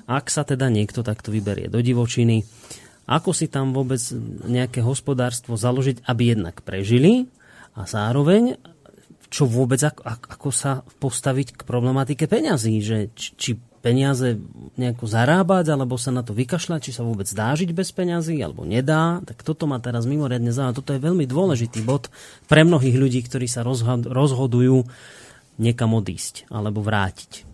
[0.07, 2.45] Ak sa teda niekto takto vyberie do divočiny,
[3.09, 4.03] ako si tam vôbec
[4.45, 7.33] nejaké hospodárstvo založiť, aby jednak prežili
[7.73, 8.61] a zároveň
[9.37, 10.01] čo vôbec, ako,
[10.33, 14.41] ako sa postaviť k problematike peňazí, že či, peniaze
[14.81, 18.65] nejako zarábať, alebo sa na to vykašľať, či sa vôbec dá žiť bez peňazí, alebo
[18.65, 19.21] nedá.
[19.29, 20.73] Tak toto ma teraz mimoriadne zaujíma.
[20.73, 22.09] Toto je veľmi dôležitý bod
[22.49, 24.89] pre mnohých ľudí, ktorí sa rozhodujú
[25.61, 27.45] niekam odísť alebo vrátiť.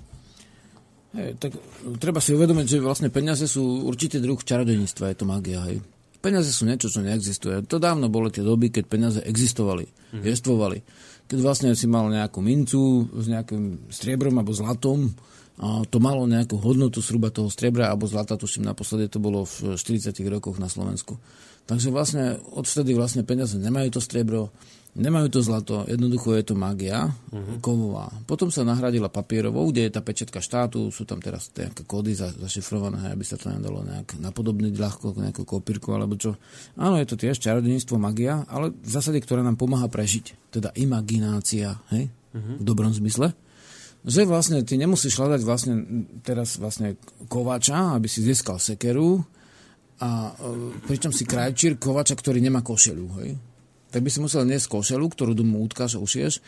[1.13, 1.53] Hej, tak
[1.99, 5.61] treba si uvedomiť, že vlastne peniaze sú určitý druh čarodejníctva, je to magia.
[5.67, 5.83] Hej.
[6.23, 7.67] Peniaze sú niečo, čo neexistuje.
[7.67, 10.23] To dávno boli tie doby, keď peniaze existovali, mm.
[10.23, 10.79] jestvovali
[11.33, 15.09] keď vlastne si mal nejakú mincu s nejakým striebrom alebo zlatom,
[15.57, 19.81] a to malo nejakú hodnotu zhruba toho striebra alebo zlata, tuším naposledy to bolo v
[19.81, 21.17] 40 rokoch na Slovensku.
[21.65, 24.53] Takže vlastne odvtedy vlastne peniaze nemajú to striebro,
[24.93, 27.57] nemajú to zlato, jednoducho je to magia uh-huh.
[27.65, 28.13] kovová.
[28.29, 32.29] Potom sa nahradila papierovou, kde je tá pečetka štátu, sú tam teraz nejaké kódy za,
[32.29, 36.37] zašifrované, aby sa to nedalo nejak napodobniť ľahko, nejakú kopírku alebo čo.
[36.77, 40.53] Áno, je to tiež čarodejníctvo, magia, ale v zásade, ktorá nám pomáha prežiť.
[40.53, 42.13] Teda imaginácia, hej?
[42.33, 42.57] Uh-huh.
[42.61, 43.37] v dobrom zmysle.
[44.09, 45.75] že vlastne ty nemusíš hľadať vlastne
[46.25, 46.97] teraz vlastne
[47.29, 49.21] kovača, aby si získal sekeru,
[50.03, 53.39] a e, pričom si krajčír kovača, ktorý nemá košelu, hej?
[53.93, 56.41] Tak by si musel niesť košelu, ktorú domu utkáš ušieš,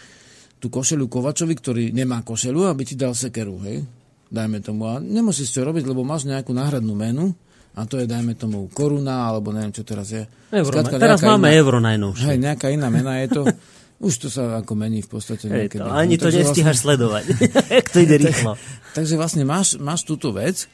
[0.59, 3.85] tú košelu kovačovi, ktorý nemá košelu, aby ti dal sekeru, hej?
[4.33, 4.89] Dajme tomu.
[4.89, 7.37] A nemusíš to robiť, lebo máš nejakú náhradnú menu,
[7.75, 10.23] a to je, dajme tomu, koruna, alebo neviem, čo teraz je.
[10.55, 12.27] Euro, Skladka, teraz máme iná, euro najnovšie.
[12.31, 13.43] Hej, nejaká iná mena je to.
[14.07, 15.51] Už to sa ako mení v podstate.
[15.51, 16.85] Hej, to, ani no, to nestíhaš vlastne...
[16.87, 17.25] sledovať,
[17.95, 18.55] to ide rýchlo.
[18.55, 20.71] Tak, takže vlastne máš, máš túto vec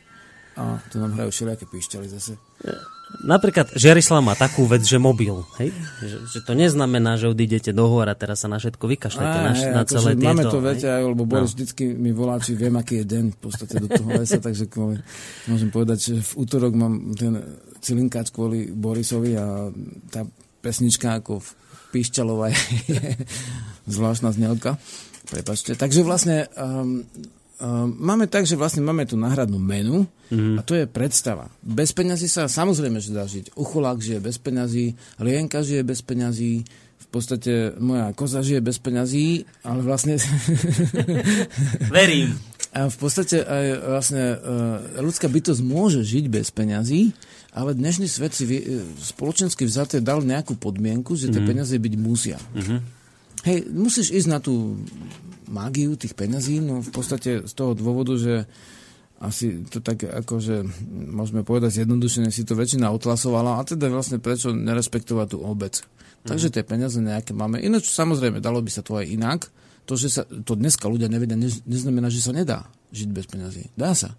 [0.60, 2.36] a tu nám hrajú všelijaké píšťaly zase.
[3.20, 5.44] Napríklad Žerislav má takú vec, že mobil.
[5.60, 5.74] Hej?
[6.00, 9.38] Že, že to neznamená, že odídete do hôr a teraz sa na všetko vykašľate.
[9.42, 11.54] Na, hej, na celé tieto, máme to, viete, aj, lebo Boris no.
[11.58, 14.64] vždycky mi volá, či viem, aký je deň v podstate do toho lesa, takže
[15.50, 17.34] môžem povedať, že v útorok mám ten
[17.84, 19.68] cilinkáč kvôli Borisovi a
[20.08, 20.24] tá
[20.64, 21.48] pesnička ako v
[21.90, 22.46] Píšťalová
[22.94, 23.02] je
[23.90, 24.78] zvláštna znelka.
[25.30, 25.78] Prepačte.
[25.78, 27.06] Takže vlastne um,
[27.86, 30.56] máme tak, že vlastne máme tu náhradnú menu mm-hmm.
[30.56, 31.52] a to je predstava.
[31.60, 33.52] Bez peňazí sa samozrejme, že dá žiť.
[33.56, 36.64] Ucholák žije bez peňazí, Lienka žije bez peňazí,
[37.00, 40.16] v podstate moja koza žije bez peňazí, ale vlastne...
[41.94, 42.38] Verím.
[42.70, 47.10] A v podstate aj vlastne uh, ľudská bytosť môže žiť bez peňazí,
[47.50, 48.58] ale dnešný svet si vy,
[48.94, 51.50] spoločensky vzaté dal nejakú podmienku, že tie mm-hmm.
[51.50, 52.38] peniaze byť musia.
[52.54, 52.78] Mm-hmm.
[53.40, 54.78] Hej, musíš ísť na tú
[55.50, 58.46] mágiu tých peňazí, no v podstate z toho dôvodu, že
[59.20, 60.64] asi to tak akože
[61.12, 65.84] môžeme povedať zjednodušene si to väčšina otlasovala a teda vlastne prečo nerespektovať tú obec.
[65.84, 66.28] Mm-hmm.
[66.30, 67.60] Takže tie peniaze nejaké máme.
[67.60, 69.40] Ináč samozrejme, dalo by sa to aj inak.
[69.84, 73.74] To, že sa to dneska ľudia nevedia, ne, neznamená, že sa nedá žiť bez peňazí.
[73.76, 74.16] Dá sa.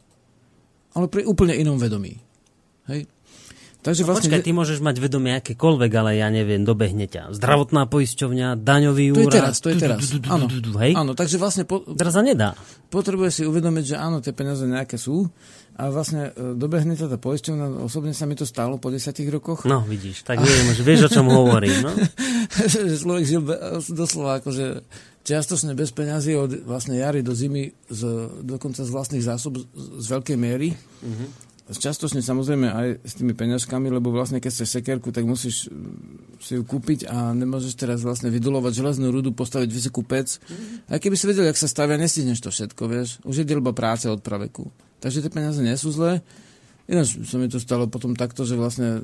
[0.92, 2.20] Ale pri úplne inom vedomí.
[2.92, 3.08] Hej?
[3.82, 4.30] Takže no vlastne...
[4.30, 7.34] Počkaj, ty môžeš mať vedomie akékoľvek, ale ja neviem, dobehne ťa.
[7.34, 9.26] Zdravotná poisťovňa, daňový úrad.
[9.26, 10.00] To je teraz, to je teraz.
[10.30, 10.46] Áno,
[10.94, 11.66] áno takže vlastne...
[11.66, 11.82] Po...
[11.98, 12.54] Teraz sa nedá.
[12.94, 15.26] Potrebuje si uvedomiť, že áno, tie peniaze nejaké sú
[15.82, 19.66] a vlastne e, dobehne tá poisťovňa, osobne sa mi to stalo po desiatich rokoch.
[19.66, 21.82] No, vidíš, tak viem, že vieš, o čom hovorím.
[21.82, 21.92] No?
[23.02, 23.42] človek žil
[23.90, 24.86] doslova akože
[25.26, 28.02] čiastočne bez peňazí od vlastne jary do zimy, z,
[28.46, 30.78] dokonca z vlastných zásob z, z veľkej miery.
[31.02, 36.42] Uh-huh častočne samozrejme aj s tými peňažkami, lebo vlastne keď chceš sekerku, tak musíš mm,
[36.44, 40.42] si ju kúpiť a nemôžeš teraz vlastne vydulovať železnú rudu, postaviť vysokú pec.
[40.42, 40.92] Mm-hmm.
[40.92, 43.10] Aj keby si vedel, jak sa stavia, nestihneš to všetko, vieš.
[43.24, 44.68] Už je delba práce od praveku.
[45.00, 46.20] Takže tie peniaze nie sú zlé.
[46.92, 49.00] Ináč sa mi to stalo potom takto, že vlastne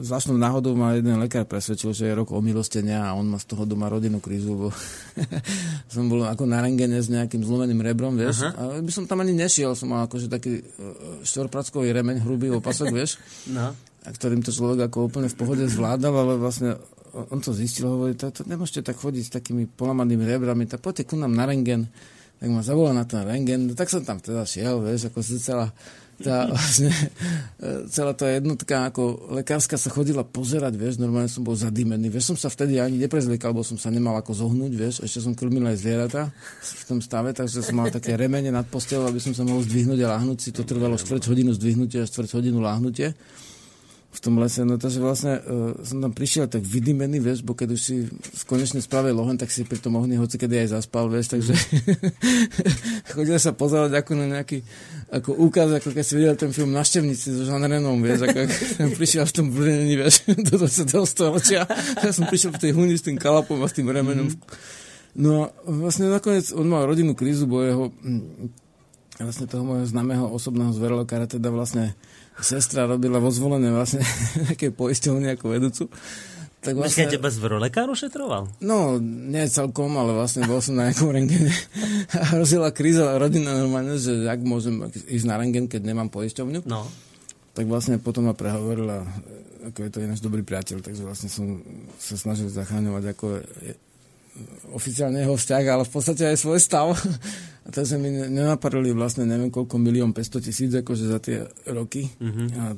[0.00, 3.68] zvláštnou náhodou ma jeden lekár presvedčil, že je rok omilostenia a on má z toho
[3.68, 4.68] doma rodinnú krízu, bo
[5.92, 8.48] som bol ako na rengene s nejakým zlomeným rebrom, vieš.
[8.48, 8.80] Uh-huh.
[8.80, 10.62] A by som tam ani nešiel, som mal akože taký e,
[11.20, 13.20] štvorprackový remeň, hrubý opasok, vieš.
[13.52, 13.76] No.
[14.02, 16.80] A ktorým to človek ako úplne v pohode zvládal, ale vlastne
[17.12, 21.12] on to zistil, hovorí, to, to nemôžete tak chodiť s takými polamanými rebrami, tak poďte
[21.12, 21.92] ku nám na rengen.
[22.40, 25.70] Tak ma zavolal na ten rengen, tak som tam teda šiel, vieš, ako si celá
[26.22, 26.88] tá vlastne
[27.58, 32.32] e, celá tá jednotka ako lekárska sa chodila pozerať, vieš, normálne som bol zadýmený, vieš,
[32.32, 35.66] som sa vtedy ani neprezliekal, lebo som sa nemal ako zohnúť, vieš, ešte som krmil
[35.66, 36.30] aj zvieratá
[36.62, 40.00] v tom stave, takže som mal také remene nad postelou, aby som sa mohol zdvihnúť
[40.06, 43.12] a láhnuť si, to trvalo štvrť hodinu zdvihnutie a štvrť hodinu láhnutie
[44.12, 47.68] v tom lese, no takže vlastne uh, som tam prišiel tak vydymený, vieš, bo keď
[47.72, 47.94] už si
[48.44, 51.56] konečne spravil lohen, tak si pri tom ohni hoci kedy aj zaspal, vieš, takže
[53.16, 54.60] chodil sa pozerať ako na nejaký
[55.12, 58.38] ako úkaz, ako keď si videl ten film Naštevníci so Jean Renom, vieš, ako,
[58.84, 60.92] ako prišiel v tom brnení, vieš, do 20.
[61.08, 61.64] storočia.
[62.00, 64.28] Ja som prišiel v tej huni s tým kalapom a s tým remenom.
[64.28, 64.80] Mm-hmm.
[65.24, 68.48] No vlastne nakoniec on mal rodinnú krízu, bo jeho hm,
[69.20, 71.92] vlastne toho môjho známeho osobného zverlokára teda vlastne
[72.40, 74.00] sestra robila vo zvolené vlastne
[74.48, 75.84] nejaké poisťovne ako vedúcu.
[76.62, 77.10] Tak vlastne...
[77.10, 78.46] Myslíte, teba lekár ošetroval?
[78.62, 81.50] No, nie celkom, ale vlastne bol som na nejakom rengene.
[82.14, 84.78] A hrozila kríza rodina normálne, že ak môžem
[85.10, 86.62] ísť na rengen, keď nemám poisťovňu.
[86.62, 86.86] No.
[87.58, 89.02] Tak vlastne potom ma prehovorila,
[89.66, 91.58] ako je to ináč dobrý priateľ, takže vlastne som
[91.98, 93.26] sa snažil zachráňovať ako
[94.72, 96.94] oficiálne jeho vzťah, ale v podstate aj svoj stav.
[97.62, 102.10] A to sa mi nenapadli vlastne neviem koľko milión 500 tisíc akože za tie roky.
[102.10, 102.48] Mm-hmm.
[102.58, 102.74] A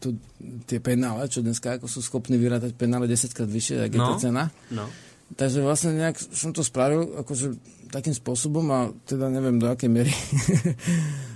[0.00, 0.16] tu,
[0.64, 3.96] tie penále, čo dneska ako sú schopní vyrátať penále 10 krát vyššie, ak no.
[3.96, 4.48] je to cena.
[4.72, 4.88] No.
[5.34, 7.56] Takže vlastne nejak som to spravil akože
[7.92, 8.78] takým spôsobom a
[9.08, 10.12] teda neviem do akej miery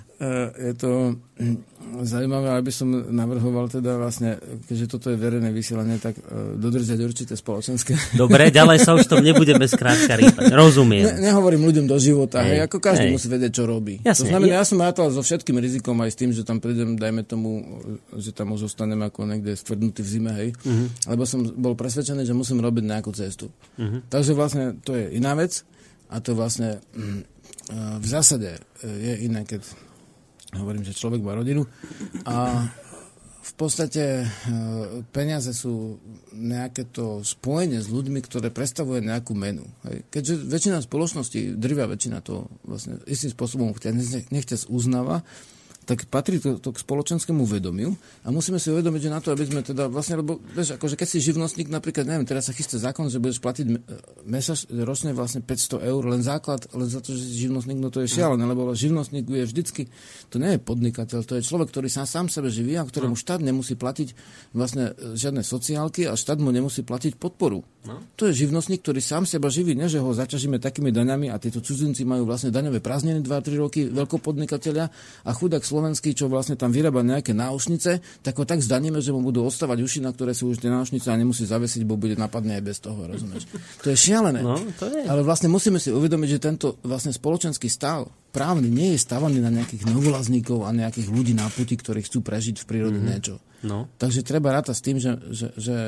[0.59, 1.57] je to hm,
[2.03, 4.35] zaujímavé, aby som navrhoval teda vlastne,
[4.67, 7.95] keďže toto je verejné vysielanie, tak uh, dodržať určité spoločenské.
[8.19, 10.51] Dobre, ďalej sa už tom nebudeme skrátka rýpať.
[10.59, 11.07] Rozumiem.
[11.07, 13.15] Ne, nehovorím ľuďom do života, hej, hej ako každý hej.
[13.15, 14.03] musí vedieť, čo robí.
[14.03, 16.59] Jasne, to znamená, ja, ja som rátal so všetkým rizikom aj s tým, že tam
[16.59, 17.79] prídem, dajme tomu,
[18.19, 20.51] že tam už ostanem ako niekde stvrdnutý v zime, hej.
[20.67, 20.91] Uh-huh.
[21.15, 23.55] Lebo som bol presvedčený, že musím robiť nejakú cestu.
[23.79, 24.03] Uh-huh.
[24.11, 25.63] Takže vlastne to je iná vec
[26.11, 27.23] a to vlastne hm,
[28.01, 29.61] v zásade e, je iné, keď
[30.57, 31.69] hovorím, že človek má rodinu
[32.25, 32.69] a
[33.49, 34.27] v podstate e,
[35.09, 35.97] peniaze sú
[36.37, 39.65] nejaké to spojenie s ľuďmi, ktoré predstavuje nejakú menu.
[40.13, 45.25] Keďže väčšina spoločností, drvia väčšina to vlastne istým spôsobom nechťa uznáva,
[45.89, 49.49] tak patrí to, to k spoločenskému vedomiu a musíme si uvedomiť, že na to, aby
[49.49, 53.09] sme teda vlastne, lebo vieš, akože keď si živnostník, napríklad, neviem, teraz sa chystá zákon,
[53.09, 53.67] že budeš platiť
[54.29, 58.05] mesaž, ročne vlastne 500 eur, len základ, len za to, že si živnostník, no to
[58.05, 59.83] je šialené, lebo živnostník je vždycky,
[60.29, 63.21] to nie je podnikateľ, to je človek, ktorý sa sám sebe živí a ktorému no.
[63.25, 64.13] štát nemusí platiť
[64.53, 67.65] vlastne e, žiadne sociálky a štát mu nemusí platiť podporu.
[67.89, 68.05] No.
[68.21, 71.65] To je živnostník, ktorý sám seba živí, ne, že ho zaťažíme takými daňami a títo
[71.65, 74.85] cudzinci majú vlastne daňové prázdniny 2-3 roky, veľkopodnikateľia
[75.25, 79.23] a chudák slovenský, čo vlastne tam vyrába nejaké náušnice, tak ho tak zdaníme, že mu
[79.23, 82.59] budú ostávať uši, na ktoré sú už tie náušnice a nemusí zavesiť, bo bude napadne
[82.59, 83.47] aj bez toho, rozumieš?
[83.87, 84.43] To je šialené.
[84.43, 85.07] No, to je.
[85.07, 89.55] Ale vlastne musíme si uvedomiť, že tento vlastne spoločenský stav právny nie je stavaný na
[89.55, 93.15] nejakých novolazníkov a nejakých ľudí na puti, ktorí chcú prežiť v prírode mm-hmm.
[93.15, 93.39] niečo.
[93.63, 93.91] No.
[93.99, 95.79] Takže treba rátať s tým, že, že, že,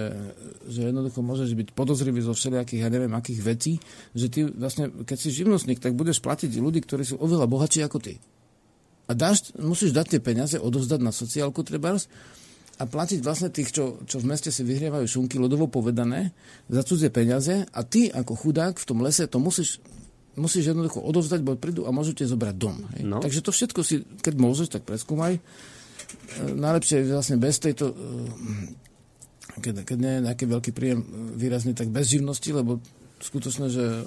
[0.67, 3.73] že jednoducho môžeš byť podozrivý zo všelijakých, ja neviem, akých vecí,
[4.11, 7.99] že ty vlastne, keď si živnostník, tak budeš platiť ľudí, ktorí sú oveľa bohatší ako
[8.03, 8.19] ty
[9.11, 12.07] a dáš, musíš dať tie peniaze, odovzdať na sociálku trebárs
[12.79, 16.31] a platiť vlastne tých, čo, čo v meste si vyhrievajú šunky, ľudovo povedané,
[16.71, 19.83] za cudzie peniaze a ty ako chudák v tom lese to musíš
[20.39, 22.87] musíš jednoducho odovzdať, bo prídu a môžu zobrať dom.
[22.97, 23.03] Hej.
[23.03, 23.19] No.
[23.19, 25.37] Takže to všetko si, keď môžeš, tak preskúmaj.
[25.37, 25.41] E,
[26.55, 27.95] najlepšie je vlastne bez tejto, e,
[29.59, 31.03] keď, keď nie je nejaký veľký príjem
[31.35, 32.79] výrazný, tak bez živnosti, lebo
[33.21, 34.07] skutočne, že,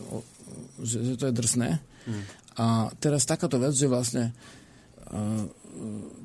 [0.82, 1.70] že, že to je drsné.
[2.08, 2.24] Mm.
[2.58, 2.66] A
[2.98, 4.34] teraz takáto vec, že vlastne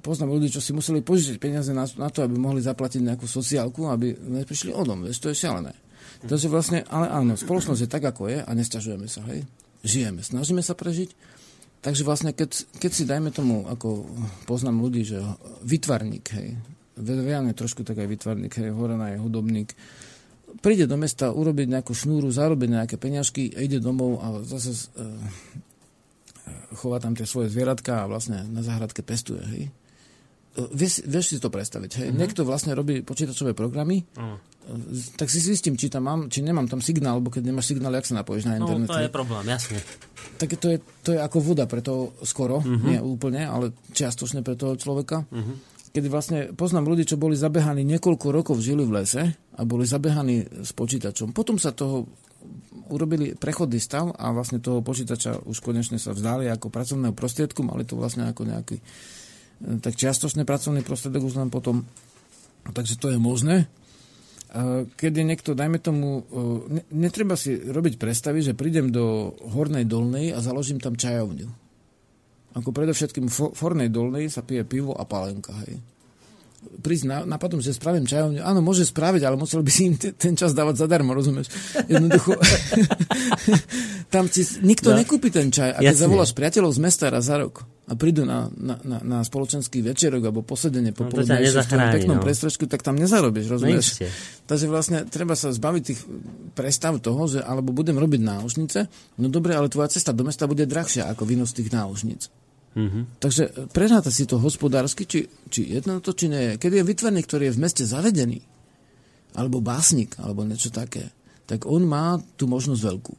[0.01, 3.89] poznám ľudí, čo si museli požičať peniaze na, na to, aby mohli zaplatiť nejakú sociálku,
[3.89, 5.05] aby neprišli o dom.
[5.05, 5.73] Vieš, to je šialené.
[6.19, 9.47] Takže vlastne, ale áno, spoločnosť je tak, ako je a nesťažujeme sa, hej.
[9.87, 11.15] Žijeme, snažíme sa prežiť.
[11.79, 14.11] Takže vlastne, keď, keď si dajme tomu, ako
[14.51, 15.23] poznám ľudí, že
[15.63, 16.59] vytvarník, hej,
[16.99, 19.79] je trošku tak aj vytvarník, hej, Horana je hudobník,
[20.59, 25.07] príde do mesta urobiť nejakú šnúru, zarobiť nejaké peňažky ide domov a zase uh,
[26.75, 29.63] chová tam tie svoje zvieratka a vlastne na záhradke pestuje, hej.
[30.57, 32.09] E, vieš, vieš si to predstaviť, hej.
[32.11, 32.21] Mm-hmm.
[32.21, 34.37] Niekto vlastne robí počítačové programy, mm.
[35.17, 38.09] tak si zistím, či tam mám, či nemám tam signál, lebo keď nemáš signál, jak
[38.09, 38.89] sa napojíš na internet.
[38.89, 39.79] No, to je problém, jasne.
[40.39, 42.87] Tak to je, to je ako voda pre toho skoro, mm-hmm.
[42.87, 45.25] nie úplne, ale čiastočne pre toho človeka.
[45.29, 45.57] Mm-hmm.
[45.89, 49.25] Kedy vlastne poznám ľudí, čo boli zabehaní niekoľko rokov, žili v lese
[49.57, 51.33] a boli zabehaní s počítačom.
[51.33, 52.07] Potom sa toho
[52.89, 57.85] urobili prechodný stav a vlastne toho počítača už konečne sa vzdali ako pracovného prostriedku, mali
[57.85, 58.85] to vlastne ako nejaký e,
[59.79, 61.87] tak čiastočný pracovný prostriedok už len potom.
[62.69, 63.65] Takže to je možné.
[64.97, 70.33] Keď je niekto, dajme tomu, e, netreba si robiť predstavy, že prídem do Hornej Dolnej
[70.33, 71.49] a založím tam čajovňu.
[72.57, 75.77] Ako predovšetkým v Hornej Dolnej sa pije pivo a palenka, hej
[76.79, 78.41] prísť na, napadom, že spravím čajovňu.
[78.45, 81.51] Áno, môže spraviť, ale musel by si im t- ten čas dávať zadarmo, rozumieš?
[81.89, 82.37] Jednoducho,
[84.15, 85.01] tam ti nikto no.
[85.01, 85.77] nekúpi ten čaj.
[85.77, 86.05] A keď Jasne.
[86.07, 90.29] zavoláš priateľov z mesta raz za rok a prídu na, na, na, na spoločenský večerok
[90.29, 91.13] alebo posedenie po no,
[91.97, 92.25] peknom no.
[92.25, 94.05] prestrežku, tak tam nezarobíš, no rozumieš?
[94.05, 94.13] No,
[94.45, 96.01] Takže vlastne treba sa zbaviť tých
[96.53, 98.79] predstav toho, že alebo budem robiť náušnice,
[99.25, 102.29] no dobre, ale tvoja cesta do mesta bude drahšia ako výnos tých náušnic.
[102.77, 103.03] Mm-hmm.
[103.19, 103.43] Takže
[103.73, 106.61] prehráta si to hospodársky, či, či jedno to, či nie.
[106.61, 108.45] Keď je vytvorný, ktorý je v meste zavedený,
[109.35, 111.11] alebo básnik, alebo niečo také,
[111.49, 113.15] tak on má tú možnosť veľkú.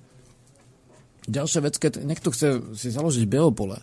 [1.29, 3.77] Ďalšia vec, keď niekto chce si založiť biopole,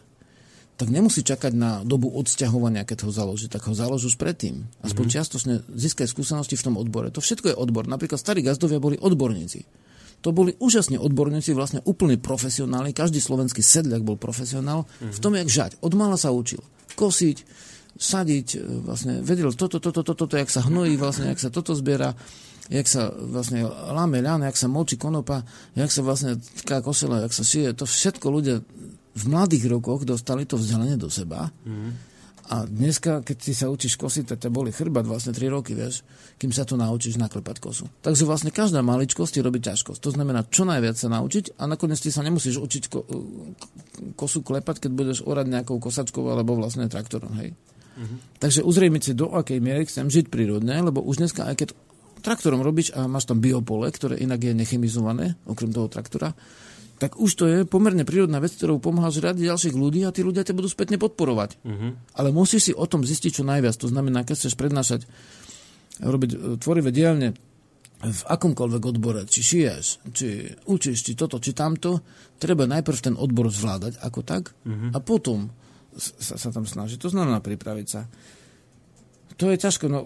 [0.77, 4.69] tak nemusí čakať na dobu odsťahovania, keď ho založí, tak ho založí už predtým.
[4.85, 5.15] Aspoň mm-hmm.
[5.17, 7.09] čiastočne získaj skúsenosti v tom odbore.
[7.15, 7.89] To všetko je odbor.
[7.89, 9.65] Napríklad starí gazdovia boli odborníci.
[10.25, 12.97] To boli úžasne odborníci, vlastne úplne profesionáli.
[12.97, 15.15] Každý slovenský sedliak bol profesionál mm-hmm.
[15.15, 15.71] v tom, jak žať.
[15.85, 16.61] Od mala sa učil.
[16.97, 17.37] Kosiť,
[17.95, 21.77] sadiť, e, vlastne vedel toto, toto, toto, toto, jak sa hnojí, vlastne, jak sa toto
[21.79, 22.17] zbiera,
[22.73, 25.47] jak sa vlastne láme ľan, jak sa močí konopa,
[25.79, 27.77] jak sa vlastne tká kosela, jak sa šije.
[27.79, 28.57] To všetko ľudia
[29.17, 31.55] v mladých rokoch dostali to vzdelanie do seba.
[31.65, 32.16] Mm-hmm
[32.47, 36.07] a dneska, keď si sa učíš kosiť, tak ťa boli chrbať vlastne 3 roky, vieš,
[36.39, 37.91] kým sa to naučíš naklepať kosu.
[38.07, 39.99] Takže vlastne každá maličkosť ti robí ťažkosť.
[39.99, 43.07] To znamená, čo najviac sa naučiť a nakoniec ti sa nemusíš učiť ko-
[44.15, 47.53] kosu klepať, keď budeš orať nejakou kosačkou alebo vlastne traktorom, hej.
[47.97, 48.17] Uh-huh.
[48.39, 51.69] Takže uzrejme si, do akej miery chcem žiť prírodne, lebo už dneska, aj keď
[52.21, 56.35] traktorom robíš a máš tam biopole, ktoré inak je nechemizované, okrem toho traktora,
[56.97, 60.49] tak už to je pomerne prírodná vec, ktorou pomáhaš radi ďalších ľudí a tí ľudia
[60.49, 61.61] ťa budú spätne podporovať.
[61.61, 61.93] Uh-huh.
[62.17, 63.77] Ale musíš si o tom zistiť čo najviac.
[63.77, 65.05] To znamená, keď chceš prednášať,
[66.01, 67.37] robiť e, tvorivé dielne
[68.01, 70.29] v akomkoľvek odbore, či šiješ, či
[70.69, 72.01] učíš, či toto, či tamto,
[72.41, 74.97] treba najprv ten odbor zvládať ako tak uh-huh.
[74.97, 75.53] a potom
[75.97, 76.97] sa, sa tam snažiť.
[77.01, 78.09] To znamená pripraviť sa.
[79.37, 80.01] To je ťažko, no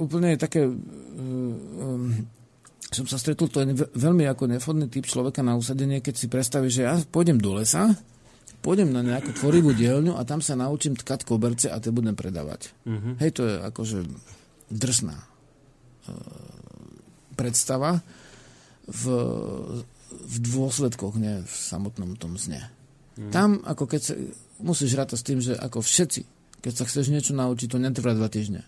[0.00, 0.64] úplne je také...
[0.64, 2.39] Um,
[2.90, 6.66] som sa stretol, to je veľmi ako nefodný typ človeka na usadenie, keď si predstaví,
[6.66, 7.94] že ja pôjdem do lesa,
[8.60, 12.74] pôjdem na nejakú tvorivú dielňu a tam sa naučím tkať koberce a tie budem predávať.
[12.84, 13.14] Uh-huh.
[13.22, 13.98] Hej, to je akože
[14.74, 15.26] drsná uh,
[17.38, 18.02] predstava
[18.90, 19.04] v,
[20.10, 22.66] v dôsledkoch, nie v samotnom tom zne.
[23.16, 23.30] Uh-huh.
[23.30, 24.14] Tam, ako keď sa,
[24.60, 26.22] musíš rátať s tým, že ako všetci,
[26.60, 28.66] keď sa chceš niečo naučiť, to netrvá dva týždne.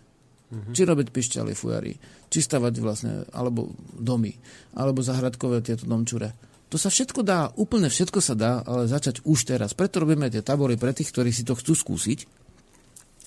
[0.53, 0.77] Uh-huh.
[0.77, 1.97] Či robiť pišťaly, fujary,
[2.29, 4.37] či stavať vlastne, alebo domy,
[4.77, 6.37] alebo zahradkové tieto domčure.
[6.69, 9.73] To sa všetko dá, úplne všetko sa dá, ale začať už teraz.
[9.73, 12.25] Preto robíme tie tabory pre tých, ktorí si to chcú skúsiť.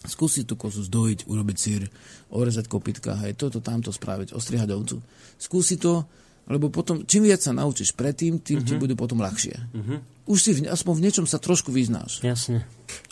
[0.05, 1.89] Skúsiť tú kozu zdojiť, urobiť sír,
[2.29, 5.01] orezať kopitka, hej, toto, tamto spraviť, ostrihať ovcu.
[5.41, 6.05] Skúsi to,
[6.45, 8.69] lebo potom, čím viac sa naučíš predtým, tým uh-huh.
[8.69, 8.81] ti mhm.
[8.81, 9.55] bude potom ľahšie.
[9.57, 9.97] Uh-huh.
[10.29, 12.21] Už si v, aspoň v niečom sa trošku vyznáš.
[12.21, 12.65] Jasne.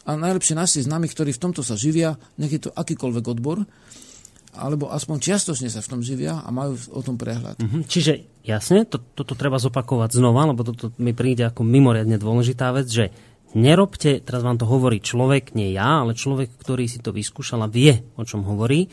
[0.06, 3.65] A najlepšie naši známi, ktorí v tomto sa živia, nech je to akýkoľvek odbor,
[4.53, 7.57] alebo aspoň čiastočne sa v tom živia a majú o tom prehľad.
[7.57, 7.81] Uh-huh.
[7.85, 12.88] Čiže jasne, to, toto treba zopakovať znova, lebo toto mi príde ako mimoriadne dôležitá vec,
[12.88, 13.05] že
[13.57, 17.69] nerobte, teraz vám to hovorí človek, nie ja, ale človek, ktorý si to vyskúšal a
[17.69, 18.89] vie, o čom hovorí,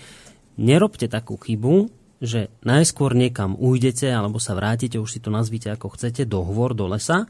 [0.61, 1.89] nerobte takú chybu,
[2.21, 6.77] že najskôr niekam ujdete alebo sa vrátite, už si to nazvite ako chcete, do hovor,
[6.77, 7.25] do lesa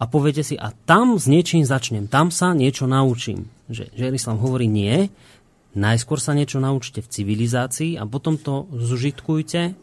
[0.00, 3.52] a poviete si, a tam s niečím začnem, tam sa niečo naučím.
[3.68, 5.12] Že, že Islam hovorí nie,
[5.74, 9.74] najskôr sa niečo naučte v civilizácii a potom to zužitkujte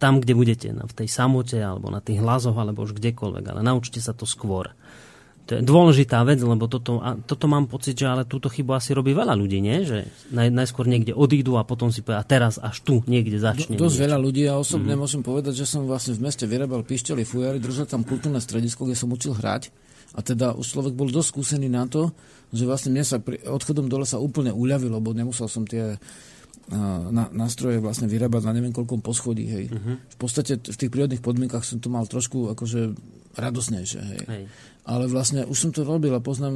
[0.00, 4.00] tam, kde budete, v tej samote alebo na tých hlazoch alebo už kdekoľvek, ale naučte
[4.00, 4.72] sa to skôr.
[5.50, 8.94] To je dôležitá vec, lebo toto, a toto mám pocit, že ale túto chybu asi
[8.94, 9.82] robí veľa ľudí, nie?
[9.82, 13.74] Že naj, najskôr niekde odídu a potom si povedia, a teraz až tu niekde začne.
[13.74, 14.04] Do, dosť niečo.
[14.06, 15.02] veľa ľudí, ja osobne mm-hmm.
[15.02, 18.94] môžem povedať, že som vlastne v meste vyrábal pišťali, fujary, držal tam kultúrne stredisko, kde
[18.94, 19.74] som učil hrať.
[20.14, 22.14] A teda už človek bol dosť skúsený na to,
[22.50, 25.98] že vlastne mne sa pri odchodom dole sa úplne uľavilo, lebo nemusel som tie
[27.10, 29.46] na, nástroje vlastne vyrábať na neviem koľkom poschodí.
[29.50, 29.64] Hej.
[29.74, 29.98] Uh-huh.
[29.98, 32.94] V podstate v tých prírodných podmienkach som to mal trošku akože
[33.34, 34.00] radosnejšie.
[34.00, 34.22] Hej.
[34.26, 34.44] Hej.
[34.86, 36.54] Ale vlastne už som to robil a poznám,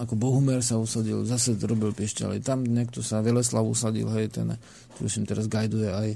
[0.00, 2.40] ako Bohumer sa usadil, zase robil piešťali.
[2.44, 4.56] Tam niekto sa, Veleslav usadil, hej, ten,
[4.96, 6.08] tuším, teraz gajduje aj.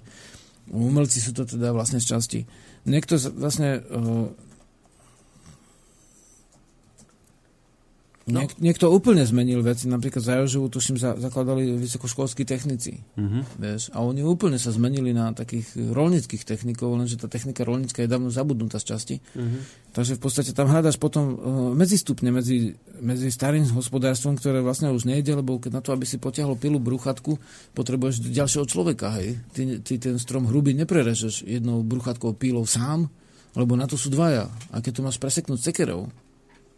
[0.72, 2.40] Umelci sú to teda vlastne z časti.
[2.88, 4.28] Niekto vlastne uh,
[8.28, 8.44] No.
[8.44, 13.00] Niek- niekto úplne zmenil veci, napríklad za Jožovu, tuším, za, zakladali vysokoškolskí technici.
[13.16, 13.40] Uh-huh.
[13.56, 18.12] Vieš, a oni úplne sa zmenili na takých rolnických technikov, lenže tá technika rolnická je
[18.12, 19.16] dávno zabudnutá z časti.
[19.32, 19.64] Uh-huh.
[19.96, 21.36] Takže v podstate tam hľadaš potom uh,
[21.72, 26.20] medzistupne medzi, medzi starým hospodárstvom, ktoré vlastne už nejde, lebo keď na to, aby si
[26.20, 27.40] potiahol pilu bruchatku,
[27.72, 29.16] potrebuješ ďalšieho človeka.
[29.16, 29.40] Hej.
[29.56, 33.08] Ty, ty ten strom hrubý neprerežeš jednou bruchatkou pílou sám,
[33.56, 34.52] lebo na to sú dvaja.
[34.68, 36.12] A keď to máš preseknúť sekerou,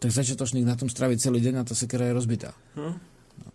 [0.01, 2.57] tak začiatočník na tom strávi celý deň a tá sekera je rozbitá.
[2.73, 2.97] Hm?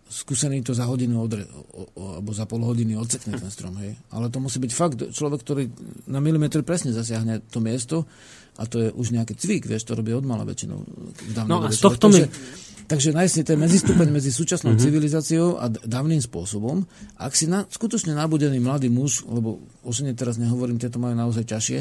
[0.07, 3.75] Skúsený to za hodinu odre, o, o, alebo za pol hodiny odsekne ten strom.
[3.83, 3.99] Hej.
[4.15, 5.63] Ale to musí byť fakt človek, ktorý
[6.07, 8.07] na milimetr presne zasiahne to miesto
[8.55, 10.79] a to je už nejaký cvik, vieš, to robí odmala väčšinou.
[11.43, 12.23] No a z tohto mi...
[12.87, 14.87] Takže nájsť ten medzistupeň medzi súčasnou mm-hmm.
[14.87, 16.87] civilizáciou a dávnym spôsobom.
[17.19, 21.43] Ak si na, skutočne nabudený mladý muž, lebo o žene teraz nehovorím, tieto majú naozaj
[21.51, 21.79] ťažšie,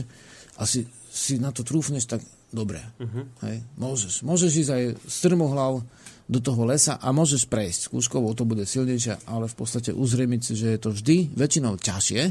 [0.59, 2.81] asi si na to trúfneš, tak dobre.
[2.99, 3.27] Uh-huh.
[3.47, 4.23] Hej, môžeš.
[4.23, 5.83] Môžeš ísť aj strmohlav
[6.27, 7.87] do toho lesa a môžeš prejsť.
[7.87, 12.23] Skúškovo to bude silnejšie, ale v podstate uzremiť si, že je to vždy väčšinou ťažšie.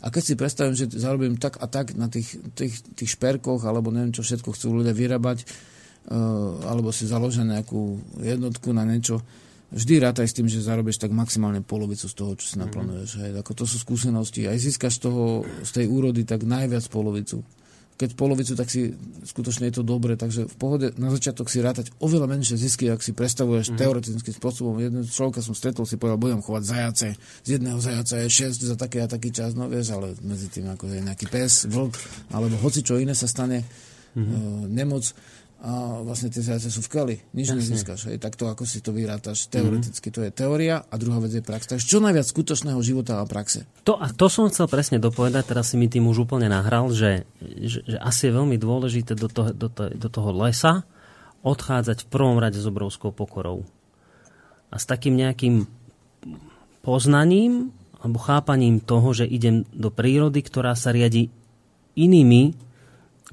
[0.00, 3.90] A keď si predstavím, že zarobím tak a tak na tých, tých, tých šperkoch, alebo
[3.90, 9.18] neviem, čo všetko chcú ľudia vyrábať, uh, alebo si založia nejakú jednotku na niečo,
[9.74, 12.62] vždy rátaj s tým, že zarobíš tak maximálne polovicu z toho, čo si mhm.
[12.70, 13.10] naplánuješ.
[13.18, 13.34] Mm-hmm.
[13.34, 13.42] Hej.
[13.42, 14.46] Ako to sú skúsenosti.
[14.46, 17.42] Aj získaš z toho, z tej úrody tak najviac polovicu
[18.00, 18.96] keď polovicu, tak si
[19.28, 23.04] skutočne je to dobre, takže v pohode na začiatok si rátať oveľa menšie zisky, ak
[23.04, 23.80] si predstavuješ mm-hmm.
[23.84, 24.80] teoretickým spôsobom.
[24.80, 27.08] Jedného človeka som stretol, si povedal, budem chovať zajace,
[27.44, 30.72] z jedného zajaca je 6 za taký a taký čas, no vieš, ale medzi tým
[30.72, 31.92] ako je nejaký pes, vlk,
[32.32, 33.68] alebo hoci čo iné sa stane,
[34.16, 34.32] mm-hmm.
[34.32, 35.04] uh, nemoc
[35.60, 37.16] a vlastne tie zajace sú v keli.
[37.36, 37.60] Nič Jasne.
[37.60, 38.00] nezískaš.
[38.08, 38.16] Hej.
[38.16, 40.08] Takto ako si to vyrátaš teoreticky.
[40.08, 40.16] Mm-hmm.
[40.16, 41.68] To je teória a druhá vec je prax.
[41.68, 43.68] Takže čo najviac skutočného života a praxe.
[43.84, 47.28] To, a to som chcel presne dopovedať, teraz si mi tým už úplne nahral, že,
[47.44, 50.88] že, že asi je veľmi dôležité do, toho, do, to, do toho lesa
[51.44, 53.68] odchádzať v prvom rade s obrovskou pokorou.
[54.72, 55.68] A s takým nejakým
[56.80, 57.68] poznaním
[58.00, 61.28] alebo chápaním toho, že idem do prírody, ktorá sa riadi
[62.00, 62.69] inými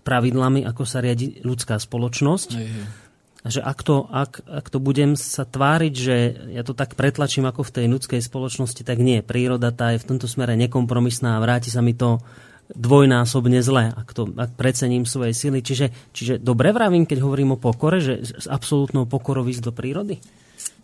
[0.07, 2.49] pravidlami, ako sa riadi ľudská spoločnosť.
[2.55, 2.85] Hej, hej.
[3.45, 6.15] A že ak to, ak, ak to budem sa tváriť, že
[6.51, 9.23] ja to tak pretlačím ako v tej ľudskej spoločnosti, tak nie.
[9.23, 12.19] Príroda tá je v tomto smere nekompromisná a vráti sa mi to
[12.67, 15.63] dvojnásobne zle, ak, to, ak precením svoje sily.
[15.63, 20.19] Čiže, čiže dobre vravím, keď hovorím o pokore, že s absolútnou pokorou ísť do prírody?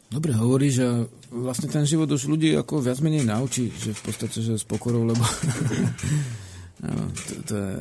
[0.07, 4.39] Dobre hovorí, že vlastne ten život už ľudí ako viac menej naučí, že v podstate,
[4.39, 5.25] že s pokorou, lebo
[6.85, 7.75] no, to, to je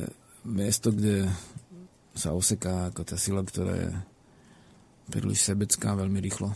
[0.45, 1.27] miesto, kde
[2.13, 3.89] sa oseká ako tá sila, ktorá je
[5.09, 6.53] príliš sebecká veľmi rýchlo.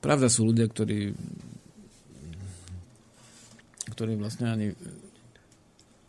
[0.00, 1.12] Pravda sú ľudia, ktorí
[3.90, 4.66] ktorí vlastne ani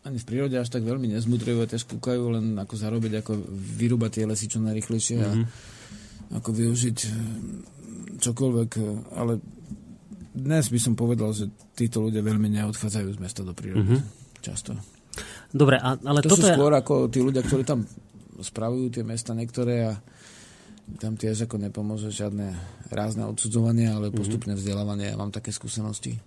[0.02, 3.38] ani v prírode až tak veľmi nezmudrujú a tiež kúkajú len ako zarobiť, ako
[3.78, 5.46] vyrúbať tie lesy čo najrychlejšie a mm-hmm.
[6.42, 7.12] ako využiť eh,
[8.18, 8.70] čokoľvek,
[9.14, 9.38] ale
[10.32, 13.94] dnes by som povedal, že títo ľudia veľmi neodchádzajú z mesta do prírody.
[13.94, 14.42] Mm-hmm.
[14.42, 14.74] Často.
[15.52, 17.84] Dobre, a, ale to toto sú skôr ako tí ľudia, ktorí tam
[18.40, 19.94] spravujú tie mesta niektoré a
[20.98, 22.52] tam tiež ako nepomôže žiadne
[22.90, 24.16] rázne odsudzovanie, ale mhm.
[24.16, 25.12] postupné vzdelávanie.
[25.12, 26.20] Ja mám také skúsenosti.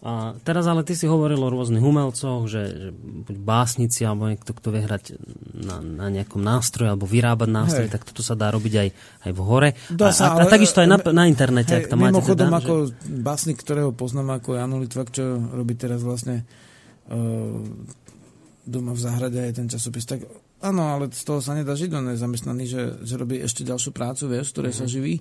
[0.00, 4.56] A teraz ale ty si hovoril o rôznych umelcoch, že, že buď básnici alebo niekto,
[4.56, 5.12] kto vie hrať
[5.60, 8.88] na, na nejakom nástroji alebo vyrábať nástroje, tak toto sa dá robiť aj,
[9.28, 9.70] aj v hore.
[9.92, 12.16] Dá a, sa, a, a takisto aj na, na internete, hej, ak tam máte.
[12.16, 12.92] Mimochodom, teda, ako že...
[13.20, 16.48] básnik, ktorého poznám ako Jano Litvak, čo robí teraz vlastne
[17.12, 17.60] uh,
[18.66, 20.24] doma v záhrade aj ten časopis, tak
[20.60, 23.96] Áno, ale z toho sa nedá žiť, on je zamestnaný, že, že robí ešte ďalšiu
[23.96, 24.84] prácu, vieš, ktorej mm-hmm.
[24.84, 24.92] sa mhm.
[24.92, 25.14] živí.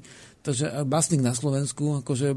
[0.44, 2.36] Takže básnik na Slovensku, akože,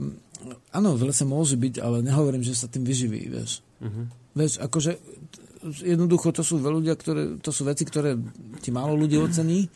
[0.70, 3.66] áno, v lese môže byť, ale nehovorím, že sa tým vyživí, vieš.
[3.82, 4.04] Mm-hmm.
[4.38, 4.92] Vieš, akože,
[5.82, 8.14] jednoducho to sú ľudia, ktoré, to sú veci, ktoré
[8.62, 9.66] ti málo ľudí ocení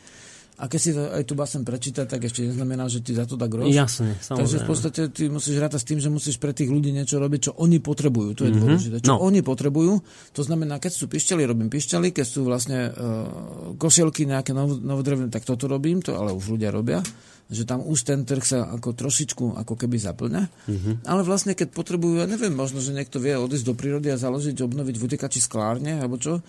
[0.57, 3.45] a keď si aj tu basen prečíta, tak ešte neznamená, že ti za to dá
[3.45, 3.69] groš.
[3.69, 4.41] Jasne, samozrejme.
[4.41, 7.39] Takže v podstate ty musíš rátať s tým, že musíš pre tých ľudí niečo robiť,
[7.45, 8.33] čo oni potrebujú.
[8.33, 8.63] To je mm-hmm.
[8.65, 8.95] dôležité.
[9.05, 9.21] Čo no.
[9.21, 10.01] oni potrebujú,
[10.33, 15.29] to znamená, keď sú pišťali, robím pišťali, keď sú vlastne uh, kosielky nejaké nov, novodrevné,
[15.29, 17.05] tak toto robím, to ale už ľudia robia
[17.47, 20.43] že tam už ten trh sa ako trošičku ako keby zaplňa.
[20.67, 20.95] Mm-hmm.
[21.07, 24.59] Ale vlastne keď potrebujú, ja neviem, možno, že niekto vie odísť do prírody a založiť,
[24.59, 26.43] obnoviť v utekači sklárne, alebo čo,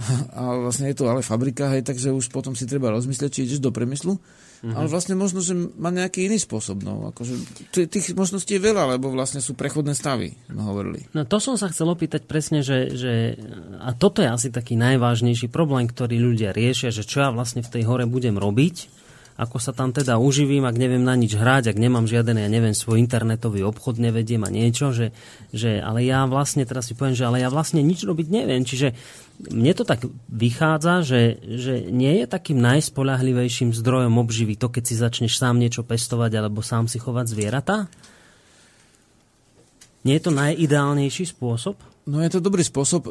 [0.38, 3.60] a vlastne je to ale fabrika, hej, takže už potom si treba rozmyslieť, či ideš
[3.60, 4.72] do premyslu, mm-hmm.
[4.72, 6.80] ale vlastne možno, že má nejaký iný spôsob.
[6.80, 7.36] No, akože,
[7.88, 11.04] tých možností je veľa, lebo vlastne sú prechodné stavy, no hovorili.
[11.12, 13.36] No to som sa chcel opýtať presne, že, že
[13.80, 17.72] a toto je asi taký najvážnejší problém, ktorý ľudia riešia, že čo ja vlastne v
[17.72, 18.99] tej hore budem robiť,
[19.40, 22.76] ako sa tam teda uživím, ak neviem na nič hrať, ak nemám žiaden, ja neviem,
[22.76, 25.16] svoj internetový obchod, nevediem a niečo, že,
[25.48, 28.92] že ale ja vlastne, teraz si poviem, že ale ja vlastne nič robiť neviem, čiže
[29.48, 34.94] mne to tak vychádza, že, že nie je takým najspolahlivejším zdrojom obživy to, keď si
[35.00, 37.88] začneš sám niečo pestovať alebo sám si chovať zvieratá?
[40.04, 41.89] Nie je to najideálnejší spôsob?
[42.10, 43.10] No je to dobrý spôsob, e,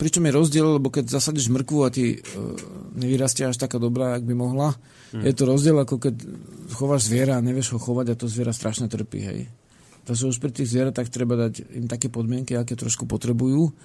[0.00, 2.18] pričom je rozdiel, lebo keď zasadíš mrkvu a ti e,
[2.96, 4.72] nevyrastia až taká dobrá, ak by mohla,
[5.12, 5.20] hmm.
[5.28, 6.16] je to rozdiel, ako keď
[6.72, 9.40] chováš zviera a nevieš ho chovať a to zviera strašne trpí, hej.
[10.08, 13.76] Takže už pri tých zvieratách treba dať im také podmienky, aké trošku potrebujú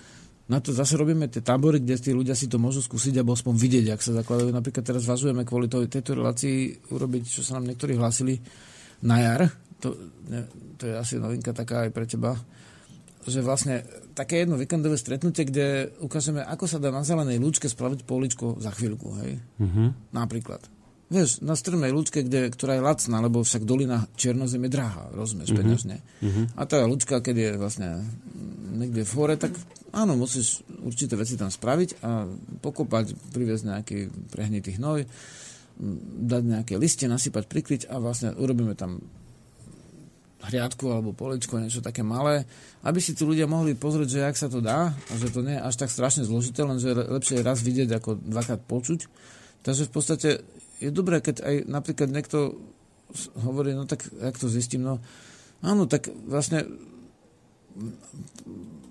[0.44, 3.56] na to zase robíme tie tábory, kde tí ľudia si to môžu skúsiť alebo aspoň
[3.56, 4.52] vidieť, ak sa zakladajú.
[4.52, 8.44] Napríklad teraz zvažujeme kvôli to, tejto relácii urobiť, čo sa nám niektorí hlásili
[9.08, 9.42] na jar.
[9.80, 9.96] To,
[10.28, 10.44] ne,
[10.76, 12.36] to je asi novinka taká aj pre teba.
[13.24, 18.06] Že vlastne také jedno víkendové stretnutie, kde ukážeme, ako sa dá na zelenej lúčke spraviť
[18.06, 19.10] poličko za chvíľku.
[19.26, 19.42] Hej?
[19.60, 19.88] Mm-hmm.
[20.14, 20.62] Napríklad.
[21.14, 25.54] Vieš, na strmej lúčke, kde, ktorá je lacná, lebo však dolina Černozem je drahá, rozumieš,
[25.54, 25.62] mm-hmm.
[25.62, 25.98] peňažne.
[26.02, 26.46] Mm-hmm.
[26.58, 27.90] A tá lúčka, keď je vlastne
[28.74, 29.54] niekde v hore, tak
[29.94, 32.26] áno, musíš určité veci tam spraviť a
[32.66, 33.98] pokopať, priviesť nejaký
[34.34, 35.06] prehnitý hnoj,
[36.24, 39.02] dať nejaké listie, nasypať, prikryť a vlastne urobíme tam
[40.44, 42.44] hriadku alebo poličko, niečo také malé,
[42.84, 45.56] aby si tí ľudia mohli pozrieť, že jak sa to dá a že to nie
[45.56, 49.08] je až tak strašne zložité, len že je lepšie raz vidieť ako dvakrát počuť.
[49.64, 50.30] Takže v podstate
[50.84, 52.60] je dobré, keď aj napríklad niekto
[53.40, 55.00] hovorí, no tak jak to zistím, no
[55.64, 56.68] áno, tak vlastne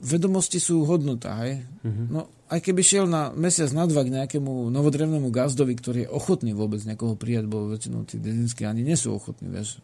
[0.03, 1.63] vedomosti sú hodnota, hej?
[1.87, 2.07] Mm-hmm.
[2.11, 6.51] No, aj keby šiel na mesiac na dva k nejakému novodrevnému gazdovi, ktorý je ochotný
[6.57, 9.79] vôbec niekoho prijať, bo väčšinou tí dedinskí ani nie sú ochotní, vieš.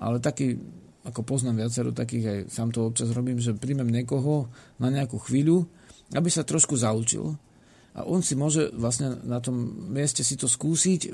[0.00, 0.56] Ale taký,
[1.04, 4.48] ako poznám viacero takých, aj sám to občas robím, že príjmem niekoho
[4.80, 5.68] na nejakú chvíľu,
[6.16, 7.36] aby sa trošku zaučil.
[7.94, 9.60] A on si môže vlastne na tom
[9.92, 11.10] mieste si to skúsiť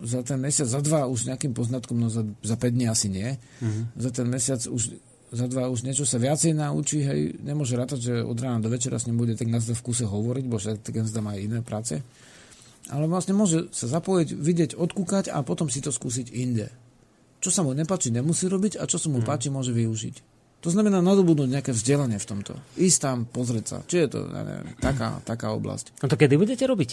[0.00, 3.36] za ten mesiac, za dva už nejakým poznatkom, no za, za 5 dní asi nie.
[3.36, 3.84] Mm-hmm.
[4.00, 4.82] Za ten mesiac už
[5.30, 8.98] za dva už niečo sa viacej naučí, hej, nemôže rátať, že od rána do večera
[8.98, 12.02] s ním bude tak nás v kuse hovoriť, bo však tak má aj iné práce.
[12.90, 16.66] Ale vlastne môže sa zapojiť, vidieť, odkúkať a potom si to skúsiť inde.
[17.40, 19.26] Čo sa mu nepáči, nemusí robiť a čo sa mu hmm.
[19.26, 20.16] páči, môže využiť.
[20.60, 22.52] To znamená nadobudnúť nejaké vzdelanie v tomto.
[22.76, 23.78] Ísť tam, pozrieť sa.
[23.82, 25.96] Či je to, ja neviem, taká, taká oblasť.
[25.98, 26.90] No to kedy budete robiť?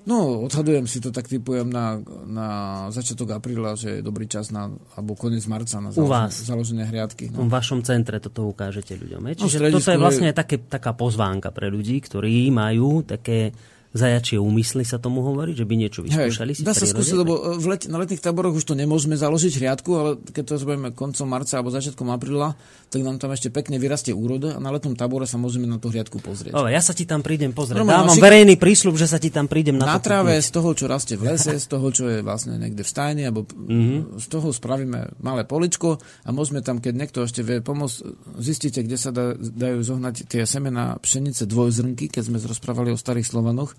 [0.00, 2.48] No, odhadujem si to, tak typujem na, na
[2.88, 4.66] začiatok apríla, že je dobrý čas na,
[4.96, 6.32] alebo koniec marca na U založenie, vás.
[6.40, 7.28] založenie hriadky.
[7.28, 7.52] V No.
[7.52, 9.20] vašom centre toto ukážete ľuďom.
[9.28, 9.34] hej?
[9.36, 13.52] No, Čiže stredisku toto je je- vlastne také, taká pozvánka pre ľudí, ktorí majú také
[13.90, 17.34] zajačie úmysly, sa tomu hovorí, že by niečo vyskúšali si dá v sa skúsiť, lebo
[17.34, 20.90] e, v let, na letných táboroch už to nemôžeme založiť hriadku, ale keď to zoberieme
[20.90, 22.54] koncom marca alebo začiatkom apríla,
[22.86, 25.88] tak nám tam ešte pekne vyrastie úroda a na letnom tábore sa môžeme na tú
[25.88, 26.54] hriadku pozrieť.
[26.54, 27.82] O, ja sa ti tam prídem pozrieť.
[27.82, 30.44] Dávam si- verejný prísľub, že sa ti tam prídem na, na to tráve kúknuť.
[30.44, 33.42] z toho, čo rastie v lese, z toho, čo je vlastne niekde v stajni, alebo
[33.50, 33.66] Mhm.
[33.66, 34.00] mm-hmm.
[34.18, 37.96] z toho spravíme malé poličko a môžeme tam, keď niekto ešte vie pomôcť,
[38.36, 43.26] zistíte, kde sa dá, dajú zohnať tie semená pšenice dvojzrnky, keď sme rozprávali o starých
[43.26, 43.74] Slovanoch.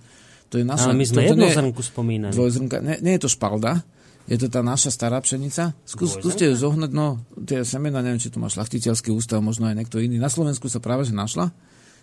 [0.52, 2.34] To je naša, Ale my sme to, to jedno nie je zrnku spomínali.
[2.36, 3.88] Dvojzrnka, nie, nie je to špalda,
[4.28, 5.72] je to tá naša stará pšenica.
[5.88, 9.80] Skús, skúste ju zohnať, no tie semena, neviem, či tu má šlachtiteľský ústav, možno aj
[9.80, 10.20] niekto iný.
[10.20, 11.50] Na Slovensku sa práve že našla.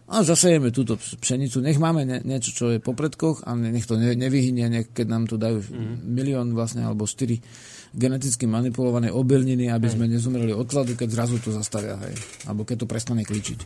[0.09, 1.61] A zasejeme túto pšenicu.
[1.61, 5.05] Nech máme ne, niečo, čo je po predkoch a nech to ne, nevyhynie, nech, keď
[5.05, 6.09] nám tu dajú mm.
[6.09, 7.45] milión vlastne, alebo štyri
[7.93, 12.17] geneticky manipulované obilniny, aby sme nezumreli od hladu, keď zrazu to zastavia, hej.
[12.49, 13.61] Alebo keď to prestane klíčiť.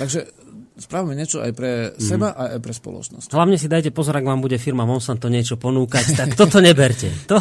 [0.00, 0.20] Takže
[0.78, 3.28] spravíme niečo aj pre seba a aj pre spoločnosť.
[3.30, 7.10] Hlavne si dajte pozor, ak vám bude firma Monsanto niečo ponúkať, tak toto neberte.
[7.26, 7.36] To,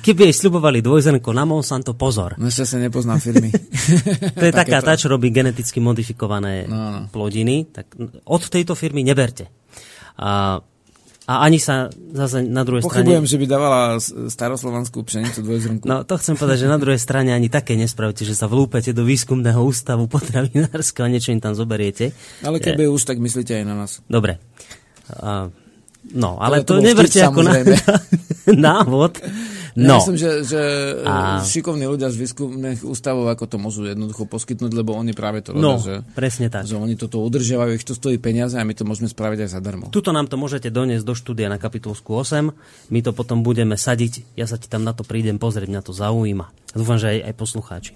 [0.00, 2.34] keby jej sľubovali dvojzrnko na Monsanto, pozor.
[2.36, 3.52] No ešte sa nepoznám firmy.
[4.34, 4.86] To je taká Takéto.
[4.86, 7.00] tá, čo robí geneticky modifikované No, no.
[7.08, 7.68] plodiny.
[7.68, 7.94] Tak
[8.24, 9.52] od tejto firmy neberte.
[10.16, 10.60] A,
[11.30, 13.30] a ani sa zase na druhej Pochybujem, strane...
[13.30, 15.86] že by dávala staroslovanskú pšenicu dvojzrnku.
[15.86, 19.06] No to chcem povedať, že na druhej strane ani také nespravte, že sa vlúpete do
[19.06, 22.10] výskumného ústavu potravinárskeho a niečo im tam zoberiete.
[22.42, 24.02] Ale keby už, tak myslíte aj na nás.
[24.10, 24.42] Dobre.
[25.22, 25.54] A,
[26.10, 27.74] no, ale to to, bol neberte vtip, ako na, samozrejme.
[28.66, 29.12] návod.
[29.78, 30.60] Ja No, myslím, že, že
[31.06, 31.46] A- a...
[31.46, 35.78] šikovní ľudia z výskumných ústavov ako to môžu jednoducho poskytnúť, lebo oni práve to no,
[35.78, 36.66] robia, že, presne tak.
[36.66, 39.84] že oni toto udržiavajú, ich to stojí peniaze a my to môžeme spraviť aj zadarmo.
[39.90, 42.90] Tuto nám to môžete doniesť do štúdia na kapitulsku 8.
[42.90, 44.34] My to potom budeme sadiť.
[44.34, 46.50] Ja sa ti tam na to prídem pozrieť, mňa to zaujíma.
[46.74, 47.92] Dúfam, že aj, aj poslucháči.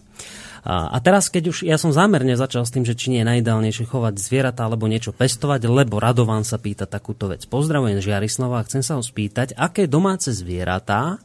[0.65, 3.29] A, a teraz, keď už ja som zámerne začal s tým, že či nie je
[3.29, 7.45] najideálnejšie chovať zvieratá alebo niečo pestovať, lebo Radovan sa pýta takúto vec.
[7.45, 11.21] Pozdravujem Žiarislava a chcem sa ho spýtať, aké domáce zvieratá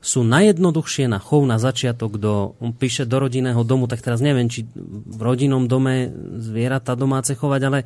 [0.00, 2.16] sú najjednoduchšie na chov na začiatok
[2.56, 6.08] on píše do rodinného domu, tak teraz neviem, či v rodinnom dome
[6.40, 7.78] zvieratá domáce chovať, ale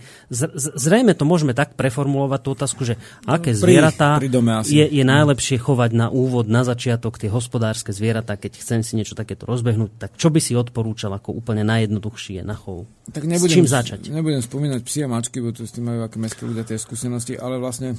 [0.78, 2.94] zrejme to môžeme tak preformulovať tú otázku, že
[3.26, 4.30] aké Pri- zvieratá pri
[4.70, 9.18] je, je najlepšie chovať na úvod, na začiatok tie hospodárske zvieratá, keď chcem si niečo
[9.18, 12.86] takéto rozbehnúť, tak čo by si odporúčal ako úplne najjednoduchšie na chov?
[13.10, 14.06] Tak s čím začať?
[14.14, 17.34] Nebudem spomínať psi a mačky, bo to s tým majú aké mestské ľudia tie skúsenosti,
[17.34, 17.98] ale vlastne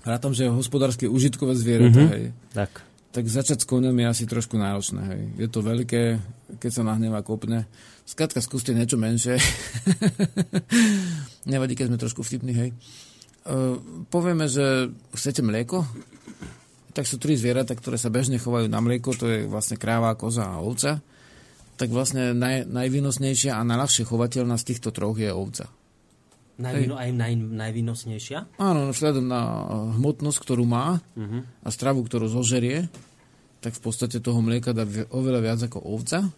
[0.00, 2.14] rátam, že hospodárske užitkové zvieratá, mm-hmm.
[2.16, 2.24] hej,
[2.56, 2.93] Tak.
[3.14, 5.02] Tak začať s koňom je asi trošku náročné.
[5.06, 5.22] Hej.
[5.38, 6.18] Je to veľké,
[6.58, 7.70] keď sa nahneva kopne.
[8.02, 9.38] Skrátka, skúste niečo menšie.
[11.54, 12.70] Nevadí, keď sme trošku vtipní, hej.
[13.46, 13.78] Uh,
[14.10, 15.86] povieme, že chcete mlieko,
[16.90, 20.50] tak sú tri zvieratá, ktoré sa bežne chovajú na mlieko, to je vlastne kráva, koza
[20.50, 20.98] a ovca.
[21.78, 25.70] Tak vlastne naj, najvýnosnejšia a najľahšie chovateľná z týchto troch je ovca.
[26.54, 28.62] Najvino, aj naj, najvýnosnejšia?
[28.62, 29.58] Áno, no vzhľadom na uh,
[29.98, 31.42] hmotnosť, ktorú má Uh-huh.
[31.62, 32.86] a stravu, ktorú zožerie,
[33.58, 36.28] tak v podstate toho mlieka dá oveľa viac ako ovca.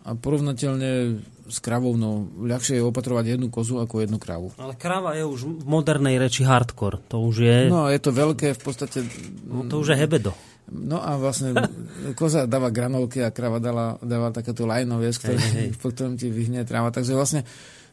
[0.00, 4.48] A porovnateľne s kravou, no ľahšie je opatrovať jednu kozu ako jednu kravu.
[4.56, 7.04] Ale kráva je už v modernej reči hardcore.
[7.12, 9.04] To už je, no, je to veľké, v podstate...
[9.44, 10.32] no to už je hebedo.
[10.70, 11.52] No a vlastne
[12.18, 15.68] koza dáva granolky a krava dáva, dáva takéto lajno, vieš, ktoré, Hej, hej.
[15.82, 16.94] po ktorom ti vyhne tráva.
[16.94, 17.42] Takže vlastne,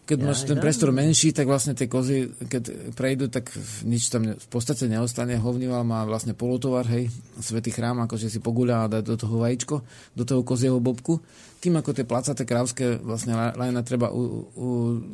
[0.07, 2.63] keď Ja, máš ten priestor menší, tak vlastne tie kozy, keď
[2.95, 3.51] prejdú, tak
[3.83, 5.35] nič tam v podstate neostane.
[5.35, 9.83] Hovnival má vlastne polotovar, hej, svetý chrám, akože si poguľa a dá do toho vajíčko,
[10.15, 11.19] do toho kozieho bobku.
[11.59, 14.67] Tým ako tie placaté krávské vlastne la- lajna treba u, u,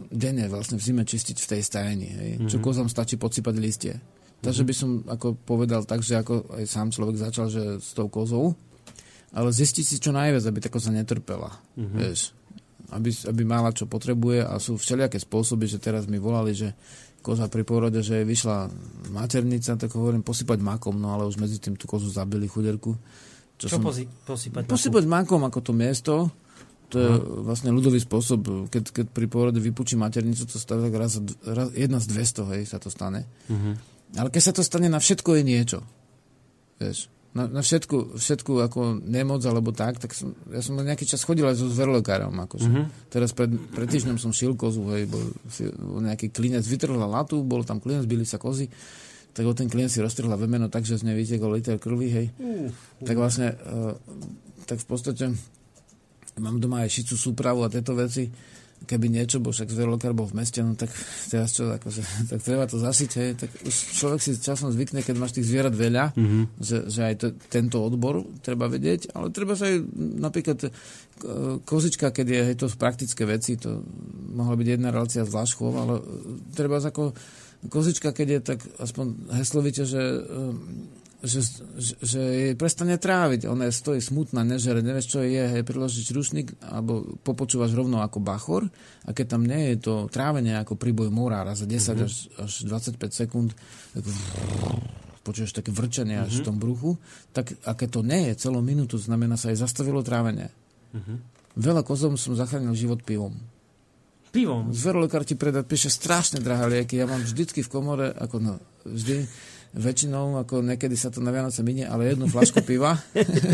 [0.08, 2.50] denne vlastne v zime čistiť v tej stajeni, hej, Mhm.
[2.54, 3.98] čo kozám stačí podsypať listie.
[4.44, 8.12] Takže by som ako povedal tak, že ako aj sám človek začal, že s tou
[8.12, 8.54] kozou,
[9.34, 11.58] ale zistiť si čo najviac, aby tá koza netrpela.
[11.74, 11.96] Mm-hmm.
[11.98, 12.20] Vieš,
[12.94, 16.74] aby, aby mala čo potrebuje a sú všelijaké spôsoby, že teraz mi volali, že
[17.24, 18.68] koza pri pôrode, že vyšla
[19.16, 22.94] maternica, tak hovorím posypať makom, no ale už medzi tým tú kozu zabili chuderku.
[23.56, 24.68] Čo posi- posypať?
[24.68, 26.14] Posypať makom ako to miesto,
[26.94, 27.10] to je
[27.42, 28.70] vlastne ľudový spôsob.
[28.70, 32.62] Keď, keď pri pôrode vypučí maternicu, to stane tak raz, raz, jedna z 200, hej,
[32.70, 33.26] sa to stane.
[33.50, 33.74] Uh-huh.
[34.14, 35.80] Ale keď sa to stane na všetko je niečo.
[36.78, 41.10] Vieš, na, na všetku, všetku ako nemoc alebo tak, tak som, ja som na nejaký
[41.10, 42.34] čas chodil aj so zverlekárom.
[42.46, 42.70] Akože.
[42.70, 42.74] Mhm.
[42.74, 43.10] Mm-hmm.
[43.10, 47.42] Teraz pred, pred týždňom som šil kozu, hej, bol, si, bol nejaký klinec, vytrhla latu,
[47.42, 48.70] bol tam klinec, byli sa kozy,
[49.34, 52.28] tak o ten klinec si roztrhla vemeno tak, že z nej vytekol liter krvi, hej.
[52.38, 52.70] Uh,
[53.02, 53.98] Tak vlastne, uh,
[54.70, 55.34] tak v podstate
[56.38, 58.30] mám doma aj šicu súpravu a tieto veci.
[58.84, 60.92] Keby niečo, bo však zverolekár bol v meste, no tak
[61.32, 65.16] teraz čo, akože, tak treba to zasiť, hej, tak už človek si časom zvykne, keď
[65.18, 66.44] máš tých zvierat veľa, mm-hmm.
[66.60, 69.78] že, že aj to, tento odbor treba vedieť, ale treba sa aj
[70.20, 70.70] napríklad e,
[71.64, 73.84] kozička, keď je hej, to praktické veci, to
[74.36, 76.04] mohla byť jedna relácia zvlášť chov, ale e,
[76.52, 77.16] treba ako
[77.72, 79.06] kozička, keď je tak aspoň
[79.40, 80.20] heslovite, že e,
[81.24, 81.40] že,
[81.80, 83.48] že, jej prestane tráviť.
[83.48, 88.68] Ona stojí smutná, nežere, nevieš, čo je, hej, priložiť rušník, alebo popočúvaš rovno ako bachor
[89.08, 92.04] a keď tam nie je to trávenie ako príboj morára za 10 mm-hmm.
[92.04, 92.14] až,
[92.44, 92.52] až
[93.00, 93.56] 25 sekúnd,
[93.96, 94.04] tak
[95.24, 96.28] počuješ také vrčanie mm-hmm.
[96.28, 96.48] až v mhm.
[96.52, 96.92] tom bruchu,
[97.32, 100.52] tak a keď to nie je celú minútu, znamená sa aj zastavilo trávenie.
[100.92, 101.18] Mm-hmm.
[101.56, 103.32] Veľa kozom som zachránil život pivom.
[104.34, 104.74] Pivom?
[104.74, 106.98] Zverolekár ti predá, píše strašne drahé lieky.
[106.98, 109.30] Ja mám vždycky v komore, ako no, vždy,
[109.74, 113.02] väčšinou, ako niekedy sa to na Vianoce minie, ale jednu flašku piva.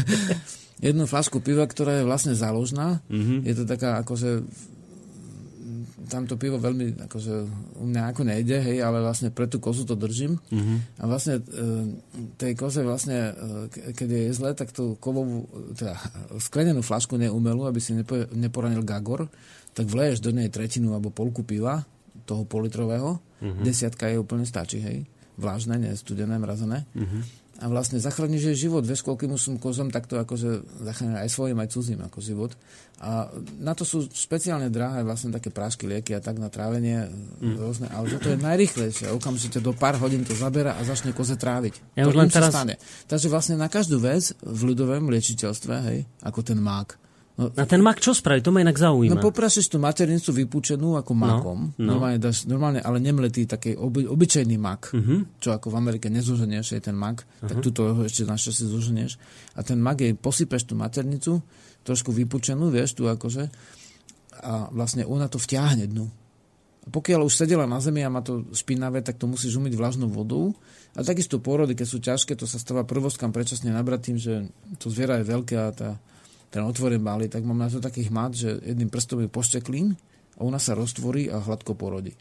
[0.86, 3.00] jednu flašku piva, ktorá je vlastne záložná.
[3.08, 3.40] Mm-hmm.
[3.48, 4.44] Je to taká akože
[6.10, 7.34] tamto pivo veľmi akože
[7.78, 10.42] u mňa ako nejde, hej, ale vlastne pre tú kozu to držím.
[10.50, 10.78] Mm-hmm.
[10.98, 11.42] A vlastne e,
[12.36, 13.32] tej koze vlastne,
[13.70, 15.46] e, keď je zle, tak tú kovovú,
[15.78, 15.94] teda
[16.42, 19.30] sklenenú flašku neumelú, aby si nepo, neporanil gagor,
[19.78, 21.86] tak vleješ do nej tretinu alebo polku piva,
[22.26, 23.62] toho politrového, mm-hmm.
[23.62, 25.06] desiatka je úplne stačí, hej
[25.40, 26.84] vlážne, nie studené, mrazené.
[26.92, 27.24] Uh-huh.
[27.60, 28.88] A vlastne zachrániš jej život.
[28.88, 32.52] Vieš, koľkým som kozom takto akože zachránil aj svojim, aj cudzím ako život.
[33.04, 33.28] A
[33.60, 37.60] na to sú špeciálne drahé vlastne také prášky, lieky a tak na trávenie mm.
[37.60, 37.92] rôzne.
[37.92, 39.12] Ale to je najrychlejšie.
[39.12, 42.00] Okamžite do pár hodín to zabera a začne koze tráviť.
[42.00, 42.56] Ja to už len teraz...
[42.56, 42.80] stane.
[43.12, 46.96] Takže vlastne na každú vec v ľudovom liečiteľstve, hej, ako ten mák,
[47.40, 48.44] No, a ten mak čo spraví?
[48.44, 49.16] To ma inak zaujíma.
[49.16, 51.60] No poprasíš tú maternicu vypúčenú ako no, makom.
[51.80, 51.88] No, no.
[51.96, 54.92] Normálne, dáš, normálne, ale nemletý taký oby, obyčajný mak.
[54.92, 55.24] Uh-huh.
[55.40, 57.24] Čo ako v Amerike nezoženieš, je ten mak.
[57.24, 57.48] Uh-huh.
[57.48, 57.64] Tak mhm.
[57.64, 59.16] tuto ho ešte si zoženieš.
[59.56, 61.40] A ten mak je, posypeš tú maternicu,
[61.88, 63.48] trošku vypúčenú, vieš, tu akože.
[64.44, 66.12] A vlastne ona to vtiahne dnu.
[66.84, 70.12] A pokiaľ už sedela na zemi a má to špinavé, tak to musíš umyť vlažnou
[70.12, 70.52] vodou.
[70.92, 74.34] A takisto porody, keď sú ťažké, to sa stáva prvostkám predčasne nabrať tým, že
[74.76, 75.90] to zviera je veľké a tá
[76.50, 79.94] ten otvor je malý, tak mám na to taký hmat, že jedným prstom je pošteklín
[80.38, 82.14] a ona sa roztvorí a hladko porodí.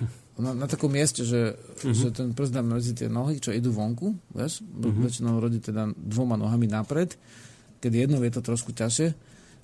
[0.34, 1.94] Na, na takom mieste, že, uh-huh.
[1.94, 5.06] že ten prst dá medzi tie nohy, čo idú vonku, vieš, uh-huh.
[5.06, 7.14] väčšinou rodí teda dvoma nohami napred,
[7.78, 9.14] keď jednou je to trošku ťažšie.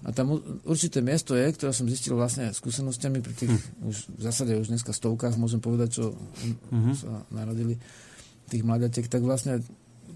[0.06, 3.90] A tam určité miesto je, ktoré som zistil vlastne skúsenostiami pri tých, uh-huh.
[3.90, 6.94] už v zásade už dneska stovkách, môžem povedať, čo uh-huh.
[6.94, 7.74] sa narodili
[8.46, 9.66] tých mladiatiek, tak vlastne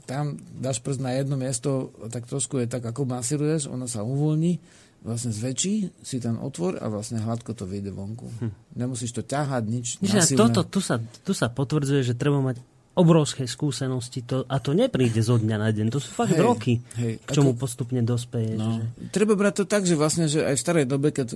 [0.05, 4.61] tam dáš prst na jedno miesto, tak trošku je tak, ako masíruješ, ono sa uvoľní,
[5.05, 8.29] vlastne zväčší si ten otvor a vlastne hladko to vyjde vonku.
[8.41, 8.53] Hm.
[8.77, 13.51] Nemusíš to ťahať, nič Myslím, toto, tu, sa, tu sa potvrdzuje, že treba mať obrovské
[13.51, 15.87] skúsenosti to, a to nepríde zo dňa na deň.
[15.91, 18.55] To sú fakt hej, roky, hej, k čomu ako, postupne dospeje.
[18.55, 19.11] No, že...
[19.11, 21.35] Treba brať to tak, že vlastne, že aj v starej dobe, keď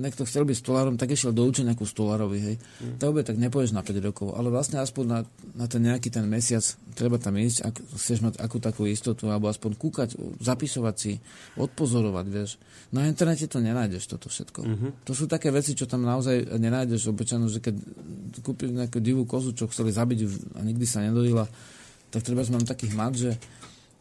[0.00, 2.38] niekto chcel byť stolárom, tak išiel do učenia ku stolárovi.
[2.40, 2.56] Hej.
[2.80, 2.96] Mm.
[3.04, 5.18] To tak nepoješ na 5 rokov, ale vlastne aspoň na,
[5.52, 6.64] na ten nejaký ten mesiac
[6.96, 11.12] treba tam ísť, ak chceš mať akú takú istotu, alebo aspoň kúkať, zapisovať si,
[11.58, 12.56] odpozorovať, vieš.
[12.94, 14.60] Na internete to nenájdeš, toto všetko.
[14.62, 14.90] Mm-hmm.
[15.04, 17.74] To sú také veci, čo tam naozaj nenájdeš obyčajno, že keď
[18.40, 20.18] kúpiš nejakú divú kozu, čo chceli zabiť
[20.54, 21.50] a nikdy sa nedojila,
[22.14, 23.30] tak treba mám taký hmat, že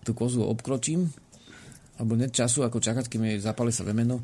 [0.06, 1.10] tú kozu obkročím,
[1.98, 4.22] alebo net času, ako čakať, kým jej zapali sa vemeno.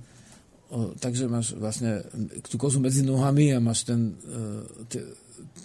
[0.69, 2.05] O, takže máš vlastne
[2.45, 5.09] tú kozu medzi nohami a máš ten, e, t-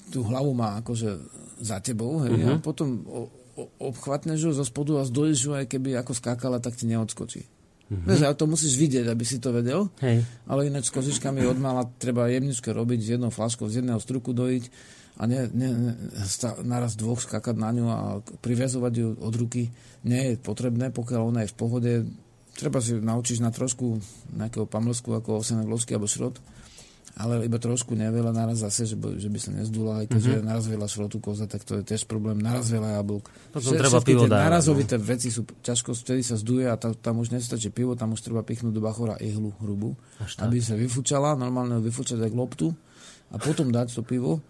[0.09, 1.21] tú hlavu má akože
[1.61, 2.49] za tebou, hej, uh-huh.
[2.49, 2.63] a mhm.
[2.65, 3.29] potom o,
[3.61, 3.63] o,
[3.93, 7.45] obchvatneš ju zo spodu a zdoješ ju, aj keby ako skákala, tak ti neodskočí.
[7.45, 8.05] Uh-huh.
[8.09, 9.93] Vieš, ale to musíš vidieť, aby si to vedel.
[10.01, 10.25] Hej.
[10.49, 14.33] Ale ináč s kozičkami od mala treba jemničke robiť, s jednou flaškou, z jedného struku
[14.33, 14.65] dojiť
[15.15, 15.93] a ne, ne, ne,
[16.67, 17.99] naraz dvoch skakať na ňu a
[18.43, 19.71] priviazovať ju od ruky
[20.03, 21.93] nie je potrebné, pokiaľ ona je v pohode.
[22.55, 23.99] Treba si naučiť na trošku
[24.35, 26.43] nejakého pamlsku ako ovsené vložky alebo šrot,
[27.15, 30.51] ale iba trošku neveľa naraz zase, že, by, že by sa nezdula, aj keďže mm-hmm.
[30.51, 33.31] naraz veľa šrotu koza, tak to je tiež problém, naraz veľa jablk.
[33.55, 34.47] Potom Vše, treba pivo dávať.
[34.51, 35.07] Narazovité no.
[35.07, 38.43] veci sú ťažko, vtedy sa zduje a tam, tam už nestačí pivo, tam už treba
[38.43, 39.95] pichnúť do bachora ihlu hrubú,
[40.43, 42.75] aby sa vyfúčala, normálne vyfúčať aj loptu
[43.31, 44.43] a potom dať to pivo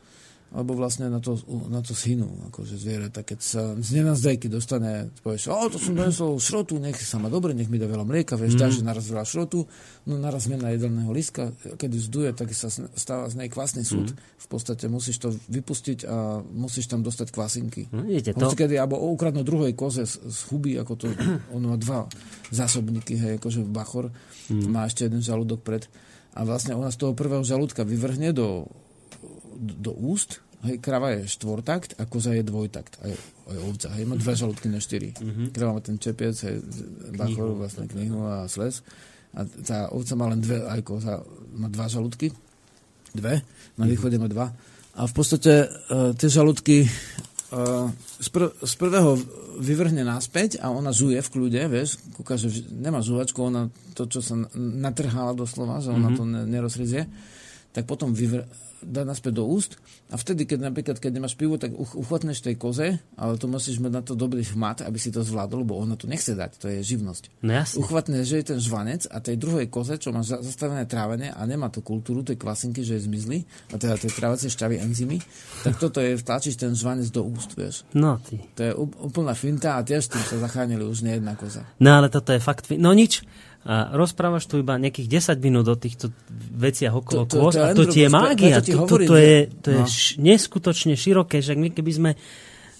[0.54, 1.34] alebo vlastne na to,
[1.66, 3.26] na to zhynú, akože zvieratá.
[3.26, 7.58] Keď sa z nenazdajky dostane, povieš, o, to som donesol šrotu, nech sa má dobre,
[7.58, 8.70] nech mi dá veľa mlieka, vieš, mm.
[8.78, 9.66] že naraz veľa šrotu,
[10.06, 14.14] no naraz zmena jedelného lístka, keď zduje, tak sa stáva z nej kvasný súd.
[14.14, 14.16] Mm.
[14.16, 17.90] V podstate musíš to vypustiť a musíš tam dostať kvasinky.
[17.90, 18.06] No,
[18.38, 18.54] to.
[18.54, 21.10] Kedy, alebo ukradnú druhej koze z, z huby, ako to,
[21.50, 22.06] on má dva
[22.54, 24.14] zásobníky, hej, akože bachor,
[24.46, 24.70] mm.
[24.70, 25.90] má ešte jeden žalúdok pred
[26.34, 28.70] a vlastne ona z toho prvého žalúdka vyvrhne do
[29.54, 32.96] do úst Hej, krava je štvortakt a koza je dvojtakt.
[33.04, 33.12] Aj,
[33.52, 33.88] aj ovca.
[33.92, 35.12] Hej, má dve žalúdky na štyri.
[35.12, 35.46] Mm-hmm.
[35.52, 36.64] Krava má ten čepiec, hej,
[37.12, 38.80] bachor, vlastne knihu a sles.
[39.36, 41.20] A tá ovca má len dve, aj koza
[41.52, 42.32] má dva žalúdky.
[43.14, 43.44] Dve,
[43.78, 44.50] na východe má dva.
[44.94, 49.18] A v podstate uh, tie žalúdky uh, z, pr- z prvého
[49.58, 54.18] vyvrhne naspäť a ona žuje v kľude, vieš, kúka, že nemá žuvačku, ona to, čo
[54.18, 56.18] sa natrhala doslova, že ona mm-hmm.
[56.18, 57.02] to nerozrezie,
[57.70, 58.46] tak potom vyvr-
[58.84, 59.80] dá naspäť do úst
[60.12, 63.92] a vtedy, keď napríklad, keď nemáš pivo, tak uchvatneš tej koze, ale to musíš mať
[63.92, 66.84] na to dobrý hmat, aby si to zvládol, lebo ona to nechce dať, to je
[66.84, 67.42] živnosť.
[67.42, 67.80] No jasne.
[67.80, 71.72] Uchvatneš, že je ten žvanec a tej druhej koze, čo má zastavené trávenie a nemá
[71.72, 73.42] tú kultúru, tej kvasinky, že je zmizli,
[73.72, 75.18] a teda tej trávacie šťavy enzymy,
[75.64, 77.88] tak toto je, vtlačíš ten žvanec do úst, vieš.
[77.96, 78.38] No ty.
[78.54, 81.64] To je úplná finta a tiež tým sa zachránili už nejedná koza.
[81.80, 83.24] No ale toto je fakt, no nič,
[83.64, 86.12] a rozprávaš tu iba nejakých 10 minút o týchto
[86.52, 88.60] veciach okolo to, to, kôz a to ti je mágia.
[88.60, 89.88] To, to, to je, to je no.
[89.88, 92.10] š, neskutočne široké, že my keby sme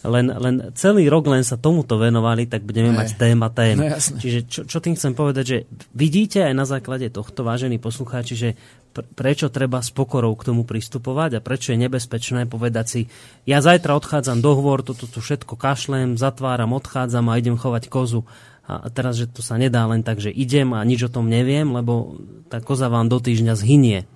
[0.05, 3.01] len, len celý rok len sa tomuto venovali, tak budeme ne.
[3.01, 3.81] mať téma tém.
[3.81, 5.59] No, Čiže čo, čo tým chcem povedať, že
[5.97, 8.48] vidíte aj na základe tohto, vážení poslucháči, že
[8.93, 13.01] pr- prečo treba s pokorou k tomu pristupovať a prečo je nebezpečné povedať si,
[13.48, 18.28] ja zajtra odchádzam do hvor, toto tu všetko kašlem, zatváram, odchádzam a idem chovať kozu
[18.64, 21.68] a teraz, že to sa nedá len tak, že idem a nič o tom neviem,
[21.68, 22.16] lebo
[22.48, 24.08] tá koza vám do týždňa zhynie.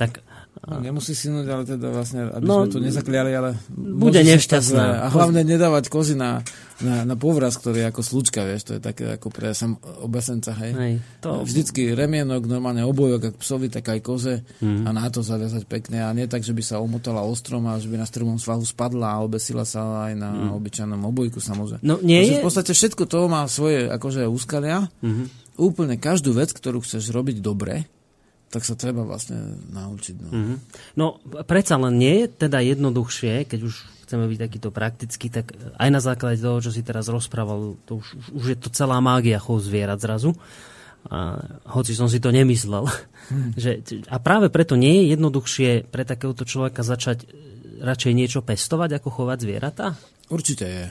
[0.00, 0.24] Tak
[0.62, 3.58] No, nemusí synúť, ale teda vlastne, aby no, sme to nezakliali, ale...
[3.72, 5.02] Bude nešťastná.
[5.02, 6.44] A hlavne nedávať kozy na,
[6.78, 10.54] na, na povraz, ktorý je ako slučka, vieš, to je také ako pre sam obesenca,
[10.62, 10.72] hej.
[10.76, 11.42] hej to...
[11.42, 14.86] Vždycky remienok, normálne obojok, ak psovi, tak aj koze mm.
[14.86, 17.90] a na to zaviazať pekne a nie tak, že by sa omotala ostrom a že
[17.90, 20.62] by na strmom svahu spadla a obesila sa aj na mm.
[20.62, 21.82] obyčajnom obojku samozrejme.
[21.82, 22.38] No, nie je...
[22.38, 24.86] v podstate všetko to má svoje akože úskalia.
[25.02, 25.26] Mm-hmm.
[25.52, 27.84] Úplne každú vec, ktorú chceš robiť dobre,
[28.52, 30.16] tak sa treba vlastne naučiť.
[30.20, 30.28] No.
[30.28, 30.56] Mm-hmm.
[31.00, 31.06] no,
[31.48, 33.74] predsa len nie je teda jednoduchšie, keď už
[34.04, 38.36] chceme byť takýto praktický, tak aj na základe toho, čo si teraz rozprával, to už,
[38.36, 40.36] už je to celá mágia chov zvierat zrazu.
[41.08, 41.40] A,
[41.72, 42.92] hoci som si to nemyslel.
[43.32, 43.56] Mm.
[43.64, 43.80] že,
[44.12, 47.26] a práve preto nie je jednoduchšie pre takéhoto človeka začať e,
[47.80, 49.96] radšej niečo pestovať, ako chovať zvieratá?
[50.28, 50.86] Určite je.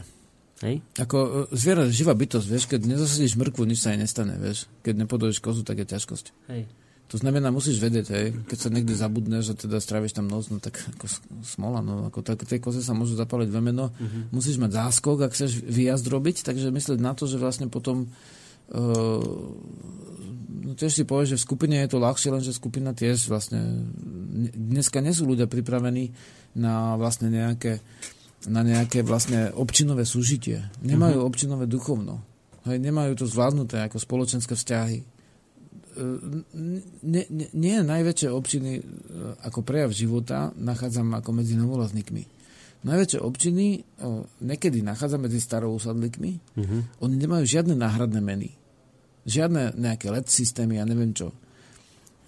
[0.65, 0.75] Hej?
[0.97, 4.65] Ako e, zviera živá bytosť, vieš, keď nezasadíš mrkvu, nič sa jej nestane, vieš.
[4.81, 6.25] Keď nepodoješ kozu, tak je ťažkosť.
[6.49, 6.65] Hej.
[7.11, 10.63] To znamená, musíš vedieť, hej, keď sa niekde zabudneš a teda stráviš tam noc, no
[10.63, 11.11] tak ako
[11.43, 14.31] smola, no ako tak, tej koze sa môžu zapaliť vemeno, uh-huh.
[14.31, 19.19] musíš mať záskok, ak chceš výjazd robiť, takže myslieť na to, že vlastne potom uh,
[20.63, 23.59] no tiež si povieš, že v skupine je to ľahšie, lenže skupina tiež vlastne
[24.55, 26.15] dneska nie sú ľudia pripravení
[26.55, 27.83] na vlastne nejaké
[28.47, 30.63] na nejaké vlastne občinové súžitie.
[30.79, 31.29] Nemajú uh-huh.
[31.29, 32.23] občinové duchovno.
[32.63, 35.20] Hej, nemajú to zvládnuté ako spoločenské vzťahy
[37.03, 38.83] nie, nie, nie najväčšie občiny e,
[39.43, 42.23] ako prejav života nachádzam ako medzi novolazníkmi.
[42.81, 43.79] Najväčšie občiny e,
[44.41, 46.31] niekedy nachádzam medzi starousadlíkmi.
[46.57, 46.81] Uh-huh.
[47.03, 48.49] Oni nemajú žiadne náhradné meny.
[49.27, 51.29] Žiadne nejaké LED systémy, ja neviem čo.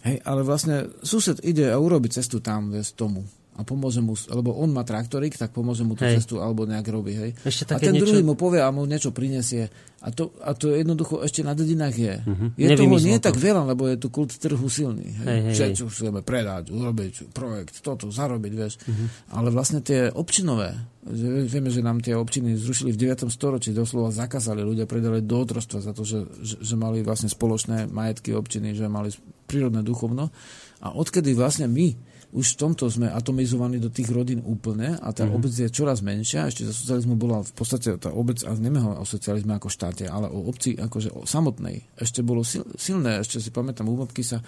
[0.03, 3.23] Hej, ale vlastne sused ide a urobí cestu tam, vieš, tomu
[3.53, 6.17] a pomôže mu, lebo on má traktorik, tak pomôže mu tú hej.
[6.17, 7.31] cestu alebo nejak robí, hej.
[7.45, 8.09] Ešte a ten niečo...
[8.09, 9.69] druhý mu povie a mu niečo prinesie.
[10.03, 12.15] A to, a to jednoducho ešte na dedinách je.
[12.27, 12.51] Uh-huh.
[12.59, 13.31] Je toho nie to.
[13.31, 15.15] tak veľa, lebo je tu kult trhu silný.
[15.15, 15.27] Hej.
[15.29, 18.81] Hej, hej, Všetko chceme predať, urobiť projekt, toto, zarobiť, vieš.
[18.83, 19.07] Uh-huh.
[19.37, 20.75] Ale vlastne tie občinové,
[21.07, 23.29] že vieme, že nám tie občiny zrušili v 9.
[23.31, 27.87] storočí, doslova zakázali, ľudia predali do otrostva za to, že, že, že mali vlastne spoločné
[27.87, 29.13] majetky občiny, že mali
[29.47, 30.33] prírodné duchovno.
[30.83, 31.95] A odkedy vlastne my
[32.33, 35.37] už v tomto sme atomizovaní do tých rodín úplne a tá mm-hmm.
[35.37, 36.49] obec je čoraz menšia.
[36.49, 40.25] Ešte za socializmu bola v podstate tá obec, a nemeho o socializme ako štáte, ale
[40.33, 41.85] o obci akože o samotnej.
[41.93, 44.41] Ešte bolo sil, silné, ešte si pamätám, u mopky sa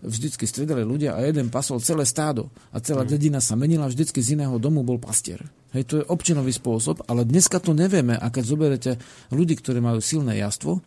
[0.00, 3.10] vždycky stredali ľudia a jeden pasol celé stádo a celá mm.
[3.12, 5.40] dedina sa menila, vždycky z iného domu bol pastier.
[5.76, 8.90] Hej, to je občinový spôsob, ale dneska to nevieme a keď zoberete
[9.32, 10.80] ľudí, ktorí majú silné jastvo,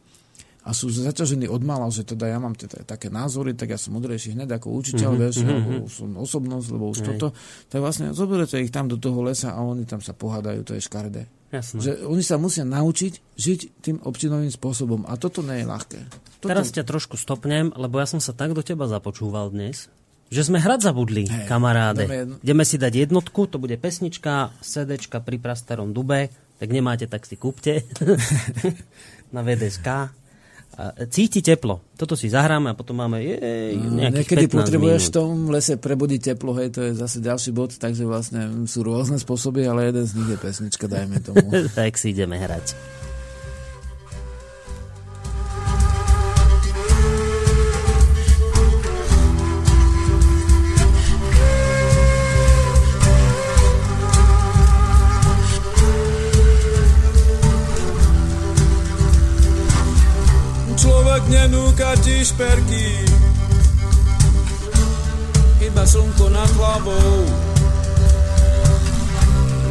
[0.70, 3.98] a sú zaťažení od mala, že teda ja mám teda také názory, tak ja som
[3.98, 5.66] mudrejší hneď ako učiteľ, mm-hmm, vieš, mm-hmm.
[5.66, 7.08] lebo som osobnosť, lebo už Hej.
[7.10, 7.28] toto,
[7.74, 10.86] tak vlastne zoberete ich tam do toho lesa a oni tam sa pohádajú, to je
[10.86, 11.26] škaredé.
[11.50, 11.82] Jasné.
[11.82, 16.00] Že oni sa musia naučiť žiť tým občinovým spôsobom a toto nie je ľahké.
[16.38, 16.54] Toto...
[16.54, 19.90] Teraz ťa trošku stopnem, lebo ja som sa tak do teba započúval dnes,
[20.30, 22.06] že sme hrať zabudli, hey, kamaráde.
[22.06, 22.38] Jedno...
[22.46, 26.30] Ideme si dať jednotku, to bude pesnička, CDčka pri prastarom dube,
[26.62, 27.82] tak nemáte, tak si kúpte
[29.34, 30.19] na VDSK
[31.12, 31.84] cíti teplo.
[32.00, 35.12] Toto si zahráme a potom máme jej, no, Niekedy potrebuješ minút.
[35.12, 39.20] v tom lese prebudiť teplo, hej, to je zase ďalší bod, takže vlastne sú rôzne
[39.20, 41.44] spôsoby, ale jeden z nich je pesnička, dajme tomu.
[41.78, 42.99] tak si ideme hrať.
[61.30, 63.06] Nenúka ti šperky.
[65.62, 67.26] Iba slnko nad hlavou.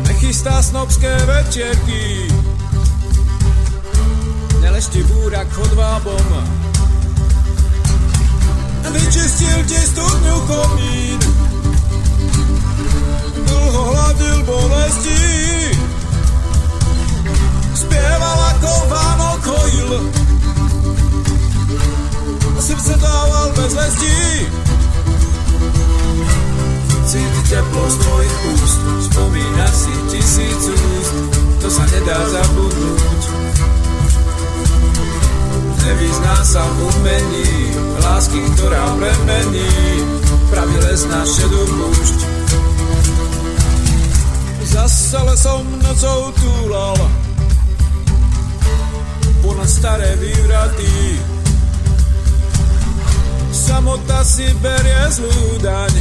[0.06, 2.30] Nechystá snobské večerky.
[4.62, 6.26] Nelešti búrak chodvábom.
[8.88, 10.87] Vyčistil ti studňu komín.
[23.74, 24.16] Lestí.
[27.08, 31.14] Cíti teplo z tvojich úst, spomína si tisíc úst,
[31.56, 33.22] to sa nedá zabudnúť.
[35.88, 37.72] Nevyzná sa v umení,
[38.04, 39.72] lásky, ktorá premení,
[40.52, 42.18] pravý les na šedú púšť.
[44.68, 46.98] Zase lesom nocou túlal,
[49.40, 51.24] ponad staré vývraty,
[53.68, 55.92] samota si berie zlú daň.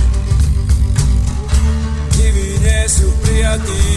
[2.15, 3.91] Diví nie sú prijatí.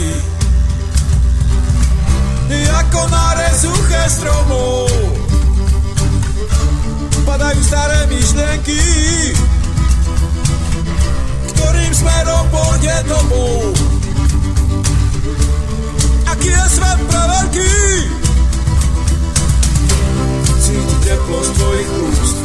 [2.71, 4.89] Ako na rezuché stromov
[7.29, 8.83] padajú staré myšlenky,
[11.55, 13.77] ktorým smerom pôjde domov.
[16.35, 17.75] Aký je svet pre veľký?
[20.59, 22.39] Cíti teplo z tvojich úst,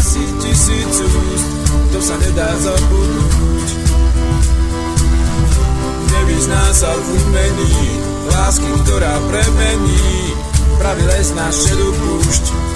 [0.00, 1.48] si tisíc úst,
[1.92, 3.68] to sa nedá zabudnúť.
[6.08, 8.00] Nevyzná sa v umení,
[8.32, 10.32] lásky, ktorá premení,
[10.80, 12.69] pravý les na šedú púšť.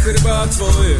[0.00, 0.96] Chrba tvoj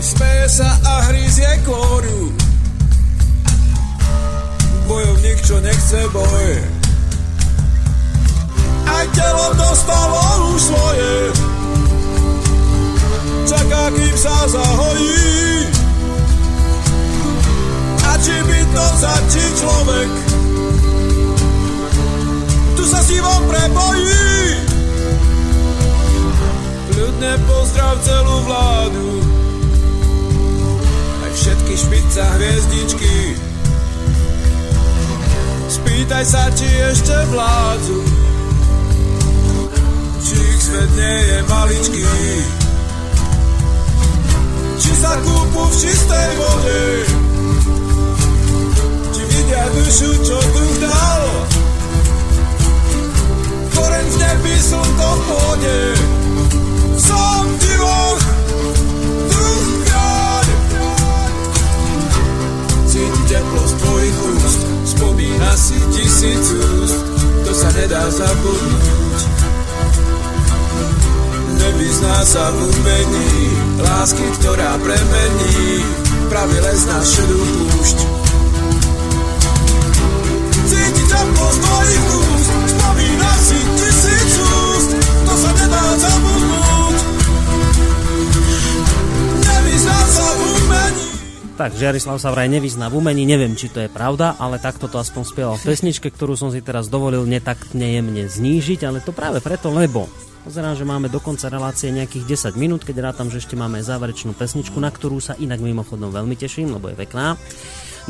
[0.00, 2.32] Smeje sa a hryzie kôru.
[4.88, 6.56] Bojovník, čo nechce boj
[8.88, 10.20] Aj telo dostalo
[10.56, 11.12] už svoje.
[13.44, 15.68] Čaká, kým sa zahojí.
[18.08, 20.10] A či by to začí človek?
[22.72, 24.73] Tu sa sivom prebojí.
[27.04, 29.08] Ľudne pozdrav celú vládu,
[31.20, 33.16] aj všetky špica hviezdičky.
[35.68, 38.00] Spýtaj sa, či ešte vládzu,
[40.24, 42.08] či ich svet nie je maličký.
[44.80, 46.84] Či sa kúpu v čistej vode,
[49.12, 51.24] či vidia dušu, čo duch dal
[53.76, 56.13] koreň v nebi, slnko v pôde.
[57.04, 58.24] Som divoch,
[59.28, 60.46] duch kráľ.
[62.88, 64.60] Cíti teplo z tvojich úst,
[64.96, 67.00] spomína si tisíc úst,
[67.44, 69.18] to sa nedá zabudnúť.
[71.60, 73.32] Nevyzná sa v umení,
[73.80, 75.84] lásky, ktorá premení,
[76.28, 77.98] pravý les na šedú púšť.
[91.54, 94.98] Tak, Žiarislav sa vraj nevyzná v umení, neviem, či to je pravda, ale takto to
[94.98, 99.38] aspoň spieval v pesničke, ktorú som si teraz dovolil netaktne jemne znížiť, ale to práve
[99.38, 100.10] preto, lebo
[100.44, 104.36] Pozerám, že máme do konca relácie nejakých 10 minút, keď rátam, že ešte máme záverečnú
[104.36, 107.40] pesničku, na ktorú sa inak mimochodom veľmi teším, lebo je pekná.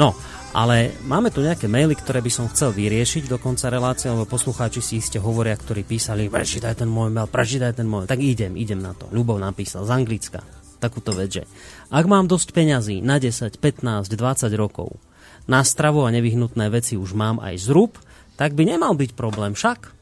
[0.03, 0.19] No,
[0.51, 4.83] ale máme tu nejaké maily, ktoré by som chcel vyriešiť do konca relácie, lebo poslucháči
[4.83, 8.11] si iste hovoria, ktorí písali, prečítaj ten môj mail, prečítaj ten môj.
[8.11, 9.07] Tak idem, idem na to.
[9.15, 11.45] Ľubov napísal z Anglicka takúto vec, že
[11.91, 14.99] ak mám dosť peňazí na 10, 15, 20 rokov,
[15.45, 18.01] na stravu a nevyhnutné veci už mám aj zrub,
[18.41, 19.93] tak by nemal byť problém však.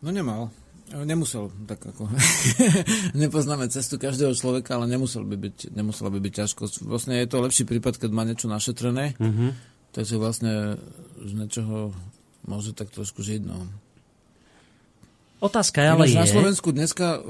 [0.00, 0.54] No nemal.
[0.90, 2.10] Nemusel, tak ako...
[3.22, 6.74] Nepoznáme cestu každého človeka, ale nemusel by byť, nemusela by byť ťažkosť.
[6.82, 9.50] Vlastne je to lepší prípad, keď má niečo našetrené, mm-hmm.
[9.94, 10.82] tak si vlastne
[11.22, 11.94] z niečoho
[12.42, 13.70] môže tak trošku žiť, no.
[15.40, 16.14] Otázka ale je...
[16.14, 17.24] na Slovensku dneska, uh,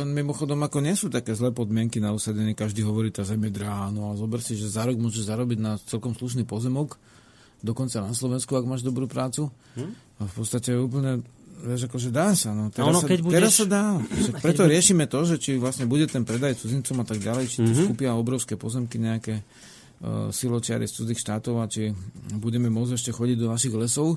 [0.00, 3.52] len mimochodom, ako nie sú také zlé podmienky na usadenie, každý hovorí, tá zem je
[3.52, 6.96] drahá, no ale zober si, že za rok môžeš zarobiť na celkom slušný pozemok,
[7.60, 9.52] dokonca na Slovensku, ak máš dobrú prácu.
[9.76, 9.92] Hm?
[10.16, 11.20] A v podstate je úplne,
[11.60, 13.84] vieš, akože dá sa, no teraz, ono, sa, keď budeš- teraz sa dá.
[14.00, 17.56] Však preto riešime to, že či vlastne bude ten predaj cudzincom a tak ďalej, či
[17.60, 19.44] tu skúpia obrovské pozemky nejaké
[20.00, 21.92] uh, siločiary z cudzích štátov a či
[22.32, 24.16] budeme môcť ešte chodiť do našich lesov.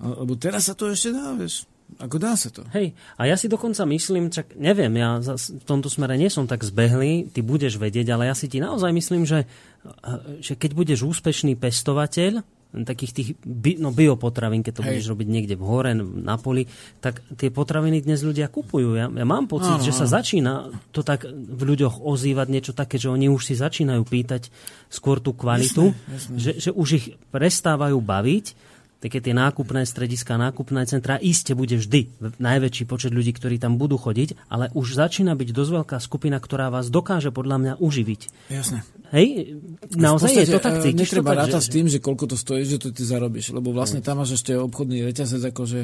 [0.00, 1.68] A- Lebo teraz sa to ešte dá, vieš.
[2.00, 2.64] Ako dá sa to.
[2.72, 6.64] Hej, a ja si dokonca myslím, čak neviem, ja v tomto smere nie som tak
[6.64, 11.00] zbehlý, ty budeš vedieť, ale ja si ti naozaj myslím, že, eh, že keď budeš
[11.04, 12.40] úspešný pestovateľ,
[12.72, 14.88] takých tých bi, no, biopotravín, keď to Hej.
[14.88, 16.64] budeš robiť niekde v hore, na poli,
[17.04, 18.96] tak tie potraviny dnes ľudia kupujú.
[18.96, 22.96] Ja, ja mám pocit, Áno, že sa začína to tak v ľuďoch ozývať niečo také,
[22.96, 24.48] že oni už si začínajú pýtať
[24.88, 26.36] skôr tú kvalitu, Jasné, jasné.
[26.40, 28.71] Že, že už ich prestávajú baviť
[29.02, 32.06] také tie nákupné strediska, nákupné centrá, iste bude vždy
[32.38, 36.70] najväčší počet ľudí, ktorí tam budú chodiť, ale už začína byť dosť veľká skupina, ktorá
[36.70, 38.20] vás dokáže podľa mňa uživiť.
[38.54, 38.86] Jasné.
[39.12, 39.58] Hej,
[39.92, 42.24] naozaj v podstate, je to tak, e, cítiš Netreba rátať že- s tým, že koľko
[42.32, 45.80] to stojí, že to ty zarobíš, lebo vlastne tam máš ešte obchodný reťazec, ako že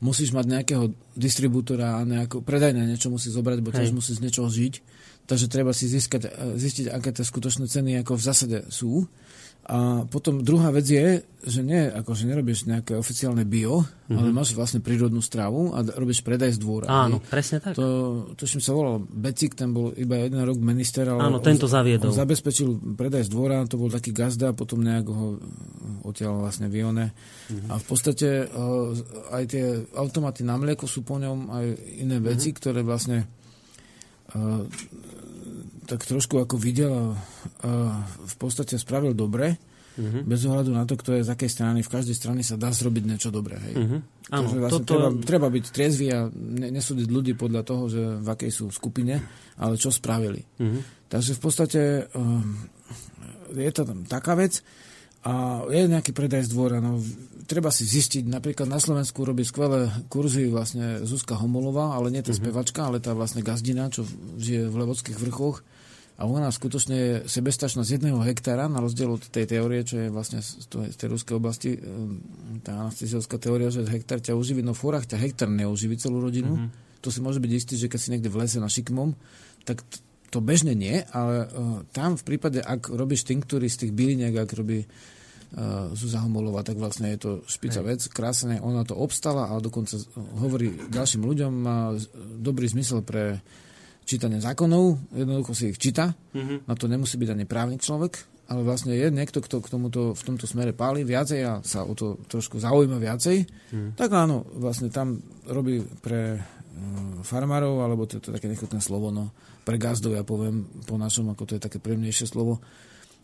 [0.00, 4.48] musíš mať nejakého distribútora a nejakú predajné niečo musí zobrať, bo tiež musí z niečoho
[4.48, 4.80] žiť.
[5.22, 9.06] Takže treba si získať, e, zistiť, aké tie skutočné ceny ako v zásade sú.
[9.62, 14.18] A potom druhá vec je, že nie, ako, že nerobíš nejaké oficiálne bio, mm-hmm.
[14.18, 16.90] ale máš vlastne prírodnú stravu a robíš predaj z dvora.
[16.90, 16.98] Mhm.
[16.98, 17.30] Áno, hej.
[17.30, 17.78] presne tak.
[17.78, 17.86] To,
[18.34, 22.10] tuším sa volal Becik, ten bol iba jeden rok minister, ale Áno, tento on, zaviedol.
[22.10, 25.38] On zabezpečil predaj z dvora, to bol taký gazda, potom nejak ho
[26.10, 27.14] odtiaľ vlastne vyone.
[27.46, 27.70] Mhm.
[27.70, 28.90] A v podstate uh,
[29.30, 29.64] aj tie
[29.94, 31.66] automaty na mlieko sú po ňom, aj
[32.02, 32.24] iné Mhm.
[32.26, 33.30] veci, ktoré vlastne
[34.34, 34.66] uh,
[35.92, 37.12] tak trošku ako videl
[37.60, 37.70] a
[38.24, 39.60] v podstate spravil dobre,
[39.92, 40.24] Mhm.
[40.24, 41.84] bez ohľadu na to, kto je z akej strany.
[41.84, 43.60] V každej strane sa dá zrobiť niečo dobré.
[43.60, 43.74] Hej.
[43.76, 43.96] Mhm.
[44.32, 48.00] Áno, Takže vlastne toto- treba, treba byť triezvy a ne, nesúdiť ľudí podľa toho, že
[48.00, 49.20] v akej sú skupine,
[49.60, 50.40] ale čo spravili.
[50.56, 51.12] Mhm.
[51.12, 51.80] Takže v podstate
[52.16, 52.56] um,
[53.52, 54.64] je to tam taká vec
[55.28, 56.80] a je nejaký predaj z dvora.
[56.80, 56.96] No,
[57.44, 62.32] treba si zistiť, napríklad na Slovensku robí skvelé kurzy vlastne Zuzka Homolová, ale nie tá
[62.32, 64.08] spevačka, ale tá vlastne gazdina, čo
[64.40, 65.60] žije v Levodských vrchoch.
[66.20, 70.08] A ona skutočne je sebestačná z jedného hektára, na rozdiel od tej teórie, čo je
[70.12, 72.20] vlastne z, toho, z tej ruskej oblasti, um,
[72.60, 76.52] tá anesteziologická teória, že hektár ťa uživí, no v fórach ťa hektár neuživí celú rodinu.
[76.54, 77.00] Mm-hmm.
[77.02, 79.16] To si môže byť istý, že keď si niekde v lese na šikmom,
[79.64, 83.92] tak t- to bežne nie, ale uh, tam v prípade, ak robíš tinktúry z tých
[83.96, 88.94] byliniek, ak robí uh, Zuzá Homolová, tak vlastne je to špica vec, krásne, ona to
[88.94, 89.96] obstala a dokonca
[90.38, 91.96] hovorí ďalším ľuďom, má
[92.38, 93.40] dobrý zmysel pre
[94.04, 96.68] čítanie zákonov, jednoducho si ich číta, mm-hmm.
[96.68, 100.22] na to nemusí byť ani právny človek, ale vlastne je niekto, kto k tomuto, v
[100.22, 103.90] tomto smere páli viacej a sa o to trošku zaujíma viacej, mm.
[103.96, 109.08] tak áno, vlastne tam robí pre uh, farmárov, alebo to, to je také nechutné slovo,
[109.08, 112.60] no, pre gazdov, ja poviem po našom, ako to je také príjemnejšie slovo,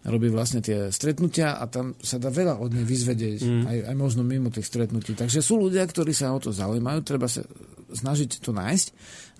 [0.06, 3.64] robí vlastne tie stretnutia a tam sa dá veľa od nej vyzvedieť, mm.
[3.66, 5.18] aj, aj možno mimo tých stretnutí.
[5.18, 7.42] Takže sú ľudia, ktorí sa o to zaujímajú, treba sa
[7.88, 8.86] snažiť to nájsť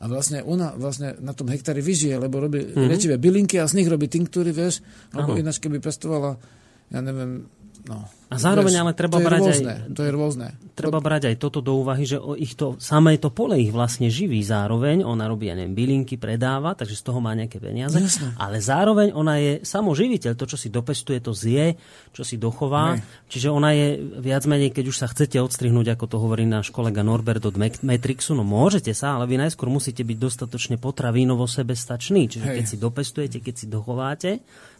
[0.01, 2.89] a vlastne ona vlastne na tom hektári vyžije, lebo robí mm-hmm.
[2.89, 4.80] rečivé bylinky a z nich robí tinktúry, vieš,
[5.12, 6.40] alebo ináč keby pestovala,
[6.89, 7.44] ja neviem,
[7.89, 8.05] no.
[8.28, 10.47] A zároveň ale treba to je brať aj- rôzne, To je rôzne.
[10.77, 14.12] Treba brať aj toto do úvahy, že o ich to, samé to pole ich vlastne
[14.12, 15.01] živí zároveň.
[15.01, 17.97] Ona robí, ja neviem, bylinky, predáva, takže z toho má nejaké peniaze.
[17.97, 18.36] Jasné.
[18.36, 20.36] Ale zároveň ona je samoživiteľ.
[20.36, 21.81] To, čo si dopestuje, to zje,
[22.12, 23.01] čo si dochová.
[23.01, 23.32] Hej.
[23.32, 27.01] Čiže ona je viac menej, keď už sa chcete odstrihnúť, ako to hovorí náš kolega
[27.01, 32.28] Norbert od Matrixu, no môžete sa, ale vy najskôr musíte byť dostatočne potravínovo sebestační.
[32.28, 32.56] Čiže Hej.
[32.60, 34.31] keď si dopestujete, keď si dochováte,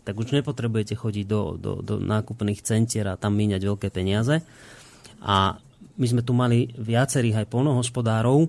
[0.09, 4.41] tak už nepotrebujete chodiť do, do, do nákupných centier a tam míňať veľké peniaze.
[5.21, 5.61] A
[6.01, 8.49] my sme tu mali viacerých aj polnohospodárov,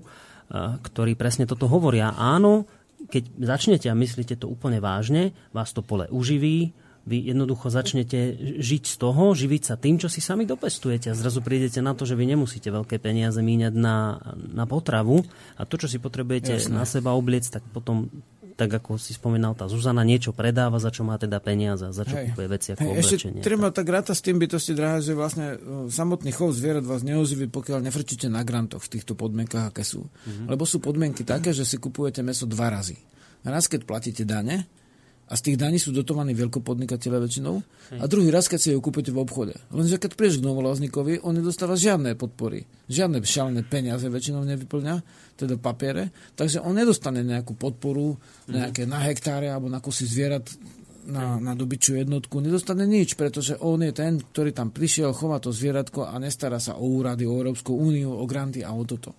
[0.80, 2.16] ktorí presne toto hovoria.
[2.16, 2.64] Áno,
[3.12, 6.72] keď začnete a myslíte to úplne vážne, vás to pole uživí,
[7.04, 11.40] vy jednoducho začnete žiť z toho, živiť sa tým, čo si sami dopestujete a zrazu
[11.40, 15.24] prídete na to, že vy nemusíte veľké peniaze míňať na, na potravu
[15.56, 16.76] a to, čo si potrebujete Jasné.
[16.76, 18.12] na seba obliec, tak potom
[18.60, 22.12] tak ako si spomínal tá Zuzana, niečo predáva, za čo má teda peniaze, za čo
[22.12, 22.36] Hej.
[22.36, 23.40] kúpuje veci ako Hej, ešte oblečenie.
[23.40, 27.48] treba tak ráta s tým bytosti drahé, že vlastne uh, samotný chov zvierat vás neoživí,
[27.48, 30.04] pokiaľ nefrčíte na grantoch v týchto podmienkach, aké sú.
[30.28, 30.52] Mhm.
[30.52, 33.00] Lebo sú podmienky také, že si kupujete meso dva razy.
[33.40, 34.68] Raz, keď platíte dane,
[35.30, 37.62] a z tých daní sú dotovaní veľkopodnikatelia väčšinou.
[38.02, 39.54] A druhý raz, keď si ju kúpite v obchode.
[39.70, 42.66] Lenže keď prídeš k novolázníkovi, on nedostáva žiadne podpory.
[42.90, 44.94] Žiadne šalené peniaze väčšinou nevyplňa,
[45.38, 46.10] teda papiere.
[46.34, 48.18] Takže on nedostane nejakú podporu
[48.50, 50.50] nejaké na hektáre alebo na kusy zvierat
[51.06, 52.42] na, na dobyčiu jednotku.
[52.42, 56.74] Nedostane nič, pretože on je ten, ktorý tam prišiel, chová to zvieratko a nestará sa
[56.74, 59.14] o úrady, o Európsku úniu, o granty a o toto.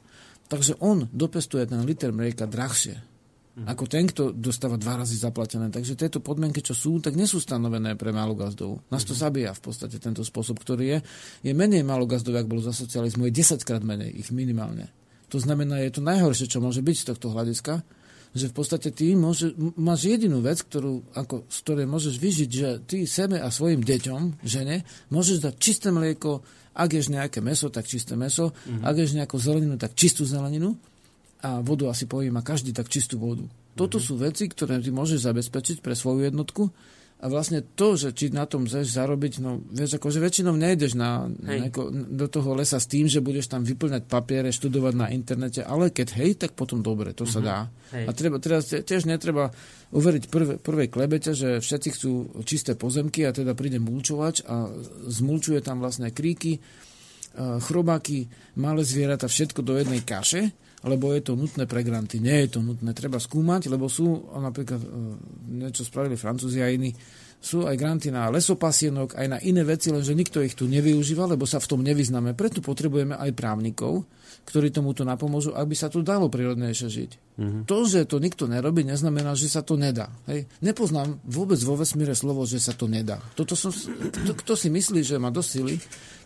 [0.51, 3.10] Takže on dopestuje ten liter mlieka drahšie.
[3.51, 3.67] Mm-hmm.
[3.67, 5.67] Ako ten, kto dostáva dva razy zaplatené.
[5.67, 8.87] Takže tieto podmienky, čo sú, tak nie sú stanovené pre malogazdov.
[8.87, 9.23] Nás to mm-hmm.
[9.27, 10.97] zabíja v podstate tento spôsob, ktorý je.
[11.43, 14.87] Je menej malogazdov, ak bolo za socializmu, je 10 krát menej, ich minimálne.
[15.35, 17.83] To znamená, je to najhoršie, čo môže byť z tohto hľadiska,
[18.31, 22.69] že v podstate ty môže, máš jedinú vec, ktorú, ako, z ktorej môžeš vyžiť, že
[22.87, 26.39] ty sebe a svojim deťom, žene, môžeš dať čisté mlieko,
[26.71, 28.87] ak ješ nejaké meso, tak čisté meso, mm-hmm.
[28.87, 30.79] ak ješ nejakú zeleninu, tak čistú zeleninu
[31.41, 33.43] a vodu asi poviem, a každý tak čistú vodu.
[33.45, 33.77] Mm-hmm.
[33.77, 36.69] Toto sú veci, ktoré ty môžeš zabezpečiť pre svoju jednotku
[37.21, 41.29] a vlastne to, že či na tom chceš zarobiť, no vieš, akože väčšinou nejdeš na,
[41.29, 45.93] nejako, do toho lesa s tým, že budeš tam vyplňať papiere, študovať na internete, ale
[45.93, 47.33] keď hej, tak potom dobre, to uh-huh.
[47.37, 47.45] sa mhm.
[47.45, 47.57] dá.
[47.93, 48.05] Hej.
[48.09, 49.53] A treba, teraz tiež netreba
[49.93, 52.11] uveriť prv, prvej klebete, že všetci chcú
[52.41, 54.73] čisté pozemky a teda príde mulčovač a
[55.05, 56.57] zmulčuje tam vlastne kríky,
[57.37, 58.27] chrobáky,
[58.59, 60.51] malé zvieratá, všetko do jednej kaše
[60.81, 62.17] lebo je to nutné pre granty.
[62.17, 64.89] Nie je to nutné, treba skúmať, lebo sú, napríklad e,
[65.61, 66.93] niečo spravili Francúzi a iní,
[67.41, 71.49] sú aj granty na lesopasienok, aj na iné veci, lenže nikto ich tu nevyužíva, lebo
[71.49, 72.37] sa v tom nevyznáme.
[72.37, 74.05] Preto potrebujeme aj právnikov,
[74.45, 77.11] ktorí tomuto napomôžu, aby sa tu dalo prírodnejšie žiť.
[77.41, 77.63] Mm-hmm.
[77.65, 80.13] To, že to nikto nerobí, neznamená, že sa to nedá.
[80.29, 80.45] Hej.
[80.61, 83.17] Nepoznám vôbec vo vesmíre slovo, že sa to nedá.
[83.33, 85.75] Toto som, kto, kto si myslí, že má dosť sily,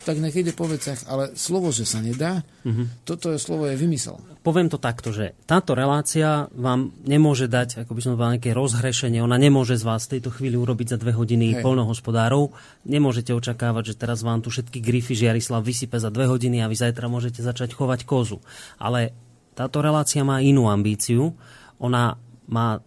[0.05, 3.01] tak nech ide po veciach, ale slovo, že sa nedá, mm-hmm.
[3.09, 4.21] toto je slovo je vymysel.
[4.45, 9.25] Poviem to takto, že táto relácia vám nemôže dať, ako by som povedal, nejaké rozhrešenie,
[9.25, 11.65] ona nemôže z vás v tejto chvíli urobiť za dve hodiny Hej.
[11.65, 12.53] polnohospodárov.
[12.85, 16.77] Nemôžete očakávať, že teraz vám tu všetky grify Žiarislav vysype za dve hodiny a vy
[16.77, 18.37] zajtra môžete začať chovať kozu.
[18.77, 19.17] Ale
[19.57, 21.33] táto relácia má inú ambíciu.
[21.81, 22.13] Ona
[22.45, 22.77] má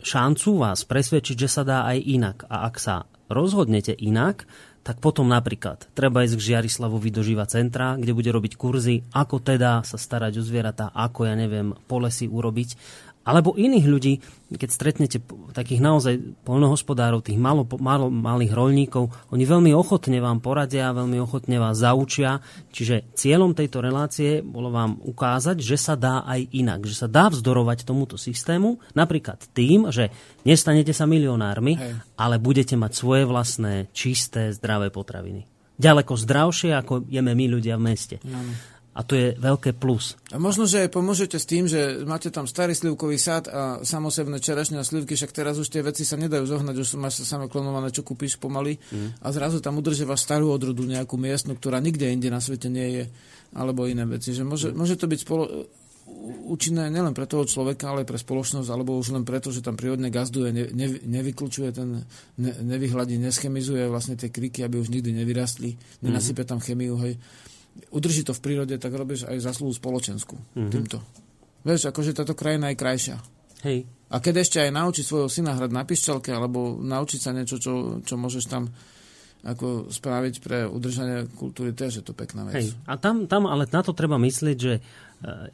[0.00, 2.38] šancu vás presvedčiť, že sa dá aj inak.
[2.48, 4.48] A ak sa rozhodnete inak,
[4.82, 9.38] tak potom napríklad treba ísť k Žiarislavovi do Živa centra, kde bude robiť kurzy, ako
[9.38, 12.74] teda sa starať o zvieratá, ako ja neviem, polesy urobiť
[13.22, 14.14] alebo iných ľudí,
[14.52, 15.18] keď stretnete
[15.54, 21.62] takých naozaj poľnohospodárov, tých malo, malo, malých rolníkov, oni veľmi ochotne vám poradia, veľmi ochotne
[21.62, 22.42] vás zaučia.
[22.74, 27.30] Čiže cieľom tejto relácie bolo vám ukázať, že sa dá aj inak, že sa dá
[27.30, 30.10] vzdorovať tomuto systému, napríklad tým, že
[30.42, 31.92] nestanete sa milionármi, Hej.
[32.18, 35.46] ale budete mať svoje vlastné, čisté, zdravé potraviny.
[35.80, 38.16] Ďaleko zdravšie, ako jeme my ľudia v meste.
[38.28, 38.52] Ano.
[38.92, 40.20] A to je veľké plus.
[40.28, 44.76] A možno, že pomôžete s tým, že máte tam starý slivkový sad a samosebné čerešne
[44.76, 47.88] a slivky, však teraz už tie veci sa nedajú zohnať, už máš sa samé klonované,
[47.88, 49.24] čo kúpiš pomaly mm.
[49.24, 53.04] a zrazu tam udržiavaš starú odrodu nejakú miestnu, ktorá nikde inde na svete nie je,
[53.56, 54.36] alebo iné veci.
[54.36, 54.76] Že môže, mm.
[54.76, 55.72] môže to byť spolo,
[56.52, 59.80] účinné nielen pre toho človeka, ale aj pre spoločnosť, alebo už len preto, že tam
[59.80, 60.86] prírodne gazduje, ne, ne,
[61.72, 61.88] ten,
[62.36, 67.16] ne, nevyhľadí, neschemizuje vlastne tie kriky, aby už nikdy nevyrastli, nenasype tam chemiu, hej
[67.92, 70.70] udrží to v prírode, tak robíš aj zaslúhu spoločenskú mm-hmm.
[70.72, 70.98] týmto.
[71.62, 73.16] Vieš, akože táto krajina je krajšia.
[73.62, 73.86] Hej.
[74.12, 78.02] A keď ešte aj naučí svojho syna hrať na pišťalke, alebo naučiť sa niečo, čo,
[78.02, 78.68] čo môžeš tam
[79.42, 82.62] ako spraviť pre udržanie kultúry, to je to pekná vec.
[82.62, 82.78] Hej.
[82.86, 84.82] A tam, tam ale na to treba myslieť, že eh,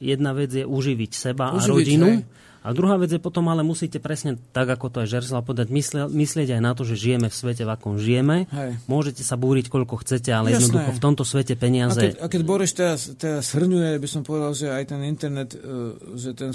[0.01, 2.09] jedna vec je uživiť seba uživiť, a rodinu.
[2.09, 5.71] Hej a druhá vec je potom, ale musíte presne, tak ako to aj Žerslav povedať,
[5.71, 8.51] myslieť, myslieť aj na to, že žijeme v svete, v akom žijeme.
[8.51, 8.83] Hej.
[8.91, 10.67] Môžete sa búriť, koľko chcete, ale Jasné.
[10.67, 12.03] jednoducho v tomto svete peniaze...
[12.03, 15.55] A keď, a keď Boreš teraz, teraz hrňuje, by som povedal, že aj ten internet,
[15.55, 15.59] e,
[16.19, 16.51] že ten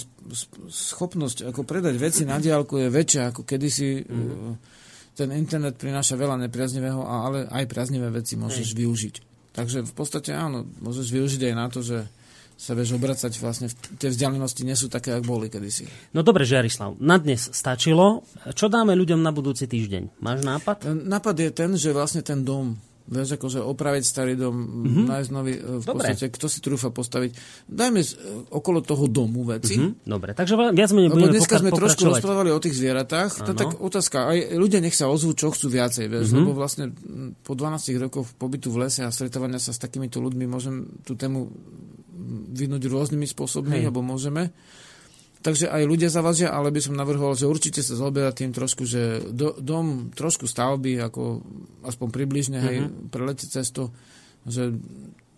[0.68, 4.04] schopnosť ako predať veci na diálku je väčšia ako kedysi.
[4.04, 4.60] Mm.
[5.14, 8.78] Ten internet prináša veľa nepriaznivého, ale aj priaznivé veci môžeš Hej.
[8.82, 9.16] využiť.
[9.54, 12.10] Takže v podstate áno, môžeš využiť aj na to, že
[12.58, 13.68] sa vieš obracať vlastne,
[14.00, 15.86] tie vzdialenosti nie sú také, ako boli kedysi.
[16.16, 18.24] No dobre, Žiarislav, na dnes stačilo.
[18.56, 20.24] Čo dáme ľuďom na budúci týždeň?
[20.24, 20.88] Máš nápad?
[20.88, 25.06] Nápad je ten, že vlastne ten dom Vieš, akože opraviť starý dom, mm-hmm.
[25.12, 26.08] nájsť nový, e, v Dobre.
[26.08, 27.36] podstate, kto si trúfa postaviť.
[27.68, 29.76] Dajme z, e, okolo toho domu veci.
[29.76, 30.08] Mm-hmm.
[30.08, 33.44] Dobre, takže viac menej budeme dneska sme trošku rozprávali o tých zvieratách.
[33.44, 36.48] To tak otázka, aj ľudia nech sa ozvú, čo chcú viacej, vieš, mm-hmm.
[36.48, 36.96] lebo vlastne
[37.44, 41.52] po 12 rokoch pobytu v lese a stretávania sa s takýmito ľuďmi môžem tú tému
[42.34, 43.84] vynúť rôznymi spôsobmi, Hej.
[43.88, 44.50] alebo môžeme.
[45.44, 49.20] Takže aj ľudia zavazia, ale by som navrhoval, že určite sa zaoberá tým trošku, že
[49.28, 51.44] do, dom, trošku stavby, ako
[51.84, 52.70] aspoň približne, uh-huh.
[52.72, 53.12] hej, mhm.
[53.12, 53.92] prelete cesto,
[54.48, 54.72] že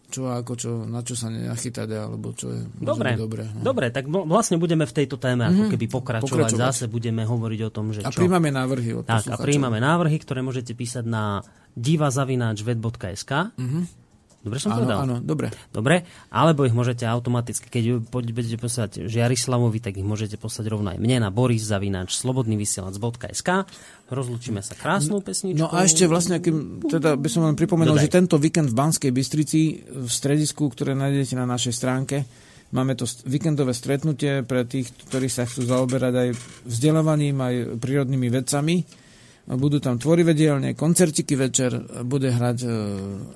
[0.05, 3.49] čo ako čo, na čo sa nenachytať, alebo čo je dobre, dobré.
[3.57, 3.73] No.
[3.73, 5.71] Dobre, tak vlastne budeme v tejto téme ako mhm.
[5.73, 6.53] keby pokračovať.
[6.53, 6.61] pokračovať.
[6.69, 8.21] Zase budeme hovoriť o tom, že A čo.
[8.21, 11.41] príjmame návrhy od Tak, a príjmame návrhy, ktoré môžete písať na
[11.73, 13.31] divazavináčvet.sk.
[13.57, 14.04] Uh-huh
[14.45, 14.97] Dobre som áno, povedal?
[15.01, 15.49] Áno, dobre.
[15.73, 21.01] Dobre, alebo ich môžete automaticky, keď budete poslať Žiarislavovi, tak ich môžete poslať rovno aj
[21.01, 23.49] mne na boriszavináč slobodnyvysielac.sk
[24.05, 25.65] Rozlučíme sa krásnou pesničkou.
[25.65, 28.05] No a ešte vlastne, kým, teda by som len pripomenul, Dodaj.
[28.05, 32.17] že tento víkend v Banskej Bystrici v stredisku, ktoré nájdete na našej stránke,
[32.73, 36.29] Máme to víkendové stretnutie pre tých, ktorí sa chcú zaoberať aj
[36.65, 39.04] vzdelávaním, aj prírodnými vedcami.
[39.45, 42.65] Budú tam tvorivé dielne, koncertiky večer, bude hrať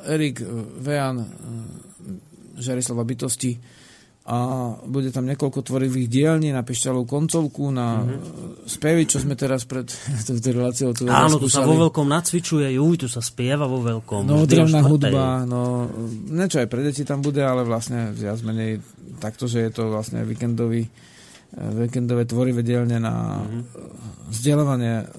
[0.09, 0.41] Erik,
[0.81, 1.21] Vejan,
[2.57, 3.53] Žarislava bytosti,
[4.29, 4.37] a
[4.85, 8.69] bude tam niekoľko tvorivých dielní na pišťalovú koncovku, na mm-hmm.
[8.69, 9.89] spevy, čo sme teraz pred
[10.29, 14.29] touto reláciou tu Áno, tu sa vo veľkom nacvičuje, juj, tu sa spieva vo veľkom.
[14.29, 15.89] No, drevná hudba, no,
[16.29, 18.85] niečo aj pre deti tam bude, ale vlastne viac menej
[19.17, 20.85] takto, že je to vlastne víkendový
[21.57, 23.61] víkendové tvorivé dielne na mm-hmm.
[24.29, 25.09] vzdelávanie,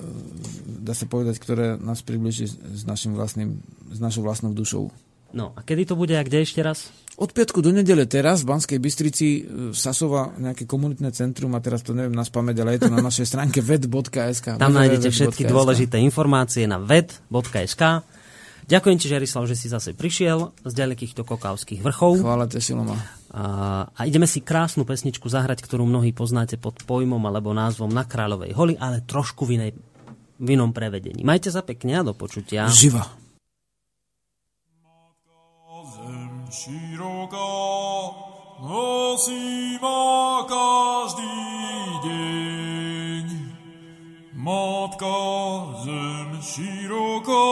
[0.81, 3.59] dá sa povedať, ktoré nás približí s našim vlastným,
[3.90, 4.94] s našou vlastnou dušou.
[5.31, 6.90] No a kedy to bude a kde ešte raz?
[7.20, 9.40] Od piatku do nedele teraz v Banskej Bystrici e,
[9.70, 13.27] Sasova nejaké komunitné centrum a teraz to neviem na spameť, ale je to na našej
[13.28, 14.59] stránke ved.sk.
[14.59, 18.02] Tam nájdete všetky dôležité informácie na ved.sk.
[18.70, 22.23] Ďakujem ti, Žerislav, že si zase prišiel z ďalekýchto kokavských vrchov.
[22.23, 23.19] Chvála te, Siloma.
[23.31, 28.51] A, ideme si krásnu pesničku zahrať, ktorú mnohí poznáte pod pojmom alebo názvom Na kráľovej
[28.59, 29.70] holi, ale trošku v, inej,
[30.43, 31.23] v inom prevedení.
[31.23, 32.66] Majte sa pekne a do počutia.
[32.66, 33.20] Živa.
[36.51, 37.55] široká,
[38.59, 41.39] nosí ma každý
[42.02, 43.27] deň.
[44.35, 45.19] Matka
[45.86, 47.47] zem široká,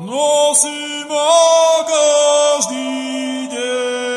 [0.00, 1.36] nosí ma
[1.84, 2.88] každý
[3.52, 4.15] deň.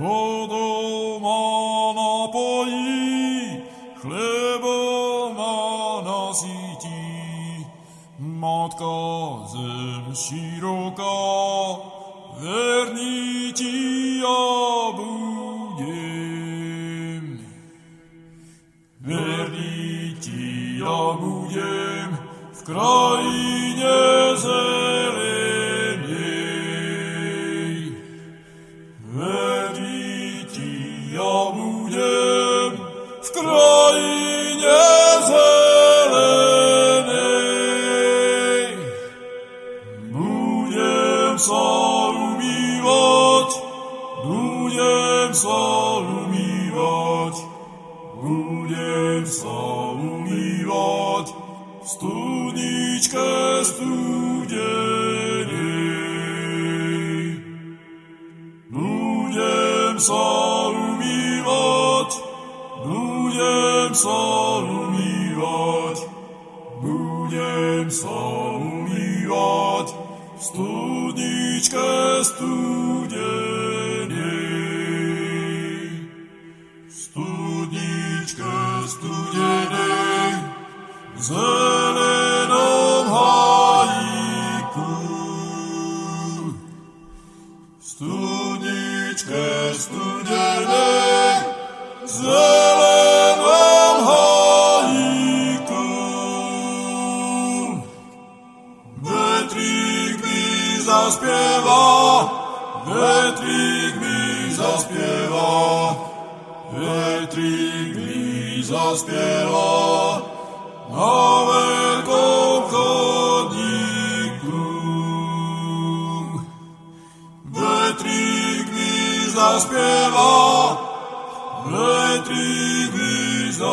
[0.00, 3.60] Vodou ma napojí,
[4.00, 7.66] chlebom ma nasytí.
[8.18, 11.20] Matka zem široká,
[12.40, 15.84] verný ti ja budem.
[19.04, 22.16] Verný ti ja budem
[22.56, 23.96] v krajine
[24.40, 24.99] zelenej.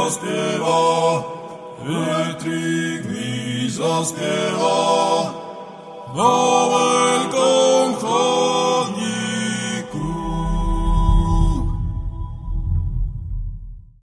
[0.08, 1.20] Zaspieva,
[1.84, 4.80] vetrík mi zaspieva
[6.16, 6.36] na
[6.72, 7.88] veľkom